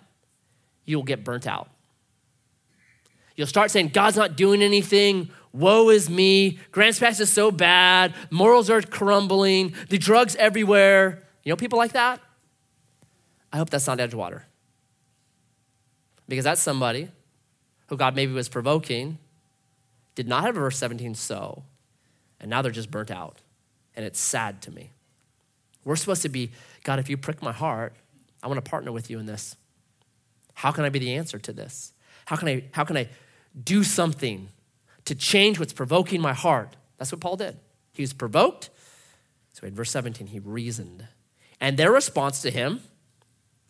you'll 0.85 1.03
get 1.03 1.25
burnt 1.25 1.47
out. 1.47 1.69
You'll 3.37 3.47
start 3.47 3.71
saying, 3.71 3.89
God's 3.89 4.17
not 4.17 4.37
doing 4.37 4.63
anything. 4.63 5.31
Woe 5.53 5.91
is 5.91 6.09
me. 6.09 6.59
Grants 6.71 6.99
Pass 6.99 7.21
is 7.21 7.33
so 7.33 7.51
bad. 7.51 8.15
Morals 8.31 8.71
are 8.71 8.81
crumbling. 8.81 9.75
The 9.89 9.99
drugs 9.99 10.37
everywhere. 10.37 11.23
You 11.43 11.51
know 11.51 11.57
people 11.57 11.79
like 11.79 11.93
that? 11.93 12.21
I 13.53 13.57
hope 13.57 13.71
that's 13.71 13.87
not 13.87 13.99
Edgewater. 13.99 14.43
Because 16.29 16.45
that's 16.45 16.61
somebody 16.61 17.11
who 17.95 17.99
God 17.99 18.17
maybe 18.17 18.33
was 18.33 18.49
provoking, 18.49 19.19
did 20.17 20.27
not 20.27 20.43
have 20.43 20.57
a 20.57 20.61
verse 20.61 20.77
17 20.79 21.15
so, 21.15 21.63
and 22.41 22.51
now 22.51 22.61
they're 22.61 22.73
just 22.73 22.91
burnt 22.91 23.13
out. 23.13 23.41
And 23.95 24.05
it's 24.05 24.19
sad 24.19 24.61
to 24.63 24.73
me. 24.73 24.91
We're 25.85 25.95
supposed 25.95 26.23
to 26.23 26.29
be, 26.29 26.51
God, 26.83 26.99
if 26.99 27.09
you 27.09 27.17
prick 27.17 27.41
my 27.41 27.53
heart, 27.53 27.95
I 28.43 28.49
want 28.49 28.63
to 28.63 28.69
partner 28.69 28.91
with 28.91 29.11
you 29.11 29.21
in 29.21 29.27
this. 29.27 29.55
How 30.55 30.73
can 30.73 30.85
I 30.85 30.89
be 30.89 30.99
the 30.99 31.15
answer 31.15 31.39
to 31.39 31.53
this? 31.53 31.93
How 32.27 32.35
can 32.35 32.49
I, 32.49 32.65
how 32.73 32.83
can 32.83 32.97
I 32.97 33.09
do 33.63 33.85
something 33.85 34.49
to 35.05 35.15
change 35.15 35.61
what's 35.61 35.73
provoking 35.73 36.21
my 36.21 36.33
heart? 36.33 36.75
That's 36.99 37.13
what 37.13 37.21
Paul 37.21 37.37
did. 37.37 37.59
He 37.93 38.03
was 38.03 38.13
provoked. 38.13 38.71
So 39.53 39.69
in 39.69 39.75
verse 39.77 39.93
17, 39.93 40.27
he 40.27 40.41
reasoned. 40.41 41.07
And 41.61 41.77
their 41.77 41.93
response 41.93 42.43
to 42.43 42.51
him, 42.51 42.81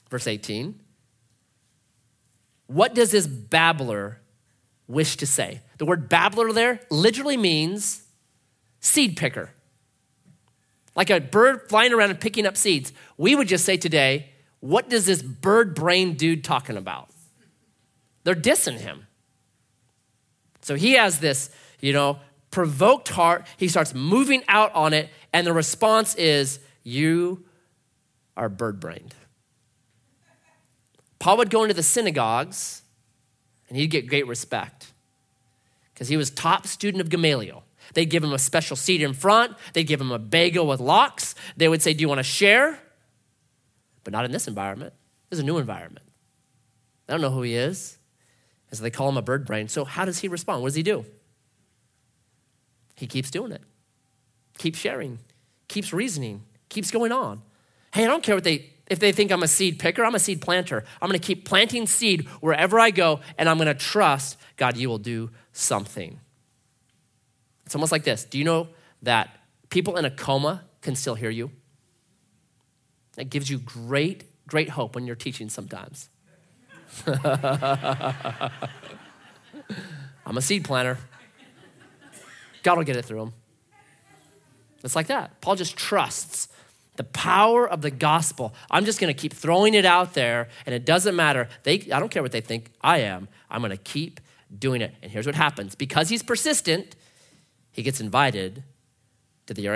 verse 0.08 0.26
18, 0.26 0.80
what 2.66 2.94
does 2.94 3.10
this 3.10 3.26
babbler 3.26 4.20
wish 4.86 5.16
to 5.16 5.26
say? 5.26 5.60
The 5.78 5.86
word 5.86 6.08
babbler 6.08 6.52
there 6.52 6.80
literally 6.90 7.36
means 7.36 8.02
seed 8.80 9.16
picker 9.16 9.50
like 10.96 11.10
a 11.10 11.20
bird 11.20 11.68
flying 11.68 11.92
around 11.92 12.10
and 12.10 12.20
picking 12.20 12.46
up 12.46 12.56
seeds. 12.56 12.92
We 13.16 13.34
would 13.34 13.48
just 13.48 13.64
say 13.64 13.76
today, 13.76 14.30
what 14.60 14.88
does 14.88 15.06
this 15.06 15.22
bird 15.22 15.74
brain 15.74 16.14
dude 16.14 16.44
talking 16.44 16.76
about? 16.76 17.08
They're 18.22 18.34
dissing 18.34 18.78
him. 18.78 19.06
So 20.62 20.76
he 20.76 20.92
has 20.92 21.18
this, 21.18 21.50
you 21.80 21.92
know, 21.92 22.18
provoked 22.50 23.08
heart. 23.08 23.46
He 23.56 23.68
starts 23.68 23.92
moving 23.94 24.42
out 24.48 24.74
on 24.74 24.92
it, 24.94 25.10
and 25.32 25.46
the 25.46 25.52
response 25.52 26.14
is, 26.14 26.60
You 26.82 27.44
are 28.36 28.48
bird 28.48 28.80
brained. 28.80 29.14
Paul 31.18 31.36
would 31.38 31.50
go 31.50 31.62
into 31.62 31.74
the 31.74 31.82
synagogues 31.82 32.82
and 33.68 33.78
he'd 33.78 33.88
get 33.88 34.06
great 34.08 34.26
respect 34.26 34.92
because 35.92 36.08
he 36.08 36.16
was 36.16 36.30
top 36.30 36.66
student 36.66 37.00
of 37.00 37.08
Gamaliel. 37.08 37.64
They'd 37.94 38.06
give 38.06 38.24
him 38.24 38.32
a 38.32 38.38
special 38.38 38.76
seat 38.76 39.02
in 39.02 39.12
front. 39.12 39.54
They'd 39.72 39.84
give 39.84 40.00
him 40.00 40.10
a 40.10 40.18
bagel 40.18 40.66
with 40.66 40.80
lox. 40.80 41.34
They 41.56 41.68
would 41.68 41.82
say, 41.82 41.92
Do 41.94 42.02
you 42.02 42.08
want 42.08 42.18
to 42.18 42.24
share? 42.24 42.78
But 44.02 44.12
not 44.12 44.24
in 44.24 44.32
this 44.32 44.48
environment. 44.48 44.94
This 45.30 45.38
is 45.38 45.42
a 45.42 45.46
new 45.46 45.58
environment. 45.58 46.06
They 47.06 47.14
don't 47.14 47.20
know 47.20 47.30
who 47.30 47.42
he 47.42 47.54
is. 47.54 47.98
And 48.70 48.78
so 48.78 48.82
they 48.82 48.90
call 48.90 49.08
him 49.08 49.16
a 49.16 49.22
bird 49.22 49.46
brain. 49.46 49.68
So 49.68 49.84
how 49.84 50.04
does 50.04 50.18
he 50.18 50.28
respond? 50.28 50.62
What 50.62 50.68
does 50.68 50.74
he 50.74 50.82
do? 50.82 51.04
He 52.96 53.06
keeps 53.06 53.30
doing 53.30 53.52
it, 53.52 53.62
keeps 54.56 54.78
sharing, 54.78 55.18
keeps 55.68 55.92
reasoning, 55.92 56.44
keeps 56.68 56.90
going 56.90 57.12
on. 57.12 57.42
Hey, 57.92 58.04
I 58.04 58.06
don't 58.06 58.22
care 58.22 58.34
what 58.34 58.44
they 58.44 58.70
if 58.86 58.98
they 58.98 59.12
think 59.12 59.32
I'm 59.32 59.42
a 59.42 59.48
seed 59.48 59.78
picker, 59.78 60.04
I'm 60.04 60.14
a 60.14 60.18
seed 60.18 60.40
planter. 60.40 60.84
I'm 61.00 61.08
going 61.08 61.18
to 61.18 61.26
keep 61.26 61.44
planting 61.44 61.86
seed 61.86 62.26
wherever 62.40 62.78
I 62.78 62.90
go, 62.90 63.20
and 63.38 63.48
I'm 63.48 63.56
going 63.56 63.68
to 63.68 63.74
trust 63.74 64.36
God, 64.56 64.76
you 64.76 64.88
will 64.88 64.98
do 64.98 65.30
something. 65.52 66.20
It's 67.66 67.74
almost 67.74 67.92
like 67.92 68.04
this 68.04 68.24
Do 68.24 68.38
you 68.38 68.44
know 68.44 68.68
that 69.02 69.30
people 69.70 69.96
in 69.96 70.04
a 70.04 70.10
coma 70.10 70.64
can 70.82 70.96
still 70.96 71.14
hear 71.14 71.30
you? 71.30 71.50
It 73.16 73.30
gives 73.30 73.48
you 73.48 73.58
great, 73.58 74.24
great 74.46 74.70
hope 74.70 74.94
when 74.94 75.06
you're 75.06 75.16
teaching 75.16 75.48
sometimes. 75.48 76.08
I'm 77.06 77.16
a 80.36 80.42
seed 80.42 80.64
planter. 80.64 80.98
God 82.62 82.78
will 82.78 82.84
get 82.84 82.96
it 82.96 83.04
through 83.04 83.20
them. 83.20 83.32
It's 84.82 84.96
like 84.96 85.06
that. 85.06 85.40
Paul 85.40 85.56
just 85.56 85.76
trusts 85.76 86.48
the 86.96 87.04
power 87.04 87.68
of 87.68 87.82
the 87.82 87.90
gospel. 87.90 88.54
I'm 88.70 88.84
just 88.84 89.00
going 89.00 89.12
to 89.12 89.20
keep 89.20 89.32
throwing 89.32 89.74
it 89.74 89.84
out 89.84 90.14
there, 90.14 90.48
and 90.66 90.74
it 90.74 90.84
doesn't 90.84 91.16
matter. 91.16 91.48
They, 91.64 91.80
I 91.92 91.98
don't 92.00 92.10
care 92.10 92.22
what 92.22 92.32
they 92.32 92.40
think 92.40 92.70
I 92.80 92.98
am. 92.98 93.28
I'm 93.50 93.60
going 93.60 93.70
to 93.70 93.76
keep 93.76 94.20
doing 94.56 94.80
it. 94.80 94.94
And 95.02 95.10
here's 95.10 95.26
what 95.26 95.34
happens 95.34 95.74
because 95.74 96.08
he's 96.08 96.22
persistent, 96.22 96.96
he 97.72 97.82
gets 97.82 98.00
invited 98.00 98.62
to 99.46 99.54
the 99.54 99.66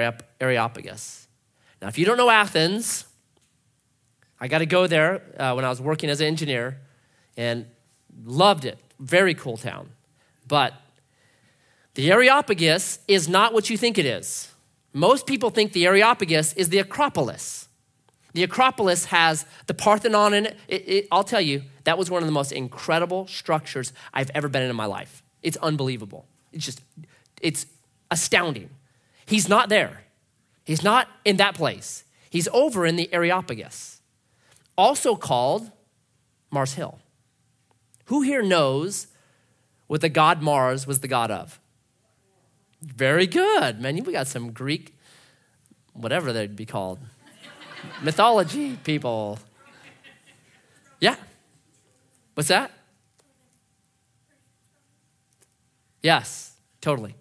Areopagus. 0.40 1.28
Now, 1.82 1.88
if 1.88 1.98
you 1.98 2.04
don't 2.04 2.16
know 2.16 2.30
Athens, 2.30 3.04
I 4.40 4.48
got 4.48 4.58
to 4.58 4.66
go 4.66 4.86
there 4.86 5.22
uh, 5.38 5.52
when 5.54 5.64
I 5.64 5.68
was 5.68 5.80
working 5.80 6.10
as 6.10 6.20
an 6.20 6.26
engineer 6.26 6.78
and 7.36 7.66
loved 8.24 8.64
it. 8.64 8.78
Very 8.98 9.34
cool 9.34 9.56
town. 9.56 9.90
But 10.46 10.74
the 11.94 12.10
Areopagus 12.10 13.00
is 13.08 13.28
not 13.28 13.52
what 13.52 13.70
you 13.70 13.76
think 13.76 13.98
it 13.98 14.06
is. 14.06 14.52
Most 14.92 15.26
people 15.26 15.50
think 15.50 15.72
the 15.72 15.86
Areopagus 15.86 16.52
is 16.54 16.70
the 16.70 16.78
Acropolis. 16.78 17.68
The 18.32 18.42
Acropolis 18.42 19.06
has 19.06 19.46
the 19.66 19.74
Parthenon 19.74 20.34
in 20.34 20.46
it. 20.46 20.56
It, 20.68 20.88
it. 20.88 21.08
I'll 21.10 21.24
tell 21.24 21.40
you, 21.40 21.62
that 21.84 21.98
was 21.98 22.10
one 22.10 22.22
of 22.22 22.26
the 22.26 22.32
most 22.32 22.52
incredible 22.52 23.26
structures 23.26 23.92
I've 24.12 24.30
ever 24.34 24.48
been 24.48 24.62
in 24.62 24.70
in 24.70 24.76
my 24.76 24.86
life. 24.86 25.22
It's 25.42 25.56
unbelievable. 25.58 26.26
It's 26.52 26.64
just, 26.64 26.80
it's 27.40 27.66
astounding. 28.10 28.70
He's 29.26 29.48
not 29.48 29.68
there. 29.68 30.04
He's 30.64 30.82
not 30.82 31.08
in 31.24 31.38
that 31.38 31.54
place. 31.54 32.04
He's 32.30 32.48
over 32.52 32.84
in 32.84 32.96
the 32.96 33.12
Areopagus, 33.12 34.02
also 34.76 35.16
called 35.16 35.70
Mars 36.50 36.74
Hill. 36.74 36.98
Who 38.06 38.22
here 38.22 38.42
knows 38.42 39.06
what 39.86 40.02
the 40.02 40.08
god 40.10 40.42
Mars 40.42 40.86
was 40.86 41.00
the 41.00 41.08
god 41.08 41.30
of? 41.30 41.58
Very 42.82 43.26
good, 43.26 43.80
man. 43.80 44.02
We 44.04 44.12
got 44.12 44.26
some 44.28 44.52
Greek, 44.52 44.96
whatever 45.92 46.32
they'd 46.32 46.54
be 46.54 46.66
called, 46.66 47.00
mythology 48.02 48.76
people. 48.84 49.38
Yeah. 51.00 51.16
What's 52.34 52.48
that? 52.48 52.70
Yes, 56.02 56.54
totally. 56.80 57.14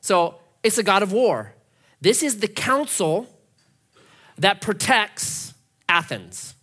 So 0.00 0.40
it's 0.62 0.78
a 0.78 0.82
God 0.82 1.02
of 1.02 1.12
war. 1.12 1.54
This 2.00 2.22
is 2.22 2.40
the 2.40 2.48
council 2.48 3.28
that 4.36 4.60
protects 4.60 5.54
Athens. 5.88 6.54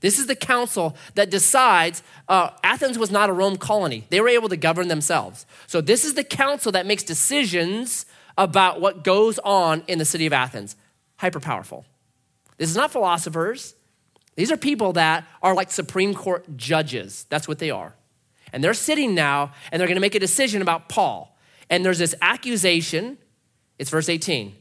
This 0.00 0.18
is 0.18 0.26
the 0.26 0.36
council 0.36 0.96
that 1.14 1.30
decides 1.30 2.02
uh, 2.28 2.50
Athens 2.62 2.98
was 2.98 3.10
not 3.10 3.30
a 3.30 3.32
Rome 3.32 3.56
colony. 3.56 4.04
They 4.10 4.20
were 4.20 4.28
able 4.28 4.48
to 4.48 4.56
govern 4.56 4.88
themselves. 4.88 5.44
So, 5.66 5.80
this 5.80 6.04
is 6.04 6.14
the 6.14 6.24
council 6.24 6.72
that 6.72 6.86
makes 6.86 7.02
decisions 7.02 8.06
about 8.36 8.80
what 8.80 9.02
goes 9.02 9.38
on 9.40 9.82
in 9.88 9.98
the 9.98 10.04
city 10.04 10.26
of 10.26 10.32
Athens. 10.32 10.76
Hyper 11.16 11.40
powerful. 11.40 11.84
This 12.58 12.70
is 12.70 12.76
not 12.76 12.92
philosophers. 12.92 13.74
These 14.36 14.52
are 14.52 14.56
people 14.56 14.92
that 14.92 15.26
are 15.42 15.54
like 15.54 15.72
Supreme 15.72 16.14
Court 16.14 16.56
judges. 16.56 17.26
That's 17.28 17.48
what 17.48 17.58
they 17.58 17.70
are. 17.70 17.94
And 18.52 18.62
they're 18.62 18.74
sitting 18.74 19.14
now 19.14 19.52
and 19.70 19.80
they're 19.80 19.88
going 19.88 19.96
to 19.96 20.00
make 20.00 20.14
a 20.14 20.20
decision 20.20 20.62
about 20.62 20.88
Paul. 20.88 21.36
And 21.68 21.84
there's 21.84 21.98
this 21.98 22.14
accusation. 22.22 23.18
It's 23.78 23.90
verse 23.90 24.08
18. 24.08 24.54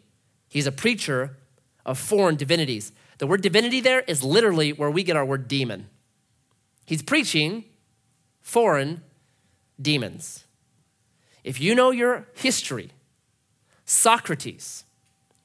He's 0.50 0.66
a 0.66 0.72
preacher 0.72 1.38
of 1.86 2.00
foreign 2.00 2.36
divinities. 2.36 2.92
The 3.18 3.28
word 3.28 3.42
divinity 3.42 3.82
there 3.82 4.02
is 4.02 4.24
literally 4.24 4.74
where 4.74 4.92
we 4.92 5.04
get 5.04 5.16
our 5.16 5.26
word 5.26 5.48
demon. 5.48 5.90
He's 6.86 7.02
preaching 7.02 7.66
foreign 8.42 9.02
demons. 9.82 10.46
If 11.44 11.60
you 11.60 11.76
know 11.76 11.92
your 11.92 12.28
history, 12.36 12.92
Socrates 13.86 14.84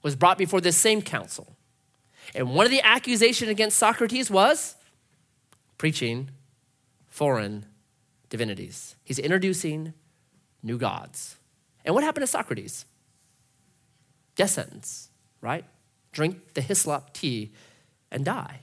was 0.03 0.17
brought 0.17 0.39
before 0.39 0.61
this 0.61 0.77
same 0.77 1.01
council. 1.01 1.57
And 2.35 2.55
one 2.55 2.67
of 2.67 2.73
the 2.73 2.83
accusations 2.83 3.51
against 3.51 3.79
Socrates 3.79 4.31
was 4.31 4.77
preaching 5.79 6.31
foreign 7.09 7.67
divinities. 8.29 8.97
He's 9.05 9.19
introducing 9.19 9.95
new 10.63 10.79
gods. 10.79 11.37
And 11.85 11.95
what 11.95 12.05
happened 12.05 12.23
to 12.23 12.27
Socrates? 12.27 12.85
Death 14.37 14.51
sentence, 14.51 15.11
right? 15.41 15.65
Drink 16.13 16.55
the 16.55 16.61
hyssop 16.61 17.13
tea 17.13 17.53
and 18.11 18.25
die. 18.25 18.61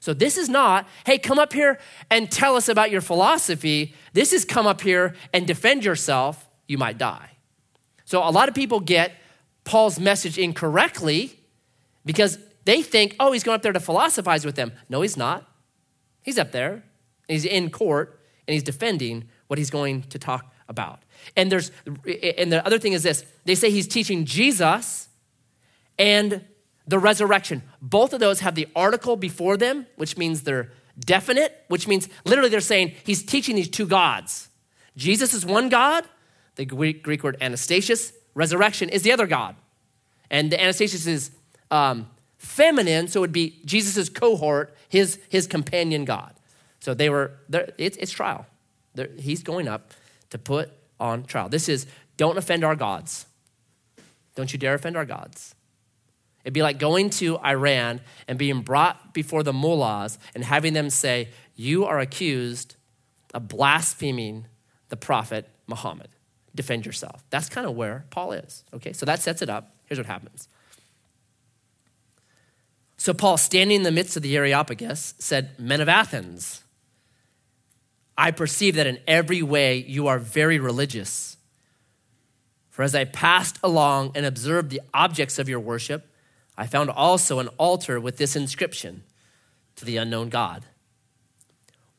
So 0.00 0.14
this 0.14 0.38
is 0.38 0.48
not, 0.48 0.88
hey, 1.04 1.18
come 1.18 1.38
up 1.38 1.52
here 1.52 1.78
and 2.10 2.30
tell 2.30 2.56
us 2.56 2.68
about 2.68 2.90
your 2.90 3.00
philosophy. 3.00 3.94
This 4.12 4.32
is 4.32 4.44
come 4.44 4.66
up 4.66 4.80
here 4.80 5.14
and 5.34 5.46
defend 5.46 5.84
yourself, 5.84 6.48
you 6.66 6.78
might 6.78 6.98
die. 6.98 7.32
So 8.04 8.26
a 8.26 8.30
lot 8.30 8.48
of 8.48 8.54
people 8.54 8.80
get 8.80 9.12
Paul's 9.64 10.00
message 10.00 10.38
incorrectly 10.38 11.38
because 12.06 12.38
they 12.64 12.80
think, 12.80 13.16
oh, 13.20 13.32
he's 13.32 13.42
going 13.42 13.56
up 13.56 13.62
there 13.62 13.72
to 13.72 13.80
philosophize 13.80 14.46
with 14.46 14.54
them. 14.54 14.72
No, 14.88 15.02
he's 15.02 15.16
not. 15.16 15.46
He's 16.22 16.38
up 16.38 16.52
there, 16.52 16.82
he's 17.26 17.44
in 17.44 17.70
court, 17.70 18.20
and 18.46 18.52
he's 18.52 18.62
defending 18.62 19.28
what 19.46 19.58
he's 19.58 19.70
going 19.70 20.02
to 20.04 20.18
talk 20.18 20.54
about. 20.68 21.02
And 21.36 21.50
there's 21.50 21.70
and 21.86 22.52
the 22.52 22.62
other 22.64 22.78
thing 22.78 22.92
is 22.92 23.02
this 23.02 23.24
they 23.44 23.54
say 23.54 23.70
he's 23.70 23.88
teaching 23.88 24.24
Jesus 24.24 25.07
and 25.98 26.44
the 26.86 26.98
resurrection. 26.98 27.62
Both 27.82 28.12
of 28.12 28.20
those 28.20 28.40
have 28.40 28.54
the 28.54 28.68
article 28.74 29.16
before 29.16 29.56
them, 29.56 29.86
which 29.96 30.16
means 30.16 30.42
they're 30.42 30.72
definite, 30.98 31.64
which 31.68 31.86
means 31.86 32.08
literally 32.24 32.50
they're 32.50 32.60
saying 32.60 32.94
he's 33.04 33.22
teaching 33.22 33.56
these 33.56 33.68
two 33.68 33.86
gods. 33.86 34.48
Jesus 34.96 35.34
is 35.34 35.46
one 35.46 35.68
God, 35.68 36.04
the 36.56 36.64
Greek, 36.64 37.06
word 37.22 37.38
Anastasis, 37.40 38.12
resurrection 38.34 38.88
is 38.88 39.02
the 39.02 39.12
other 39.12 39.26
God. 39.26 39.54
And 40.30 40.50
the 40.50 40.56
Anastasis 40.56 41.06
is 41.06 41.30
um, 41.70 42.08
feminine, 42.36 43.08
so 43.08 43.20
it 43.20 43.22
would 43.22 43.32
be 43.32 43.60
Jesus' 43.64 44.08
cohort, 44.08 44.74
his, 44.88 45.18
his 45.28 45.46
companion 45.46 46.04
God. 46.04 46.34
So 46.80 46.94
they 46.94 47.10
were, 47.10 47.32
it's, 47.78 47.96
it's 47.98 48.12
trial. 48.12 48.46
They're, 48.94 49.10
he's 49.18 49.42
going 49.42 49.68
up 49.68 49.92
to 50.30 50.38
put 50.38 50.70
on 50.98 51.24
trial. 51.24 51.48
This 51.48 51.68
is 51.68 51.86
don't 52.16 52.36
offend 52.36 52.64
our 52.64 52.74
gods. 52.74 53.26
Don't 54.34 54.52
you 54.52 54.58
dare 54.58 54.74
offend 54.74 54.96
our 54.96 55.04
gods. 55.04 55.54
It'd 56.44 56.54
be 56.54 56.62
like 56.62 56.78
going 56.78 57.10
to 57.10 57.38
Iran 57.38 58.00
and 58.26 58.38
being 58.38 58.62
brought 58.62 59.12
before 59.12 59.42
the 59.42 59.52
mullahs 59.52 60.18
and 60.34 60.44
having 60.44 60.72
them 60.72 60.90
say, 60.90 61.28
You 61.56 61.84
are 61.84 61.98
accused 61.98 62.76
of 63.34 63.48
blaspheming 63.48 64.46
the 64.88 64.96
prophet 64.96 65.48
Muhammad. 65.66 66.08
Defend 66.54 66.86
yourself. 66.86 67.24
That's 67.30 67.48
kind 67.48 67.66
of 67.66 67.74
where 67.76 68.04
Paul 68.10 68.32
is. 68.32 68.64
Okay, 68.74 68.92
so 68.92 69.06
that 69.06 69.20
sets 69.20 69.42
it 69.42 69.50
up. 69.50 69.74
Here's 69.84 69.98
what 69.98 70.06
happens. 70.06 70.48
So 72.96 73.14
Paul, 73.14 73.36
standing 73.36 73.76
in 73.76 73.82
the 73.84 73.92
midst 73.92 74.16
of 74.16 74.22
the 74.22 74.36
Areopagus, 74.36 75.14
said, 75.18 75.58
Men 75.58 75.80
of 75.80 75.88
Athens, 75.88 76.64
I 78.16 78.32
perceive 78.32 78.74
that 78.74 78.88
in 78.88 78.98
every 79.06 79.42
way 79.42 79.76
you 79.76 80.08
are 80.08 80.18
very 80.18 80.58
religious. 80.58 81.36
For 82.70 82.82
as 82.82 82.94
I 82.94 83.04
passed 83.04 83.58
along 83.62 84.12
and 84.16 84.26
observed 84.26 84.70
the 84.70 84.80
objects 84.92 85.38
of 85.38 85.48
your 85.48 85.60
worship, 85.60 86.07
I 86.58 86.66
found 86.66 86.90
also 86.90 87.38
an 87.38 87.46
altar 87.56 88.00
with 88.00 88.16
this 88.16 88.34
inscription 88.34 89.04
to 89.76 89.84
the 89.84 89.96
unknown 89.96 90.28
God. 90.28 90.64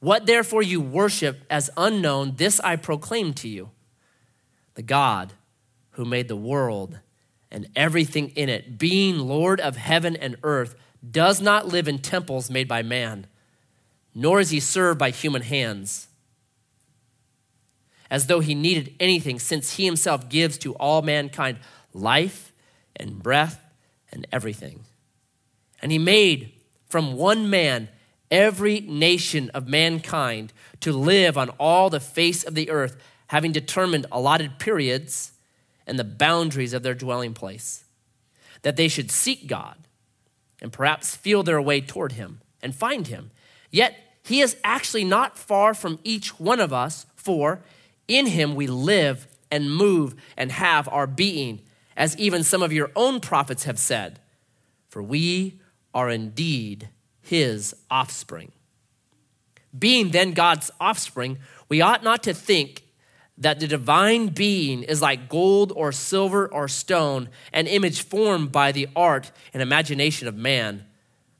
What 0.01 0.26
therefore 0.26 0.62
you 0.62 0.82
worship 0.82 1.45
as 1.49 1.70
unknown, 1.78 2.36
this 2.36 2.60
I 2.60 2.76
proclaim 2.76 3.34
to 3.36 3.47
you 3.47 3.72
the 4.76 4.82
God 4.84 5.32
who 5.91 6.03
made 6.03 6.28
the 6.28 6.36
world 6.36 6.99
and 7.49 7.70
everything 7.74 8.30
in 8.30 8.49
it, 8.49 8.78
being 8.78 9.18
Lord 9.18 9.62
of 9.62 9.78
heaven 9.78 10.16
and 10.18 10.36
earth, 10.43 10.76
does 11.10 11.41
not 11.41 11.68
live 11.68 11.88
in 11.88 11.99
temples 11.99 12.49
made 12.49 12.68
by 12.68 12.84
man, 12.84 13.28
nor 14.14 14.41
is 14.41 14.49
he 14.49 14.60
served 14.60 14.99
by 14.99 15.10
human 15.10 15.41
hands 15.41 16.10
as 18.12 18.28
though 18.28 18.39
he 18.39 18.55
needed 18.55 18.93
anything, 18.99 19.39
since 19.39 19.76
he 19.76 19.86
himself 19.86 20.30
gives 20.30 20.57
to 20.57 20.74
all 20.76 21.01
mankind 21.01 21.60
life 21.93 22.51
and 22.95 23.24
breath 23.24 23.68
and 24.12 24.28
everything. 24.32 24.86
And 25.82 25.91
he 25.91 25.99
made 25.99 26.53
from 26.88 27.14
one 27.14 27.49
man 27.49 27.89
every 28.32 28.82
nation 28.82 29.49
of 29.51 29.68
mankind 29.68 30.53
to 30.82 30.91
live 30.91 31.38
on 31.38 31.49
all 31.51 31.89
the 31.89 31.99
face 31.99 32.43
of 32.43 32.55
the 32.55 32.70
earth, 32.70 32.97
having 33.28 33.51
determined 33.51 34.05
allotted 34.12 34.60
periods 34.60 35.34
and 35.88 35.97
the 35.97 36.03
boundaries 36.03 36.74
of 36.74 36.84
their 36.84 36.93
dwelling 36.93 37.34
place, 37.34 37.84
that 38.62 38.76
they 38.76 38.88
should 38.88 39.12
seek 39.12 39.47
God 39.47 39.76
and 40.62 40.72
perhaps 40.72 41.16
feel 41.16 41.43
their 41.43 41.62
way 41.62 41.82
toward 41.82 42.14
him 42.14 42.41
and 42.62 42.76
find 42.76 43.07
him. 43.07 43.32
Yet 43.72 43.95
he 44.24 44.41
is 44.41 44.57
actually 44.64 45.05
not 45.05 45.38
far 45.38 45.74
from 45.74 45.99
each 46.03 46.39
one 46.39 46.60
of 46.60 46.74
us, 46.74 47.05
for 47.16 47.64
in 48.07 48.28
him 48.28 48.55
we 48.55 48.68
live 48.68 49.28
and 49.51 49.74
move 49.74 50.16
and 50.38 50.51
have 50.51 50.88
our 50.89 51.07
being, 51.07 51.62
as 52.00 52.18
even 52.18 52.43
some 52.43 52.64
of 52.64 52.74
your 52.74 52.89
own 52.95 53.20
prophets 53.20 53.66
have 53.66 53.78
said. 53.78 54.20
For 54.88 55.04
we 55.04 55.60
are 55.93 56.10
indeed 56.10 56.89
his 57.22 57.76
offspring. 57.91 58.54
Being 59.78 60.10
then 60.10 60.32
God's 60.32 60.72
offspring, 60.80 61.38
we 61.68 61.82
ought 61.82 62.04
not 62.04 62.24
to 62.24 62.34
think 62.34 62.86
that 63.38 63.60
the 63.60 63.68
divine 63.68 64.28
being 64.28 64.82
is 64.82 65.02
like 65.02 65.30
gold 65.30 65.72
or 65.76 65.91
silver 65.91 66.47
or 66.47 66.68
stone, 66.68 67.30
an 67.54 67.68
image 67.68 68.02
formed 68.02 68.52
by 68.52 68.72
the 68.72 68.88
art 68.95 69.32
and 69.54 69.62
imagination 69.62 70.28
of 70.28 70.36
man. 70.36 70.86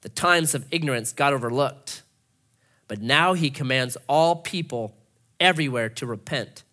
The 0.02 0.10
times 0.10 0.54
of 0.54 0.66
ignorance 0.72 1.14
God 1.14 1.34
overlooked. 1.34 2.04
But 2.88 3.02
now 3.02 3.34
he 3.34 3.50
commands 3.50 3.98
all 4.08 4.36
people 4.38 4.96
everywhere 5.40 5.90
to 5.90 6.06
repent, 6.06 6.64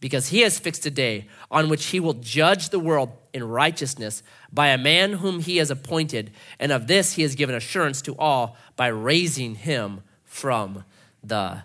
because 0.00 0.28
he 0.28 0.40
has 0.40 0.58
fixed 0.58 0.86
a 0.86 0.90
day 0.90 1.28
on 1.50 1.68
which 1.68 1.86
he 1.86 2.00
will 2.00 2.14
judge 2.14 2.70
the 2.70 2.78
world 2.78 3.12
in 3.32 3.44
righteousness 3.44 4.22
by 4.52 4.68
a 4.68 4.78
man 4.78 5.14
whom 5.14 5.40
he 5.40 5.58
has 5.58 5.70
appointed, 5.70 6.30
and 6.58 6.72
of 6.72 6.86
this 6.86 7.12
he 7.12 7.22
has 7.22 7.34
given 7.34 7.54
assurance 7.54 8.00
to 8.02 8.16
all 8.16 8.56
by 8.76 8.86
raising 8.86 9.54
him 9.54 10.00
from 10.24 10.84
the 11.22 11.62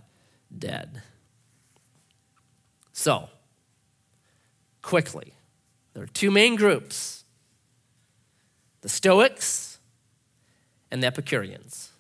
dead. 0.56 1.02
So, 2.92 3.30
quickly, 4.82 5.34
there 5.94 6.04
are 6.04 6.08
two 6.08 6.32
main 6.32 6.56
groups 6.56 7.24
the 8.82 8.90
Stoics 8.90 9.80
and 10.92 11.02
the 11.02 11.08
Epicureans. 11.08 11.92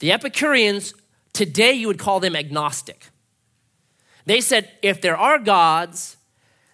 The 0.00 0.12
Epicureans, 0.12 0.92
today 1.32 1.72
you 1.72 1.86
would 1.86 1.98
call 1.98 2.20
them 2.20 2.36
agnostic. 2.36 3.06
They 4.24 4.40
said, 4.40 4.70
if 4.82 5.00
there 5.00 5.16
are 5.16 5.38
gods, 5.38 6.16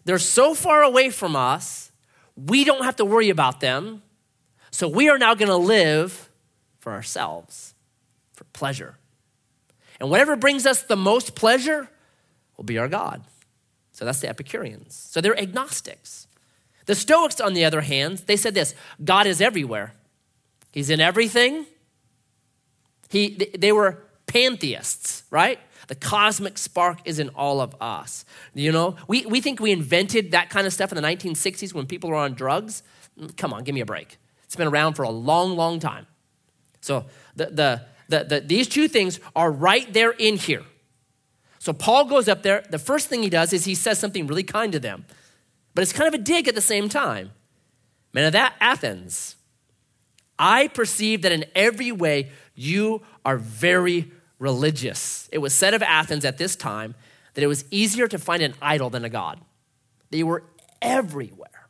they're 0.05 0.19
so 0.19 0.55
far 0.55 0.83
away 0.83 1.11
from 1.11 1.37
us, 1.37 1.93
we 2.37 2.65
don't 2.65 2.85
have 2.85 2.97
to 2.97 3.05
worry 3.05 3.31
about 3.31 3.61
them. 3.61 4.03
So 4.71 4.89
we 4.89 5.09
are 5.09 5.19
now 5.19 5.35
going 5.35 5.49
to 5.49 5.57
live 5.57 6.29
for 6.79 6.93
ourselves, 6.93 7.75
for 8.33 8.45
pleasure. 8.45 8.97
And 10.01 10.11
whatever 10.11 10.37
brings 10.37 10.67
us 10.67 10.83
the 10.83 10.97
most 10.97 11.35
pleasure 11.35 11.89
will 12.57 12.65
be 12.65 12.79
our 12.79 12.89
God. 12.89 13.23
So 13.93 14.05
that's 14.05 14.21
the 14.21 14.29
Epicureans. 14.29 14.95
So 14.95 15.21
they're 15.21 15.39
agnostics. 15.39 16.29
The 16.87 16.95
Stoics, 16.95 17.41
on 17.41 17.53
the 17.53 17.65
other 17.65 17.81
hand, 17.81 18.19
they 18.27 18.37
said 18.37 18.55
this 18.55 18.75
God 19.03 19.27
is 19.27 19.41
everywhere, 19.41 19.95
He's 20.73 20.91
in 20.91 21.01
everything. 21.01 21.67
He, 23.11 23.31
they 23.59 23.73
were 23.73 24.03
pantheists, 24.27 25.25
right? 25.31 25.59
The 25.89 25.95
cosmic 25.95 26.59
spark 26.59 27.01
is 27.07 27.19
in 27.19 27.31
all 27.31 27.61
of 27.61 27.75
us. 27.81 28.25
You 28.55 28.73
know, 28.73 28.97
we, 29.09 29.25
we 29.27 29.41
think 29.41 29.59
we 29.59 29.73
invented 29.73 30.31
that 30.31 30.51
kind 30.51 30.67
of 30.67 30.73
stuff 30.73 30.93
in 30.93 30.97
the 30.97 31.03
1960s 31.03 31.75
when 31.75 31.87
people 31.87 32.11
were 32.11 32.17
on 32.17 32.35
drugs. 32.35 32.83
Mm, 33.19 33.37
come 33.37 33.53
on, 33.53 33.65
give 33.65 33.75
me 33.75 33.81
a 33.81 33.87
break. 33.87 34.19
It's 34.45 34.55
been 34.55 34.69
around 34.69 34.95
for 34.95 35.03
a 35.03 35.11
long, 35.11 35.57
long 35.57 35.81
time. 35.81 36.07
So 36.83 37.07
the, 37.37 37.47
the, 37.47 37.83
the, 38.09 38.25
the, 38.25 38.41
these 38.41 38.69
two 38.69 38.87
things 38.87 39.19
are 39.35 39.51
right 39.51 39.91
there 39.93 40.11
in 40.11 40.37
here. 40.37 40.63
So 41.59 41.73
Paul 41.73 42.05
goes 42.05 42.29
up 42.29 42.43
there. 42.43 42.65
The 42.71 42.79
first 42.79 43.09
thing 43.09 43.23
he 43.23 43.31
does 43.31 43.53
is 43.53 43.65
he 43.65 43.75
says 43.75 43.99
something 43.99 44.27
really 44.27 44.45
kind 44.45 44.73
to 44.73 44.79
them, 44.79 45.07
but 45.75 45.83
it's 45.83 45.93
kind 45.93 46.09
of 46.09 46.15
a 46.15 46.23
dig 46.23 46.49
at 46.49 46.55
the 46.55 46.61
same 46.61 46.89
time. 46.89 47.33
Men 48.13 48.27
of 48.27 48.33
that 48.33 48.55
Athens, 48.61 49.37
I 50.39 50.69
perceive 50.69 51.23
that 51.23 51.33
in 51.33 51.45
every 51.55 51.93
way 51.93 52.31
you 52.55 53.03
are 53.25 53.37
very 53.37 54.13
religious. 54.39 55.29
It 55.33 55.39
was 55.39 55.55
said 55.55 55.75
of 55.75 55.83
Athens 55.83 56.25
at 56.25 56.39
this 56.39 56.57
time 56.57 56.95
that 57.35 57.43
it 57.43 57.47
was 57.47 57.65
easier 57.71 58.09
to 58.09 58.19
find 58.19 58.43
an 58.43 58.55
idol 58.61 58.91
than 58.91 59.05
a 59.05 59.09
god. 59.09 59.41
They 60.11 60.23
were 60.23 60.45
everywhere. 60.81 61.69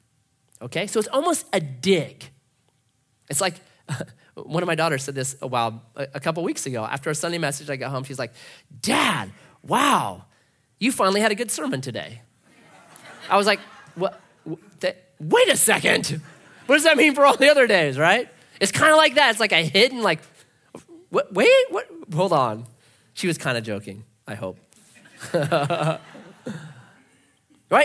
Okay? 0.60 0.86
So 0.86 0.98
it's 0.98 1.08
almost 1.08 1.46
a 1.52 1.60
dig. 1.60 2.30
It's 3.28 3.40
like 3.40 3.54
one 4.34 4.62
of 4.62 4.66
my 4.66 4.74
daughters 4.74 5.04
said 5.04 5.14
this 5.14 5.36
a 5.40 5.46
while, 5.46 5.82
a 5.96 6.20
couple 6.20 6.42
weeks 6.42 6.66
ago. 6.66 6.84
After 6.84 7.10
a 7.10 7.14
Sunday 7.14 7.38
message, 7.38 7.70
I 7.70 7.76
got 7.76 7.90
home. 7.90 8.04
She's 8.04 8.18
like, 8.18 8.32
Dad, 8.80 9.30
wow, 9.62 10.24
you 10.78 10.92
finally 10.92 11.20
had 11.20 11.32
a 11.32 11.34
good 11.34 11.50
sermon 11.50 11.80
today. 11.80 12.22
I 13.28 13.36
was 13.36 13.46
like, 13.46 13.60
what? 13.94 14.20
Wait 15.20 15.48
a 15.48 15.56
second. 15.56 16.20
What 16.66 16.76
does 16.76 16.84
that 16.84 16.96
mean 16.96 17.14
for 17.14 17.26
all 17.26 17.36
the 17.36 17.50
other 17.50 17.66
days, 17.66 17.98
right? 17.98 18.28
It's 18.60 18.72
kind 18.72 18.92
of 18.92 18.96
like 18.96 19.16
that. 19.16 19.30
It's 19.30 19.40
like 19.40 19.52
a 19.52 19.62
hidden, 19.62 20.02
like, 20.02 20.20
what, 21.11 21.32
wait, 21.32 21.48
what? 21.70 21.88
Hold 22.14 22.32
on. 22.32 22.66
She 23.14 23.26
was 23.26 23.38
kind 23.38 23.59
of 23.59 23.64
joking, 23.64 24.04
I 24.26 24.34
hope. 24.34 24.59
right? 25.34 26.00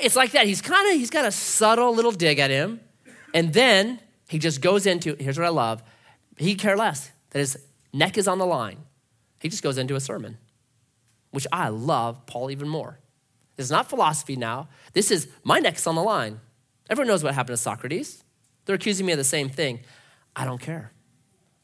It's 0.03 0.15
like 0.15 0.31
that. 0.31 0.45
He's 0.45 0.61
kind 0.61 0.91
of, 0.91 0.97
he's 0.97 1.09
got 1.09 1.25
a 1.25 1.31
subtle 1.31 1.93
little 1.93 2.11
dig 2.11 2.39
at 2.39 2.49
him. 2.49 2.79
And 3.33 3.53
then 3.53 3.99
he 4.27 4.37
just 4.39 4.61
goes 4.61 4.85
into, 4.85 5.15
here's 5.19 5.37
what 5.37 5.45
I 5.45 5.49
love. 5.49 5.83
He 6.37 6.55
care 6.55 6.77
less 6.77 7.11
that 7.31 7.39
his 7.39 7.57
neck 7.91 8.17
is 8.17 8.27
on 8.27 8.37
the 8.37 8.45
line. 8.45 8.77
He 9.39 9.49
just 9.49 9.63
goes 9.63 9.77
into 9.77 9.95
a 9.95 9.99
sermon, 9.99 10.37
which 11.31 11.47
I 11.51 11.69
love 11.69 12.25
Paul 12.25 12.51
even 12.51 12.69
more. 12.69 12.99
This 13.55 13.65
is 13.65 13.71
not 13.71 13.89
philosophy 13.89 14.35
now. 14.35 14.69
This 14.93 15.11
is 15.11 15.27
my 15.43 15.59
neck's 15.59 15.85
on 15.85 15.95
the 15.95 16.03
line. 16.03 16.39
Everyone 16.89 17.07
knows 17.07 17.23
what 17.23 17.33
happened 17.33 17.57
to 17.57 17.61
Socrates. 17.61 18.23
They're 18.65 18.75
accusing 18.75 19.05
me 19.05 19.11
of 19.11 19.17
the 19.17 19.23
same 19.23 19.49
thing. 19.49 19.81
I 20.35 20.45
don't 20.45 20.61
care. 20.61 20.91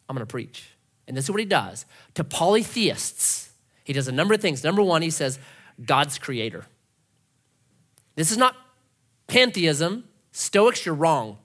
I'm 0.07 0.15
going 0.15 0.25
to 0.25 0.31
preach. 0.31 0.69
And 1.09 1.17
this 1.17 1.25
is 1.25 1.31
what 1.31 1.39
he 1.39 1.45
does. 1.45 1.87
To 2.13 2.23
polytheists, 2.23 3.49
he 3.83 3.93
does 3.93 4.07
a 4.07 4.11
number 4.11 4.35
of 4.35 4.41
things. 4.41 4.63
Number 4.63 4.83
one, 4.83 5.01
he 5.01 5.09
says, 5.09 5.39
God's 5.83 6.19
creator. 6.19 6.65
This 8.15 8.31
is 8.31 8.37
not 8.37 8.55
pantheism. 9.25 10.03
Stoics, 10.31 10.85
you're 10.85 10.93
wrong. 10.93 11.39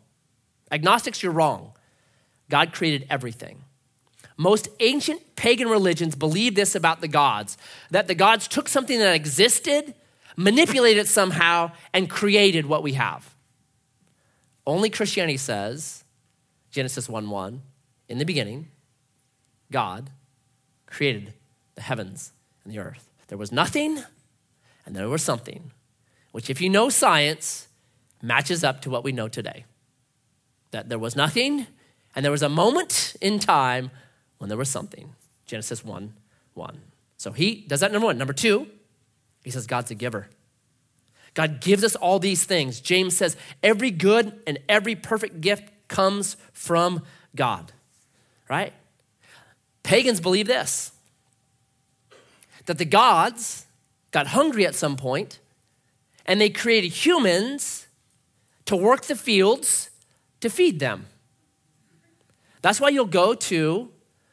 Agnostics, 0.70 1.22
you're 1.22 1.32
wrong. 1.32 1.72
God 2.50 2.74
created 2.74 3.06
everything. 3.08 3.64
Most 4.36 4.68
ancient 4.80 5.34
pagan 5.34 5.68
religions 5.68 6.14
believe 6.14 6.54
this 6.54 6.74
about 6.74 7.00
the 7.00 7.08
gods 7.08 7.56
that 7.90 8.06
the 8.06 8.14
gods 8.14 8.46
took 8.46 8.68
something 8.68 8.98
that 8.98 9.14
existed, 9.14 9.94
manipulated 10.36 11.04
it 11.04 11.08
somehow, 11.08 11.72
and 11.94 12.10
created 12.10 12.66
what 12.66 12.82
we 12.82 12.94
have. 12.94 13.34
Only 14.66 14.90
Christianity 14.90 15.38
says, 15.38 16.04
Genesis 16.70 17.08
1 17.08 17.30
1, 17.30 17.62
in 18.10 18.18
the 18.18 18.24
beginning, 18.24 18.68
God 19.74 20.10
created 20.86 21.34
the 21.74 21.82
heavens 21.82 22.30
and 22.62 22.72
the 22.72 22.78
earth. 22.78 23.10
There 23.26 23.36
was 23.36 23.50
nothing, 23.50 24.04
and 24.86 24.94
there 24.94 25.08
was 25.08 25.24
something, 25.24 25.72
which, 26.30 26.48
if 26.48 26.60
you 26.60 26.70
know 26.70 26.88
science, 26.90 27.66
matches 28.22 28.62
up 28.62 28.82
to 28.82 28.90
what 28.90 29.02
we 29.02 29.10
know 29.10 29.26
today. 29.26 29.64
That 30.70 30.88
there 30.88 30.98
was 30.98 31.16
nothing, 31.16 31.66
and 32.14 32.24
there 32.24 32.30
was 32.30 32.44
a 32.44 32.48
moment 32.48 33.16
in 33.20 33.40
time 33.40 33.90
when 34.38 34.48
there 34.48 34.56
was 34.56 34.68
something. 34.68 35.16
Genesis 35.44 35.84
1 35.84 36.14
1. 36.54 36.80
So 37.16 37.32
he 37.32 37.64
does 37.66 37.80
that 37.80 37.90
number 37.90 38.06
one. 38.06 38.16
Number 38.16 38.32
two, 38.32 38.68
he 39.42 39.50
says 39.50 39.66
God's 39.66 39.90
a 39.90 39.96
giver. 39.96 40.28
God 41.34 41.60
gives 41.60 41.82
us 41.82 41.96
all 41.96 42.20
these 42.20 42.44
things. 42.44 42.80
James 42.80 43.16
says 43.16 43.36
every 43.60 43.90
good 43.90 44.40
and 44.46 44.60
every 44.68 44.94
perfect 44.94 45.40
gift 45.40 45.64
comes 45.88 46.36
from 46.52 47.02
God, 47.34 47.72
right? 48.48 48.72
Pagans 49.84 50.20
believe 50.20 50.48
this 50.48 50.90
that 52.66 52.78
the 52.78 52.84
gods 52.84 53.66
got 54.10 54.28
hungry 54.28 54.66
at 54.66 54.74
some 54.74 54.96
point 54.96 55.38
and 56.24 56.40
they 56.40 56.48
created 56.48 56.88
humans 56.88 57.86
to 58.64 58.74
work 58.74 59.02
the 59.02 59.14
fields 59.14 59.90
to 60.40 60.48
feed 60.48 60.80
them. 60.80 61.06
That's 62.62 62.80
why 62.80 62.88
you'll 62.88 63.04
go 63.04 63.34
to, 63.34 63.90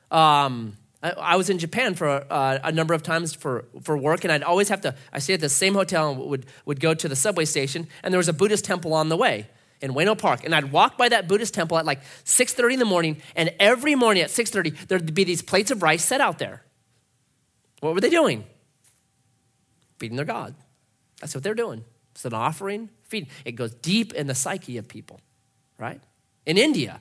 um, 0.10 0.78
I, 1.04 1.12
I, 1.12 1.36
was 1.36 1.50
in 1.50 1.58
Japan 1.58 1.96
for 1.96 2.26
uh, 2.30 2.60
a 2.64 2.72
number 2.72 2.94
of 2.94 3.04
times 3.04 3.36
for, 3.36 3.66
for 3.82 3.98
work, 3.98 4.24
and 4.24 4.32
I'd 4.32 4.44
always 4.44 4.70
have 4.70 4.80
to, 4.82 4.96
I 5.12 5.20
stayed 5.20 5.34
at 5.36 5.42
the 5.42 5.50
same 5.50 5.74
hotel 5.74 6.12
and 6.12 6.20
would, 6.22 6.46
would 6.66 6.80
go 6.80 6.94
to 6.94 7.10
the 7.10 7.16
subway 7.16 7.44
station, 7.44 7.90
and 8.04 8.14
there 8.14 8.20
was 8.20 8.30
a 8.30 8.34
Buddhist 8.34 8.64
temple 8.64 8.94
on 8.94 9.10
the 9.10 9.18
way 9.18 9.50
in 9.82 9.94
Ueno 9.94 10.18
Park. 10.18 10.44
And 10.44 10.54
I'd 10.54 10.72
walk 10.72 10.98
by 10.98 11.10
that 11.10 11.28
Buddhist 11.28 11.54
temple 11.54 11.78
at 11.78 11.86
like 11.86 12.04
6.30 12.26 12.74
in 12.74 12.80
the 12.80 12.86
morning, 12.86 13.22
and 13.36 13.54
every 13.60 13.96
morning 13.96 14.24
at 14.24 14.30
6.30, 14.30 14.88
there'd 14.88 15.14
be 15.14 15.24
these 15.24 15.42
plates 15.42 15.72
of 15.72 15.82
rice 15.82 16.06
set 16.06 16.22
out 16.22 16.40
there. 16.40 16.64
What 17.80 17.94
were 17.94 18.02
they 18.02 18.10
doing? 18.10 18.46
Feeding 20.00 20.16
their 20.16 20.26
God. 20.26 20.56
That's 21.20 21.36
what 21.36 21.44
they're 21.44 21.56
doing. 21.56 21.84
It's 22.12 22.26
an 22.26 22.34
offering, 22.34 22.90
feeding. 23.04 23.30
It 23.46 23.54
goes 23.54 23.74
deep 23.74 24.14
in 24.14 24.28
the 24.28 24.36
psyche 24.36 24.78
of 24.78 24.88
people, 24.88 25.20
right? 25.78 26.02
In 26.46 26.58
India, 26.58 27.00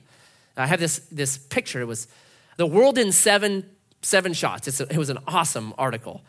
I 0.57 0.67
have 0.67 0.79
this, 0.79 0.99
this 1.11 1.37
picture. 1.37 1.81
It 1.81 1.87
was 1.87 2.07
the 2.57 2.65
world 2.65 2.97
in 2.97 3.11
seven, 3.11 3.69
seven 4.01 4.33
shots. 4.33 4.79
A, 4.79 4.83
it 4.83 4.97
was 4.97 5.09
an 5.09 5.19
awesome 5.27 5.73
article. 5.77 6.23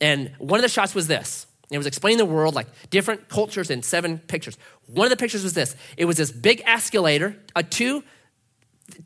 And 0.00 0.32
one 0.38 0.58
of 0.58 0.62
the 0.62 0.68
shots 0.68 0.94
was 0.94 1.06
this. 1.06 1.46
It 1.74 1.78
was 1.78 1.86
explaining 1.86 2.18
the 2.18 2.24
world, 2.24 2.54
like 2.54 2.68
different 2.90 3.28
cultures 3.28 3.70
in 3.70 3.82
seven 3.82 4.18
pictures. 4.18 4.56
One 4.86 5.06
of 5.06 5.10
the 5.10 5.16
pictures 5.16 5.42
was 5.42 5.54
this. 5.54 5.74
It 5.96 6.04
was 6.04 6.16
this 6.16 6.30
big 6.30 6.62
escalator, 6.64 7.36
a 7.56 7.62
two, 7.62 8.04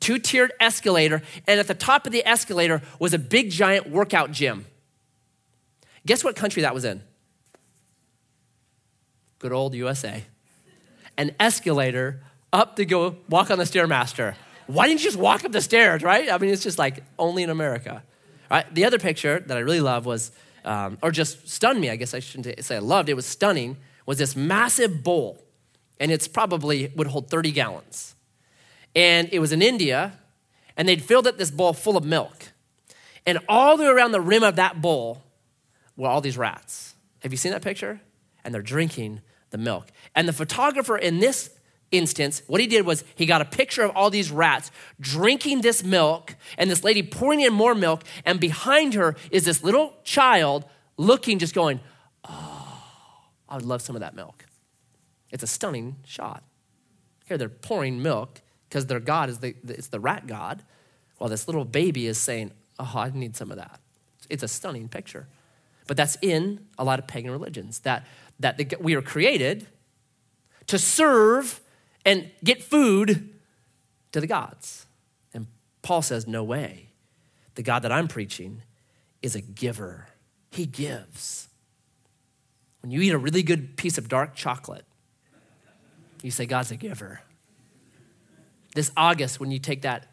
two-tiered 0.01 0.53
escalator, 0.61 1.23
and 1.47 1.59
at 1.59 1.67
the 1.67 1.75
top 1.75 2.07
of 2.07 2.13
the 2.13 2.27
escalator 2.27 2.83
was 2.99 3.15
a 3.15 3.19
big 3.19 3.51
giant 3.51 3.89
workout 3.89 4.33
gym. 4.33 4.67
Guess 6.05 6.25
what 6.25 6.37
country 6.37 6.63
that 6.63 6.75
was 6.75 6.85
in? 6.85 7.03
Good 9.39 9.53
old 9.53 9.75
USA. 9.75 10.25
An 11.17 11.35
escalator 11.41 12.23
up 12.53 12.77
to 12.77 12.85
go 12.85 13.17
walk 13.29 13.51
on 13.51 13.59
the 13.59 13.65
Stairmaster. 13.65 14.35
Why 14.67 14.89
didn't 14.89 15.01
you 15.01 15.05
just 15.05 15.17
walk 15.19 15.45
up 15.45 15.53
the 15.53 15.61
stairs, 15.61 16.03
right? 16.03 16.31
I 16.31 16.39
mean, 16.39 16.51
it's 16.51 16.63
just 16.63 16.79
like 16.79 17.03
only 17.19 17.43
in 17.43 17.51
America. 17.51 18.03
Right? 18.51 18.73
The 18.75 18.85
other 18.85 18.99
picture 18.99 19.41
that 19.41 19.57
I 19.57 19.61
really 19.61 19.81
love 19.81 20.07
was, 20.07 20.31
um, 20.69 20.99
or 21.03 21.11
just 21.11 21.49
stunned 21.49 21.81
me, 21.81 21.89
I 21.89 21.97
guess 21.97 22.13
I 22.13 22.21
shouldn't 22.21 22.63
say 22.63 22.77
I 22.77 22.81
loved, 22.81 23.09
it 23.09 23.15
was 23.15 23.25
stunning, 23.25 23.79
was 24.05 24.19
this 24.19 24.37
massive 24.37 25.03
bowl. 25.03 25.43
And 25.99 26.13
it's 26.13 26.29
probably 26.29 26.93
would 26.95 27.07
hold 27.09 27.31
30 27.31 27.53
gallons. 27.53 28.15
And 28.95 29.31
it 29.33 29.39
was 29.39 29.51
in 29.51 29.63
India, 29.63 30.13
and 30.77 30.87
they'd 30.87 31.03
filled 31.03 31.27
up 31.27 31.39
this 31.39 31.51
bowl 31.51 31.73
full 31.73 31.97
of 31.97 32.05
milk. 32.05 32.53
And 33.27 33.39
all 33.49 33.79
the 33.79 33.85
way 33.85 33.89
around 33.89 34.13
the 34.13 34.21
rim 34.21 34.43
of 34.43 34.57
that 34.57 34.81
bowl 34.83 35.23
were 35.97 36.07
all 36.07 36.21
these 36.21 36.37
rats. 36.37 36.95
Have 37.21 37.33
you 37.33 37.39
seen 37.39 37.53
that 37.53 37.63
picture? 37.63 38.01
And 38.45 38.55
they're 38.55 38.63
drinking 38.63 39.23
the 39.51 39.59
milk. 39.59 39.89
And 40.15 40.29
the 40.29 40.33
photographer 40.35 40.99
in 40.99 41.19
this 41.19 41.51
instance, 41.91 42.43
what 42.47 42.61
he 42.61 42.67
did 42.67 42.85
was 42.85 43.05
he 43.15 43.27
got 43.27 43.41
a 43.41 43.45
picture 43.45 43.83
of 43.83 43.91
all 43.97 44.11
these 44.11 44.31
rats 44.31 44.71
drinking 45.01 45.63
this 45.63 45.83
milk 45.83 46.37
and 46.57 46.71
this 46.71 46.85
lady 46.85 47.03
pouring 47.03 47.41
in 47.41 47.53
more 47.53 47.75
milk. 47.75 48.05
And 48.25 48.39
behind 48.39 48.95
her 48.95 49.17
is 49.31 49.45
this 49.45 49.63
little 49.63 49.95
child 50.05 50.65
looking, 50.97 51.39
just 51.39 51.55
going, 51.55 51.81
Oh, 52.29 52.85
I 53.49 53.57
would 53.57 53.65
love 53.65 53.81
some 53.81 53.97
of 53.97 54.01
that 54.01 54.15
milk. 54.15 54.45
It's 55.31 55.43
a 55.43 55.47
stunning 55.47 55.97
shot. 56.05 56.43
Here 57.27 57.39
they're 57.39 57.49
pouring 57.49 58.03
milk 58.03 58.43
because 58.69 58.87
their 58.87 59.01
God 59.01 59.31
is 59.31 59.39
the, 59.39 59.55
it's 59.67 59.89
the 59.89 60.01
rat 60.01 60.27
God, 60.27 60.63
while 61.17 61.31
this 61.31 61.49
little 61.49 61.65
baby 61.65 62.07
is 62.07 62.19
saying, 62.19 62.53
Oh, 62.79 62.93
I 62.95 63.11
need 63.11 63.37
some 63.37 63.51
of 63.51 63.57
that. 63.57 63.81
It's 64.29 64.43
a 64.43 64.49
stunning 64.49 64.89
picture. 64.89 65.27
But 65.87 65.97
that's 65.97 66.19
in 66.21 66.67
a 66.79 66.85
lot 66.85 66.99
of 66.99 67.07
pagan 67.07 67.31
religions 67.31 67.81
that, 67.81 68.07
that 68.41 68.81
we 68.81 68.95
are 68.95 69.03
created 69.03 69.67
to 70.67 70.79
serve 70.79 71.61
and 72.05 72.31
get 72.43 72.63
food 72.63 73.31
to 74.13 74.21
the 74.21 74.27
gods. 74.27 74.87
And 75.35 75.47
Paul 75.83 76.03
says, 76.03 76.27
No 76.27 76.45
way. 76.45 76.89
The 77.55 77.63
God 77.63 77.81
that 77.81 77.93
I'm 77.93 78.09
preaching 78.09 78.63
is 79.23 79.35
a 79.35 79.41
giver, 79.41 80.07
He 80.51 80.67
gives. 80.67 81.49
When 82.83 82.93
you 82.93 83.01
eat 83.01 83.13
a 83.13 83.19
really 83.19 83.43
good 83.43 83.77
piece 83.77 83.99
of 83.99 84.09
dark 84.09 84.35
chocolate, 84.35 84.85
you 86.23 86.31
say, 86.31 86.47
God's 86.47 86.71
a 86.71 86.77
giver. 86.77 87.21
This 88.75 88.91
August, 88.97 89.41
when 89.41 89.51
you 89.51 89.59
take 89.59 89.83
that 89.83 90.07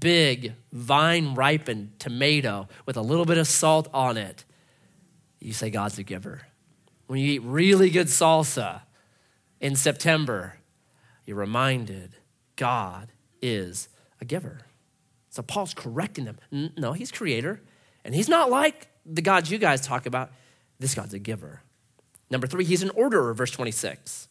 big 0.00 0.54
vine 0.72 1.34
ripened 1.34 1.98
tomato 1.98 2.68
with 2.86 2.96
a 2.96 3.00
little 3.00 3.24
bit 3.24 3.38
of 3.38 3.46
salt 3.46 3.88
on 3.94 4.16
it, 4.16 4.44
you 5.40 5.52
say, 5.52 5.70
God's 5.70 5.98
a 5.98 6.02
giver. 6.02 6.42
When 7.06 7.20
you 7.20 7.32
eat 7.32 7.42
really 7.42 7.90
good 7.90 8.08
salsa 8.08 8.82
in 9.60 9.76
September, 9.76 10.57
you're 11.28 11.36
reminded 11.36 12.16
God 12.56 13.12
is 13.42 13.90
a 14.18 14.24
giver. 14.24 14.62
So 15.28 15.42
Paul's 15.42 15.74
correcting 15.74 16.24
them. 16.24 16.70
No, 16.78 16.94
he's 16.94 17.12
creator. 17.12 17.60
And 18.02 18.14
he's 18.14 18.30
not 18.30 18.48
like 18.48 18.88
the 19.04 19.20
gods 19.20 19.50
you 19.50 19.58
guys 19.58 19.82
talk 19.82 20.06
about. 20.06 20.32
This 20.78 20.94
God's 20.94 21.12
a 21.12 21.18
giver. 21.18 21.60
Number 22.30 22.46
three, 22.46 22.64
he's 22.64 22.82
an 22.82 22.88
orderer, 22.94 23.34
verse 23.34 23.50
26. 23.50 24.26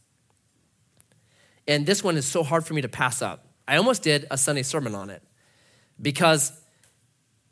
And 1.67 1.85
this 1.85 2.03
one 2.03 2.17
is 2.17 2.25
so 2.25 2.41
hard 2.41 2.65
for 2.65 2.73
me 2.73 2.81
to 2.81 2.89
pass 2.89 3.21
up. 3.21 3.45
I 3.67 3.77
almost 3.77 4.01
did 4.01 4.25
a 4.31 4.37
Sunday 4.37 4.63
sermon 4.63 4.95
on 4.95 5.11
it 5.11 5.21
because 6.01 6.51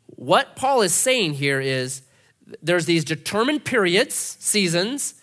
what 0.06 0.56
Paul 0.56 0.82
is 0.82 0.92
saying 0.92 1.34
here 1.34 1.60
is 1.60 2.02
there's 2.62 2.86
these 2.86 3.04
determined 3.04 3.64
periods, 3.64 4.14
seasons, 4.14 5.14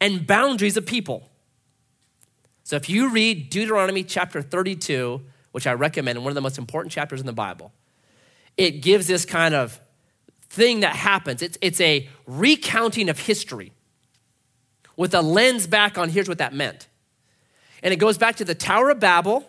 and 0.00 0.26
boundaries 0.26 0.78
of 0.78 0.86
people. 0.86 1.27
So 2.68 2.76
if 2.76 2.90
you 2.90 3.08
read 3.08 3.48
Deuteronomy 3.48 4.04
chapter 4.04 4.42
32, 4.42 5.22
which 5.52 5.66
I 5.66 5.72
recommend, 5.72 6.18
one 6.18 6.30
of 6.30 6.34
the 6.34 6.42
most 6.42 6.58
important 6.58 6.92
chapters 6.92 7.18
in 7.18 7.24
the 7.24 7.32
Bible, 7.32 7.72
it 8.58 8.82
gives 8.82 9.06
this 9.06 9.24
kind 9.24 9.54
of 9.54 9.80
thing 10.50 10.80
that 10.80 10.94
happens. 10.94 11.40
It's, 11.40 11.56
it's 11.62 11.80
a 11.80 12.06
recounting 12.26 13.08
of 13.08 13.20
history 13.20 13.72
with 14.98 15.14
a 15.14 15.22
lens 15.22 15.66
back 15.66 15.96
on 15.96 16.10
here's 16.10 16.28
what 16.28 16.36
that 16.36 16.52
meant. 16.52 16.88
And 17.82 17.94
it 17.94 17.96
goes 17.96 18.18
back 18.18 18.36
to 18.36 18.44
the 18.44 18.54
Tower 18.54 18.90
of 18.90 19.00
Babel 19.00 19.48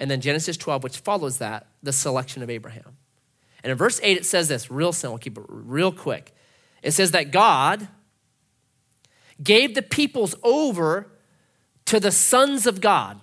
and 0.00 0.10
then 0.10 0.22
Genesis 0.22 0.56
12, 0.56 0.84
which 0.84 0.96
follows 1.00 1.36
that, 1.36 1.66
the 1.82 1.92
selection 1.92 2.42
of 2.42 2.48
Abraham. 2.48 2.96
And 3.62 3.70
in 3.70 3.76
verse 3.76 4.00
8, 4.02 4.16
it 4.16 4.24
says 4.24 4.48
this 4.48 4.70
real 4.70 4.94
simple, 4.94 5.12
we'll 5.12 5.18
keep 5.18 5.36
it 5.36 5.44
real 5.48 5.92
quick. 5.92 6.34
It 6.82 6.92
says 6.92 7.10
that 7.10 7.30
God 7.30 7.88
gave 9.42 9.74
the 9.74 9.82
peoples 9.82 10.34
over 10.42 11.10
to 11.86 12.00
the 12.00 12.12
sons 12.12 12.66
of 12.66 12.80
God, 12.80 13.20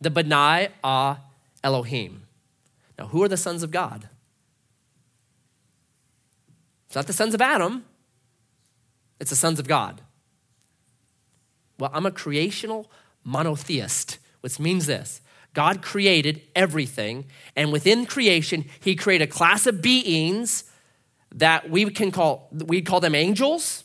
the 0.00 0.10
Benai 0.10 0.70
Ah 0.84 1.20
Elohim. 1.64 2.22
Now, 2.98 3.06
who 3.06 3.22
are 3.22 3.28
the 3.28 3.36
sons 3.36 3.62
of 3.62 3.70
God? 3.70 4.08
It's 6.86 6.96
not 6.96 7.06
the 7.06 7.12
sons 7.12 7.34
of 7.34 7.40
Adam, 7.40 7.84
it's 9.20 9.30
the 9.30 9.36
sons 9.36 9.60
of 9.60 9.68
God. 9.68 10.02
Well, 11.78 11.90
I'm 11.94 12.04
a 12.04 12.10
creational 12.10 12.90
monotheist, 13.24 14.18
which 14.40 14.58
means 14.58 14.86
this 14.86 15.20
God 15.54 15.82
created 15.82 16.42
everything, 16.54 17.26
and 17.54 17.72
within 17.72 18.06
creation, 18.06 18.64
He 18.80 18.96
created 18.96 19.28
a 19.28 19.32
class 19.32 19.66
of 19.66 19.80
beings 19.80 20.64
that 21.32 21.70
we 21.70 21.88
can 21.90 22.10
call 22.10 22.48
we 22.52 22.82
call 22.82 23.00
them 23.00 23.14
angels 23.14 23.84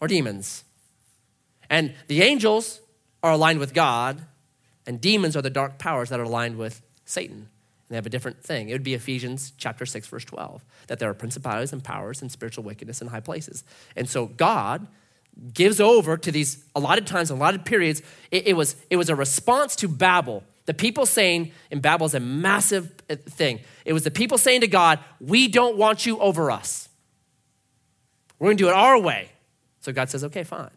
or 0.00 0.06
demons. 0.08 0.62
And 1.68 1.94
the 2.06 2.22
angels 2.22 2.80
are 3.22 3.32
aligned 3.32 3.58
with 3.58 3.74
God, 3.74 4.22
and 4.86 5.00
demons 5.00 5.36
are 5.36 5.42
the 5.42 5.50
dark 5.50 5.78
powers 5.78 6.10
that 6.10 6.20
are 6.20 6.24
aligned 6.24 6.56
with 6.56 6.82
Satan. 7.04 7.36
And 7.36 7.48
they 7.90 7.96
have 7.96 8.06
a 8.06 8.10
different 8.10 8.42
thing. 8.42 8.68
It 8.68 8.72
would 8.72 8.82
be 8.82 8.94
Ephesians 8.94 9.52
chapter 9.56 9.86
6, 9.86 10.06
verse 10.08 10.24
12, 10.24 10.64
that 10.88 10.98
there 10.98 11.08
are 11.08 11.14
principalities 11.14 11.72
and 11.72 11.82
powers 11.82 12.20
and 12.20 12.30
spiritual 12.30 12.64
wickedness 12.64 13.00
in 13.00 13.08
high 13.08 13.20
places. 13.20 13.64
And 13.94 14.08
so 14.08 14.26
God 14.26 14.86
gives 15.52 15.80
over 15.80 16.16
to 16.16 16.32
these 16.32 16.64
a 16.74 16.80
lot 16.80 16.98
of 16.98 17.04
times, 17.04 17.30
a 17.30 17.34
lot 17.34 17.54
of 17.54 17.64
periods. 17.64 18.02
It, 18.30 18.48
it 18.48 18.52
was, 18.54 18.76
it 18.90 18.96
was 18.96 19.08
a 19.08 19.14
response 19.14 19.76
to 19.76 19.88
Babel. 19.88 20.42
The 20.64 20.74
people 20.74 21.06
saying, 21.06 21.52
and 21.70 21.80
Babel 21.80 22.06
is 22.06 22.14
a 22.14 22.20
massive 22.20 22.92
uh, 23.08 23.16
thing. 23.16 23.60
It 23.84 23.92
was 23.92 24.02
the 24.02 24.10
people 24.10 24.38
saying 24.38 24.62
to 24.62 24.68
God, 24.68 24.98
We 25.20 25.48
don't 25.48 25.76
want 25.76 26.06
you 26.06 26.18
over 26.18 26.50
us. 26.50 26.88
We're 28.38 28.48
going 28.48 28.56
to 28.56 28.64
do 28.64 28.68
it 28.68 28.74
our 28.74 28.98
way. 28.98 29.30
So 29.80 29.92
God 29.92 30.10
says, 30.10 30.24
Okay, 30.24 30.42
fine. 30.42 30.70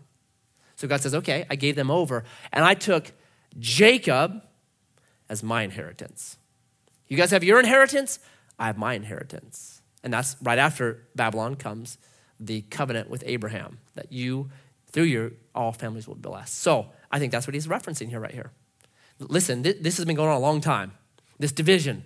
So 0.79 0.87
God 0.87 1.01
says, 1.01 1.13
Okay, 1.13 1.45
I 1.49 1.55
gave 1.55 1.75
them 1.75 1.91
over, 1.91 2.23
and 2.53 2.63
I 2.63 2.73
took 2.73 3.11
Jacob 3.59 4.41
as 5.27 5.43
my 5.43 5.63
inheritance. 5.63 6.37
You 7.09 7.17
guys 7.17 7.31
have 7.31 7.43
your 7.43 7.59
inheritance, 7.59 8.19
I 8.57 8.67
have 8.67 8.77
my 8.77 8.93
inheritance. 8.93 9.81
And 10.05 10.13
that's 10.13 10.37
right 10.41 10.57
after 10.57 11.03
Babylon 11.15 11.55
comes 11.55 11.97
the 12.39 12.61
covenant 12.61 13.09
with 13.09 13.25
Abraham 13.25 13.79
that 13.95 14.13
you, 14.13 14.51
through 14.89 15.03
your, 15.03 15.31
all 15.53 15.73
families 15.73 16.07
will 16.07 16.15
be 16.15 16.21
blessed. 16.21 16.55
So 16.55 16.85
I 17.11 17.19
think 17.19 17.33
that's 17.33 17.45
what 17.45 17.55
he's 17.55 17.67
referencing 17.67 18.07
here, 18.07 18.21
right 18.21 18.33
here. 18.33 18.51
Listen, 19.19 19.63
th- 19.63 19.79
this 19.81 19.97
has 19.97 20.05
been 20.05 20.15
going 20.15 20.29
on 20.29 20.37
a 20.37 20.39
long 20.39 20.61
time, 20.61 20.93
this 21.39 21.51
division, 21.51 22.05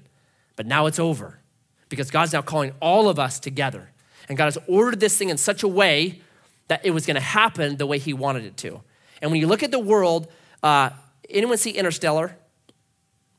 but 0.56 0.66
now 0.66 0.88
it's 0.88 0.98
over 0.98 1.42
because 1.90 2.10
God's 2.10 2.34
now 2.34 2.42
calling 2.42 2.74
all 2.80 3.08
of 3.08 3.20
us 3.20 3.40
together. 3.40 3.92
And 4.28 4.36
God 4.36 4.46
has 4.46 4.58
ordered 4.68 5.00
this 5.00 5.16
thing 5.16 5.30
in 5.30 5.38
such 5.38 5.62
a 5.62 5.68
way 5.68 6.22
that 6.68 6.86
it 6.86 6.92
was 6.92 7.06
going 7.06 7.16
to 7.16 7.22
happen 7.22 7.78
the 7.78 7.86
way 7.86 7.98
he 7.98 8.14
wanted 8.14 8.46
it 8.46 8.58
to. 8.58 8.82
And 9.22 9.32
when 9.32 9.40
you 9.40 9.48
look 9.48 9.64
at 9.64 9.72
the 9.72 9.80
world, 9.80 10.28
uh, 10.62 10.92
anyone 11.30 11.58
see 11.58 11.72
Interstellar, 11.72 12.36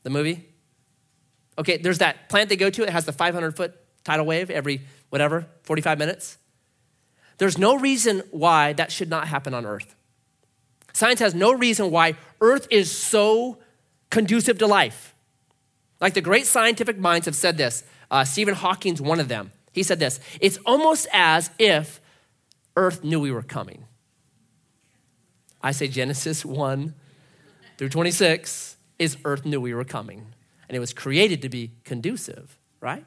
the 0.03 0.09
movie? 0.09 0.49
Okay, 1.57 1.77
there's 1.77 1.99
that 1.99 2.29
planet 2.29 2.49
they 2.49 2.55
go 2.55 2.69
to. 2.69 2.83
It 2.83 2.89
has 2.89 3.05
the 3.05 3.13
500 3.13 3.55
foot 3.55 3.75
tidal 4.03 4.25
wave 4.25 4.49
every, 4.49 4.81
whatever, 5.09 5.47
45 5.63 5.97
minutes. 5.97 6.37
There's 7.37 7.57
no 7.57 7.77
reason 7.77 8.23
why 8.31 8.73
that 8.73 8.91
should 8.91 9.09
not 9.09 9.27
happen 9.27 9.53
on 9.53 9.65
Earth. 9.65 9.95
Science 10.93 11.19
has 11.19 11.35
no 11.35 11.53
reason 11.53 11.91
why 11.91 12.15
Earth 12.39 12.67
is 12.71 12.89
so 12.89 13.57
conducive 14.09 14.57
to 14.59 14.67
life. 14.67 15.13
Like 15.99 16.13
the 16.13 16.21
great 16.21 16.45
scientific 16.45 16.97
minds 16.97 17.25
have 17.25 17.35
said 17.35 17.57
this. 17.57 17.83
Uh, 18.09 18.23
Stephen 18.23 18.53
Hawking's 18.53 19.01
one 19.01 19.19
of 19.19 19.27
them. 19.27 19.51
He 19.73 19.83
said 19.83 19.99
this 19.99 20.19
It's 20.39 20.57
almost 20.65 21.07
as 21.11 21.49
if 21.59 21.99
Earth 22.75 23.03
knew 23.03 23.19
we 23.19 23.31
were 23.31 23.43
coming. 23.43 23.85
I 25.61 25.71
say 25.71 25.87
Genesis 25.87 26.45
1 26.45 26.93
through 27.77 27.89
26 27.89 28.77
is 28.99 29.17
Earth 29.25 29.45
knew 29.45 29.59
we 29.59 29.73
were 29.73 29.83
coming. 29.83 30.27
And 30.67 30.75
it 30.75 30.79
was 30.79 30.93
created 30.93 31.41
to 31.43 31.49
be 31.49 31.71
conducive, 31.83 32.57
right? 32.81 33.05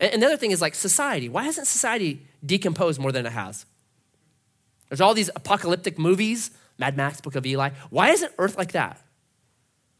And 0.00 0.20
the 0.20 0.26
other 0.26 0.36
thing 0.36 0.50
is 0.50 0.60
like 0.60 0.74
society. 0.74 1.28
Why 1.28 1.44
hasn't 1.44 1.66
society 1.66 2.26
decomposed 2.44 3.00
more 3.00 3.12
than 3.12 3.26
it 3.26 3.32
has? 3.32 3.64
There's 4.88 5.00
all 5.00 5.14
these 5.14 5.30
apocalyptic 5.34 5.98
movies, 5.98 6.50
Mad 6.78 6.96
Max, 6.96 7.20
Book 7.20 7.36
of 7.36 7.46
Eli. 7.46 7.70
Why 7.90 8.10
isn't 8.10 8.32
Earth 8.38 8.56
like 8.58 8.72
that? 8.72 9.00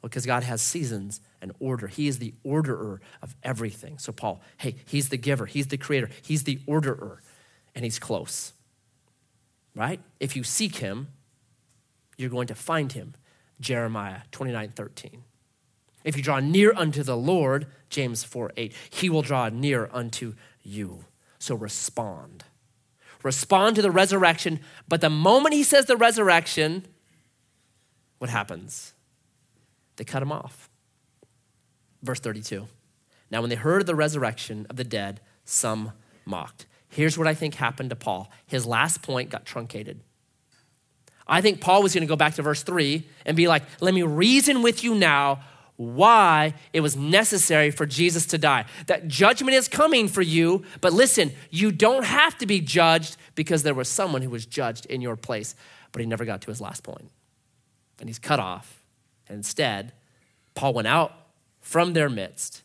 Well, 0.02 0.08
because 0.08 0.26
God 0.26 0.42
has 0.42 0.60
seasons 0.60 1.20
and 1.40 1.52
order. 1.60 1.86
He 1.86 2.08
is 2.08 2.18
the 2.18 2.34
orderer 2.44 3.00
of 3.22 3.34
everything. 3.42 3.98
So, 3.98 4.12
Paul, 4.12 4.42
hey, 4.58 4.76
he's 4.86 5.10
the 5.10 5.16
giver, 5.16 5.46
he's 5.46 5.68
the 5.68 5.78
creator, 5.78 6.10
he's 6.22 6.44
the 6.44 6.60
orderer, 6.66 7.22
and 7.74 7.84
he's 7.84 7.98
close. 7.98 8.53
Right? 9.74 10.00
If 10.20 10.36
you 10.36 10.44
seek 10.44 10.76
him, 10.76 11.08
you're 12.16 12.30
going 12.30 12.46
to 12.46 12.54
find 12.54 12.92
him. 12.92 13.14
Jeremiah 13.60 14.20
29 14.30 14.70
13. 14.70 15.24
If 16.04 16.16
you 16.16 16.22
draw 16.22 16.38
near 16.38 16.72
unto 16.74 17.02
the 17.02 17.16
Lord, 17.16 17.66
James 17.88 18.24
4 18.24 18.52
8, 18.56 18.72
he 18.90 19.08
will 19.08 19.22
draw 19.22 19.48
near 19.48 19.88
unto 19.92 20.34
you. 20.62 21.06
So 21.38 21.54
respond. 21.54 22.44
Respond 23.22 23.76
to 23.76 23.82
the 23.82 23.90
resurrection. 23.90 24.60
But 24.86 25.00
the 25.00 25.10
moment 25.10 25.54
he 25.54 25.62
says 25.62 25.86
the 25.86 25.96
resurrection, 25.96 26.86
what 28.18 28.30
happens? 28.30 28.92
They 29.96 30.04
cut 30.04 30.22
him 30.22 30.32
off. 30.32 30.68
Verse 32.02 32.20
32. 32.20 32.68
Now, 33.30 33.40
when 33.40 33.50
they 33.50 33.56
heard 33.56 33.80
of 33.80 33.86
the 33.86 33.94
resurrection 33.94 34.66
of 34.68 34.76
the 34.76 34.84
dead, 34.84 35.20
some 35.44 35.92
mocked. 36.26 36.66
Here's 36.94 37.18
what 37.18 37.26
I 37.26 37.34
think 37.34 37.56
happened 37.56 37.90
to 37.90 37.96
Paul 37.96 38.30
his 38.46 38.64
last 38.64 39.02
point 39.02 39.28
got 39.28 39.44
truncated. 39.44 40.00
I 41.26 41.40
think 41.40 41.60
Paul 41.60 41.82
was 41.82 41.94
going 41.94 42.02
to 42.02 42.08
go 42.08 42.16
back 42.16 42.34
to 42.34 42.42
verse 42.42 42.62
3 42.62 43.04
and 43.24 43.36
be 43.36 43.48
like, 43.48 43.62
let 43.80 43.94
me 43.94 44.02
reason 44.02 44.62
with 44.62 44.84
you 44.84 44.94
now 44.94 45.40
why 45.76 46.54
it 46.72 46.80
was 46.80 46.96
necessary 46.96 47.72
for 47.72 47.84
Jesus 47.84 48.26
to 48.26 48.38
die. 48.38 48.66
That 48.86 49.08
judgment 49.08 49.54
is 49.54 49.66
coming 49.66 50.06
for 50.06 50.22
you, 50.22 50.62
but 50.80 50.92
listen, 50.92 51.32
you 51.50 51.72
don't 51.72 52.04
have 52.04 52.38
to 52.38 52.46
be 52.46 52.60
judged 52.60 53.16
because 53.34 53.64
there 53.64 53.74
was 53.74 53.88
someone 53.88 54.22
who 54.22 54.30
was 54.30 54.46
judged 54.46 54.86
in 54.86 55.00
your 55.00 55.16
place, 55.16 55.56
but 55.90 56.00
he 56.00 56.06
never 56.06 56.24
got 56.24 56.42
to 56.42 56.50
his 56.50 56.60
last 56.60 56.84
point. 56.84 57.10
And 57.98 58.08
he's 58.08 58.20
cut 58.20 58.38
off. 58.38 58.84
And 59.28 59.38
instead, 59.38 59.92
Paul 60.54 60.74
went 60.74 60.88
out 60.88 61.12
from 61.60 61.94
their 61.94 62.10
midst, 62.10 62.62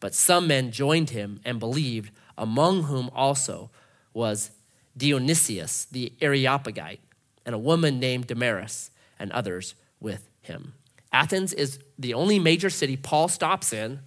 but 0.00 0.14
some 0.14 0.48
men 0.48 0.72
joined 0.72 1.10
him 1.10 1.38
and 1.44 1.60
believed, 1.60 2.10
among 2.36 2.84
whom 2.84 3.10
also 3.14 3.70
was 4.14 4.50
Dionysius 4.96 5.86
the 5.86 6.12
Areopagite, 6.20 7.00
and 7.44 7.54
a 7.54 7.58
woman 7.58 7.98
named 7.98 8.26
Damaris, 8.26 8.90
and 9.18 9.32
others 9.32 9.74
with 10.00 10.28
him. 10.42 10.74
Athens 11.12 11.52
is 11.52 11.78
the 11.98 12.14
only 12.14 12.38
major 12.38 12.70
city 12.70 12.96
Paul 12.96 13.28
stops 13.28 13.72
in 13.72 14.00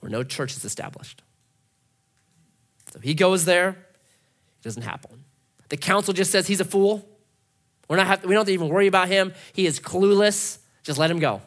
where 0.00 0.10
no 0.10 0.22
church 0.22 0.56
is 0.56 0.64
established. 0.64 1.22
So 2.92 2.98
he 2.98 3.14
goes 3.14 3.44
there, 3.44 3.70
it 3.70 4.62
doesn't 4.62 4.82
happen. 4.82 5.24
The 5.68 5.76
council 5.76 6.12
just 6.12 6.30
says 6.30 6.46
he's 6.46 6.60
a 6.60 6.64
fool. 6.64 7.08
We're 7.88 7.96
not 7.96 8.06
have, 8.06 8.24
we 8.24 8.34
don't 8.34 8.48
even 8.48 8.68
worry 8.68 8.86
about 8.86 9.08
him. 9.08 9.32
He 9.52 9.66
is 9.66 9.80
clueless. 9.80 10.58
Just 10.82 10.98
let 10.98 11.10
him 11.10 11.18
go, 11.18 11.40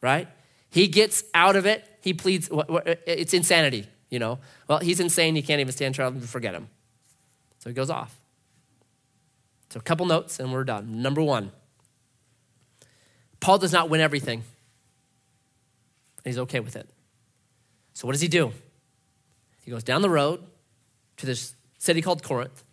right? 0.00 0.28
He 0.70 0.86
gets 0.86 1.24
out 1.34 1.56
of 1.56 1.66
it. 1.66 1.84
He 2.00 2.14
pleads, 2.14 2.48
it's 3.06 3.34
insanity, 3.34 3.86
you 4.10 4.18
know. 4.18 4.38
Well, 4.68 4.78
he's 4.78 5.00
insane. 5.00 5.36
He 5.36 5.42
can't 5.42 5.60
even 5.60 5.72
stand 5.72 5.94
trial. 5.94 6.12
Forget 6.12 6.54
him. 6.54 6.68
So 7.58 7.70
he 7.70 7.74
goes 7.74 7.90
off. 7.90 8.18
So 9.70 9.78
a 9.78 9.82
couple 9.82 10.06
notes 10.06 10.40
and 10.40 10.52
we're 10.52 10.64
done. 10.64 11.00
Number 11.00 11.22
one, 11.22 11.52
Paul 13.38 13.58
does 13.58 13.72
not 13.72 13.88
win 13.88 14.00
everything. 14.00 14.42
And 16.24 16.26
he's 16.26 16.38
okay 16.38 16.60
with 16.60 16.76
it. 16.76 16.88
So 17.94 18.06
what 18.06 18.12
does 18.12 18.20
he 18.20 18.28
do? 18.28 18.52
He 19.64 19.70
goes 19.70 19.84
down 19.84 20.02
the 20.02 20.10
road 20.10 20.42
to 21.18 21.26
this 21.26 21.54
city 21.78 22.02
called 22.02 22.22
Corinth. 22.22 22.64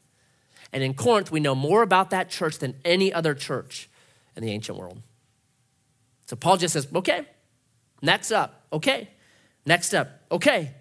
And 0.74 0.84
in 0.84 0.94
Corinth, 0.94 1.32
we 1.32 1.40
know 1.40 1.56
more 1.56 1.82
about 1.82 2.10
that 2.10 2.30
church 2.30 2.60
than 2.60 2.76
any 2.84 3.14
other 3.14 3.34
church 3.34 3.90
in 4.36 4.44
the 4.44 4.52
ancient 4.52 4.78
world. 4.78 5.02
So 6.26 6.36
Paul 6.36 6.58
just 6.58 6.74
says, 6.74 6.88
okay, 6.94 7.26
next 8.02 8.32
up, 8.32 8.66
okay, 8.74 9.10
next 9.66 9.94
up, 9.94 10.22
okay, 10.30 10.74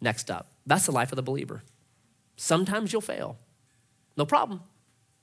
next 0.00 0.30
up. 0.30 0.46
That's 0.66 0.86
the 0.86 0.92
life 0.92 1.12
of 1.12 1.16
the 1.16 1.22
believer. 1.22 1.62
Sometimes 2.36 2.92
you'll 2.92 3.02
fail. 3.02 3.38
No 4.16 4.24
problem. 4.24 4.62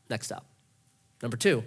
Next 0.09 0.31
up. 0.31 0.45
Number 1.21 1.37
two, 1.37 1.63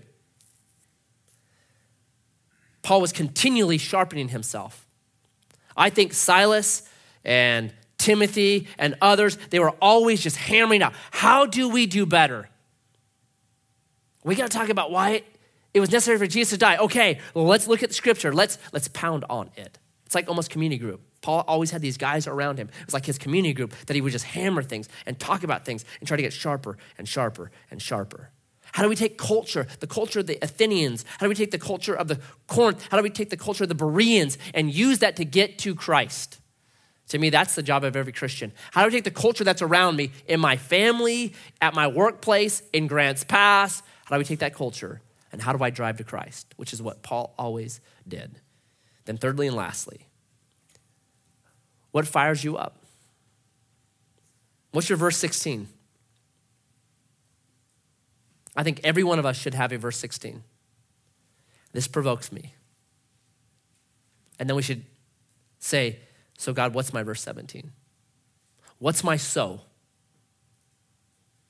Paul 2.83 3.01
was 3.01 3.13
continually 3.13 3.79
sharpening 3.79 4.29
himself. 4.29 4.87
I 5.77 5.91
think 5.91 6.13
Silas 6.13 6.89
and 7.25 7.73
Timothy 7.99 8.69
and 8.79 8.97
others, 9.03 9.37
they 9.51 9.59
were 9.59 9.73
always 9.83 10.23
just 10.23 10.37
hammering 10.37 10.83
out 10.83 10.95
how 11.11 11.47
do 11.47 11.69
we 11.69 11.87
do 11.87 12.07
better? 12.07 12.49
We 14.25 14.35
got 14.35 14.51
to 14.51 14.57
talk 14.57 14.69
about 14.69 14.91
why 14.91 15.23
It 15.73 15.81
was 15.81 15.91
necessary 15.91 16.19
for 16.19 16.27
Jesus 16.27 16.51
to 16.51 16.59
die. 16.59 16.77
Okay, 16.79 17.21
well, 17.35 17.47
let's 17.47 17.69
look 17.69 17.83
at 17.83 17.91
the 17.91 17.95
scripture. 17.95 18.33
Let's, 18.33 18.59
let's 18.73 18.89
pound 18.89 19.25
on 19.31 19.51
it. 19.57 19.79
It's 20.07 20.15
like 20.15 20.29
almost 20.29 20.51
community 20.51 20.79
group. 20.79 21.01
Paul 21.23 21.45
always 21.47 21.71
had 21.71 21.83
these 21.83 21.97
guys 21.97 22.27
around 22.27 22.59
him. 22.59 22.69
It 22.81 22.87
was 22.87 22.95
like 22.95 23.07
his 23.07 23.19
community 23.19 23.53
group 23.53 23.75
that 23.87 23.95
he 23.95 24.01
would 24.01 24.13
just 24.13 24.25
hammer 24.25 24.63
things 24.63 24.89
and 25.07 25.19
talk 25.19 25.43
about 25.43 25.65
things 25.65 25.85
and 26.01 26.09
try 26.09 26.17
to 26.17 26.23
get 26.23 26.33
sharper 26.33 26.79
and 26.97 27.07
sharper 27.07 27.51
and 27.71 27.81
sharper. 27.81 28.31
How 28.73 28.83
do 28.83 28.89
we 28.89 28.97
take 28.97 29.19
culture, 29.19 29.67
the 29.81 29.87
culture 29.87 30.21
of 30.21 30.27
the 30.27 30.39
Athenians? 30.43 31.05
How 31.19 31.27
do 31.27 31.29
we 31.29 31.35
take 31.35 31.51
the 31.51 31.59
culture 31.59 31.95
of 31.95 32.09
the 32.09 32.21
Corinth? 32.47 32.87
How 32.91 32.97
do 32.97 33.03
we 33.03 33.11
take 33.11 33.31
the 33.31 33.37
culture 33.37 33.65
of 33.65 33.69
the 33.69 33.75
Bereans 33.75 34.39
and 34.55 34.73
use 34.73 35.01
that 35.01 35.17
to 35.17 35.25
get 35.25 35.59
to 35.59 35.75
Christ? 35.75 36.39
To 37.09 37.19
me, 37.19 37.31
that's 37.31 37.57
the 37.57 37.63
job 37.65 37.83
of 37.83 37.97
every 37.97 38.13
Christian. 38.13 38.53
How 38.71 38.83
do 38.83 38.87
I 38.87 38.91
take 38.91 39.05
the 39.05 39.11
culture 39.11 39.43
that's 39.43 39.63
around 39.63 39.97
me 39.97 40.13
in 40.29 40.39
my 40.39 40.57
family, 40.57 41.35
at 41.61 41.75
my 41.75 41.89
workplace, 41.89 42.63
in 42.73 42.87
Grants 42.87 43.25
Pass? 43.25 43.83
How 44.05 44.15
do 44.15 44.19
we 44.21 44.25
take 44.25 44.39
that 44.39 44.55
culture 44.55 45.01
and 45.33 45.43
how 45.43 45.53
do 45.53 45.63
I 45.63 45.71
drive 45.71 45.97
to 45.99 46.05
Christ? 46.05 46.55
Which 46.57 46.73
is 46.73 46.81
what 46.81 47.03
Paul 47.03 47.35
always 47.37 47.81
did. 48.07 48.41
Then, 49.07 49.17
thirdly 49.17 49.49
and 49.49 49.57
lastly, 49.57 50.07
what 51.93 52.07
fires 52.07 52.45
you 52.45 52.57
up? 52.57 52.77
What's 54.73 54.89
your 54.89 54.99
verse 54.99 55.17
16? 55.17 55.69
I 58.57 58.63
think 58.63 58.81
every 58.85 59.05
one 59.05 59.19
of 59.19 59.27
us 59.27 59.37
should 59.37 59.55
have 59.55 59.73
a 59.73 59.79
verse 59.79 59.97
16. 59.97 60.43
This 61.73 61.89
provokes 61.89 62.33
me. 62.33 62.55
And 64.39 64.49
then 64.49 64.57
we 64.57 64.63
should 64.63 64.85
say, 65.59 66.01
So, 66.39 66.53
God, 66.53 66.75
what's 66.75 66.93
my 66.93 67.03
verse 67.03 67.21
17? 67.23 67.73
What's 68.79 69.05
my 69.05 69.17
so? 69.17 69.61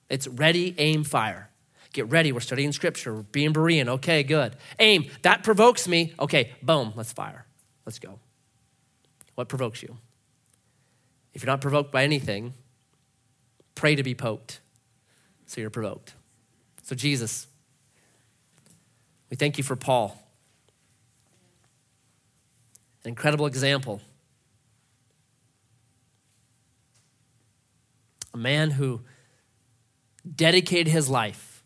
It's 0.08 0.26
ready, 0.26 0.74
aim, 0.78 1.04
fire. 1.04 1.50
Get 1.92 2.10
ready. 2.10 2.32
We're 2.32 2.40
studying 2.40 2.72
scripture. 2.72 3.14
We're 3.14 3.22
being 3.22 3.52
Berean. 3.52 3.88
Okay, 3.88 4.22
good. 4.22 4.56
Aim. 4.78 5.10
That 5.22 5.42
provokes 5.42 5.88
me. 5.88 6.14
Okay, 6.18 6.52
boom. 6.62 6.92
Let's 6.96 7.12
fire. 7.12 7.46
Let's 7.86 7.98
go. 7.98 8.18
What 9.34 9.48
provokes 9.48 9.82
you? 9.82 9.96
If 11.40 11.44
you're 11.44 11.54
not 11.54 11.62
provoked 11.62 11.90
by 11.90 12.04
anything, 12.04 12.52
pray 13.74 13.94
to 13.94 14.02
be 14.02 14.14
poked 14.14 14.60
so 15.46 15.58
you're 15.58 15.70
provoked. 15.70 16.12
So, 16.82 16.94
Jesus, 16.94 17.46
we 19.30 19.38
thank 19.38 19.56
you 19.56 19.64
for 19.64 19.74
Paul. 19.74 20.22
An 23.04 23.08
incredible 23.08 23.46
example. 23.46 24.02
A 28.34 28.36
man 28.36 28.72
who 28.72 29.00
dedicated 30.36 30.88
his 30.88 31.08
life 31.08 31.64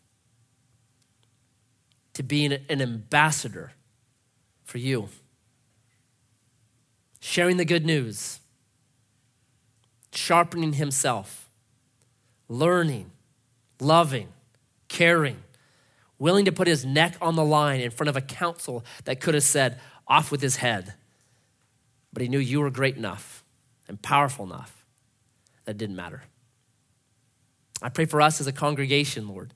to 2.13 2.23
being 2.23 2.53
an 2.53 2.81
ambassador 2.81 3.73
for 4.63 4.77
you, 4.77 5.09
sharing 7.19 7.57
the 7.57 7.65
good 7.65 7.85
news, 7.85 8.39
sharpening 10.15 10.73
himself, 10.73 11.49
learning, 12.47 13.11
loving, 13.79 14.29
caring, 14.87 15.37
willing 16.17 16.45
to 16.45 16.51
put 16.51 16.67
his 16.67 16.85
neck 16.85 17.15
on 17.21 17.35
the 17.35 17.45
line 17.45 17.81
in 17.81 17.91
front 17.91 18.09
of 18.09 18.15
a 18.15 18.21
council 18.21 18.83
that 19.03 19.19
could 19.19 19.33
have 19.33 19.43
said, 19.43 19.79
off 20.07 20.31
with 20.31 20.41
his 20.41 20.57
head. 20.57 20.93
But 22.13 22.21
he 22.21 22.29
knew 22.29 22.39
you 22.39 22.61
were 22.61 22.69
great 22.69 22.95
enough 22.95 23.43
and 23.87 24.01
powerful 24.01 24.45
enough 24.45 24.85
that 25.65 25.71
it 25.71 25.77
didn't 25.77 25.95
matter. 25.95 26.23
I 27.81 27.89
pray 27.89 28.05
for 28.05 28.21
us 28.21 28.39
as 28.39 28.47
a 28.47 28.51
congregation, 28.51 29.27
Lord, 29.27 29.53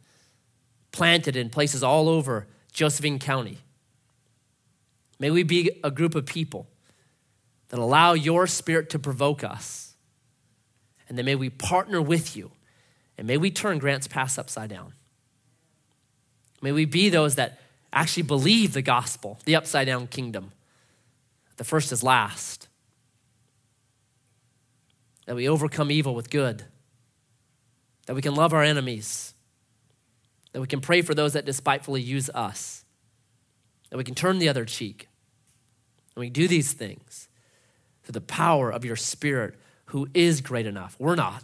planted 0.91 1.35
in 1.35 1.49
places 1.49 1.83
all 1.83 2.09
over 2.09 2.47
Josephine 2.73 3.19
County. 3.19 3.59
May 5.19 5.31
we 5.31 5.43
be 5.43 5.71
a 5.83 5.91
group 5.91 6.15
of 6.15 6.25
people 6.25 6.67
that 7.69 7.79
allow 7.79 8.13
your 8.13 8.47
spirit 8.47 8.89
to 8.91 8.99
provoke 8.99 9.43
us. 9.43 9.88
And 11.09 11.17
then 11.17 11.25
may 11.25 11.35
we 11.35 11.49
partner 11.49 12.01
with 12.01 12.37
you. 12.37 12.51
And 13.17 13.27
may 13.27 13.35
we 13.35 13.51
turn 13.51 13.79
Grants 13.79 14.07
Pass 14.07 14.37
upside 14.37 14.69
down. 14.69 14.93
May 16.61 16.71
we 16.71 16.85
be 16.85 17.09
those 17.09 17.35
that 17.35 17.59
actually 17.91 18.23
believe 18.23 18.73
the 18.73 18.81
gospel, 18.81 19.39
the 19.45 19.55
upside 19.55 19.87
down 19.87 20.07
kingdom. 20.07 20.51
The 21.57 21.63
first 21.63 21.91
is 21.91 22.03
last. 22.03 22.67
That 25.25 25.35
we 25.35 25.49
overcome 25.49 25.91
evil 25.91 26.15
with 26.15 26.29
good. 26.29 26.63
That 28.05 28.15
we 28.15 28.21
can 28.21 28.35
love 28.35 28.53
our 28.53 28.63
enemies. 28.63 29.33
That 30.53 30.61
we 30.61 30.67
can 30.67 30.81
pray 30.81 31.01
for 31.01 31.13
those 31.13 31.33
that 31.33 31.45
despitefully 31.45 32.01
use 32.01 32.29
us. 32.29 32.85
That 33.89 33.97
we 33.97 34.03
can 34.03 34.15
turn 34.15 34.39
the 34.39 34.49
other 34.49 34.65
cheek. 34.65 35.07
And 36.15 36.21
we 36.21 36.29
do 36.29 36.47
these 36.47 36.73
things 36.73 37.27
through 38.03 38.13
the 38.13 38.21
power 38.21 38.71
of 38.71 38.85
your 38.85 38.95
Spirit 38.95 39.55
who 39.89 40.07
is 40.13 40.41
great 40.41 40.65
enough. 40.65 40.95
We're 40.99 41.15
not, 41.15 41.43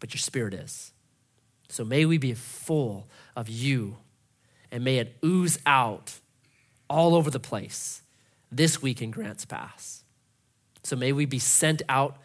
but 0.00 0.14
your 0.14 0.20
Spirit 0.20 0.54
is. 0.54 0.92
So 1.68 1.84
may 1.84 2.04
we 2.04 2.18
be 2.18 2.34
full 2.34 3.08
of 3.36 3.48
you 3.48 3.96
and 4.70 4.84
may 4.84 4.98
it 4.98 5.16
ooze 5.24 5.58
out 5.66 6.20
all 6.88 7.14
over 7.14 7.30
the 7.30 7.40
place 7.40 8.02
this 8.50 8.80
week 8.80 9.02
in 9.02 9.10
Grants 9.10 9.44
Pass. 9.44 10.04
So 10.82 10.96
may 10.96 11.12
we 11.12 11.26
be 11.26 11.38
sent 11.38 11.82
out 11.88 12.16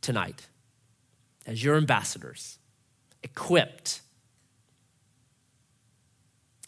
tonight 0.00 0.46
as 1.46 1.64
your 1.64 1.76
ambassadors, 1.76 2.58
equipped 3.22 4.02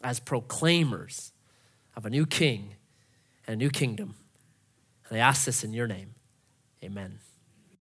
as 0.03 0.19
proclaimers 0.19 1.33
of 1.97 2.07
a 2.07 2.11
new 2.11 2.27
king 2.27 2.75
and 3.47 3.55
a 3.55 3.57
new 3.57 3.71
kingdom. 3.71 4.15
And 5.09 5.19
I 5.19 5.21
ask 5.21 5.45
this 5.45 5.63
in 5.63 5.73
your 5.73 5.87
name. 5.87 6.15
Amen. 6.83 7.19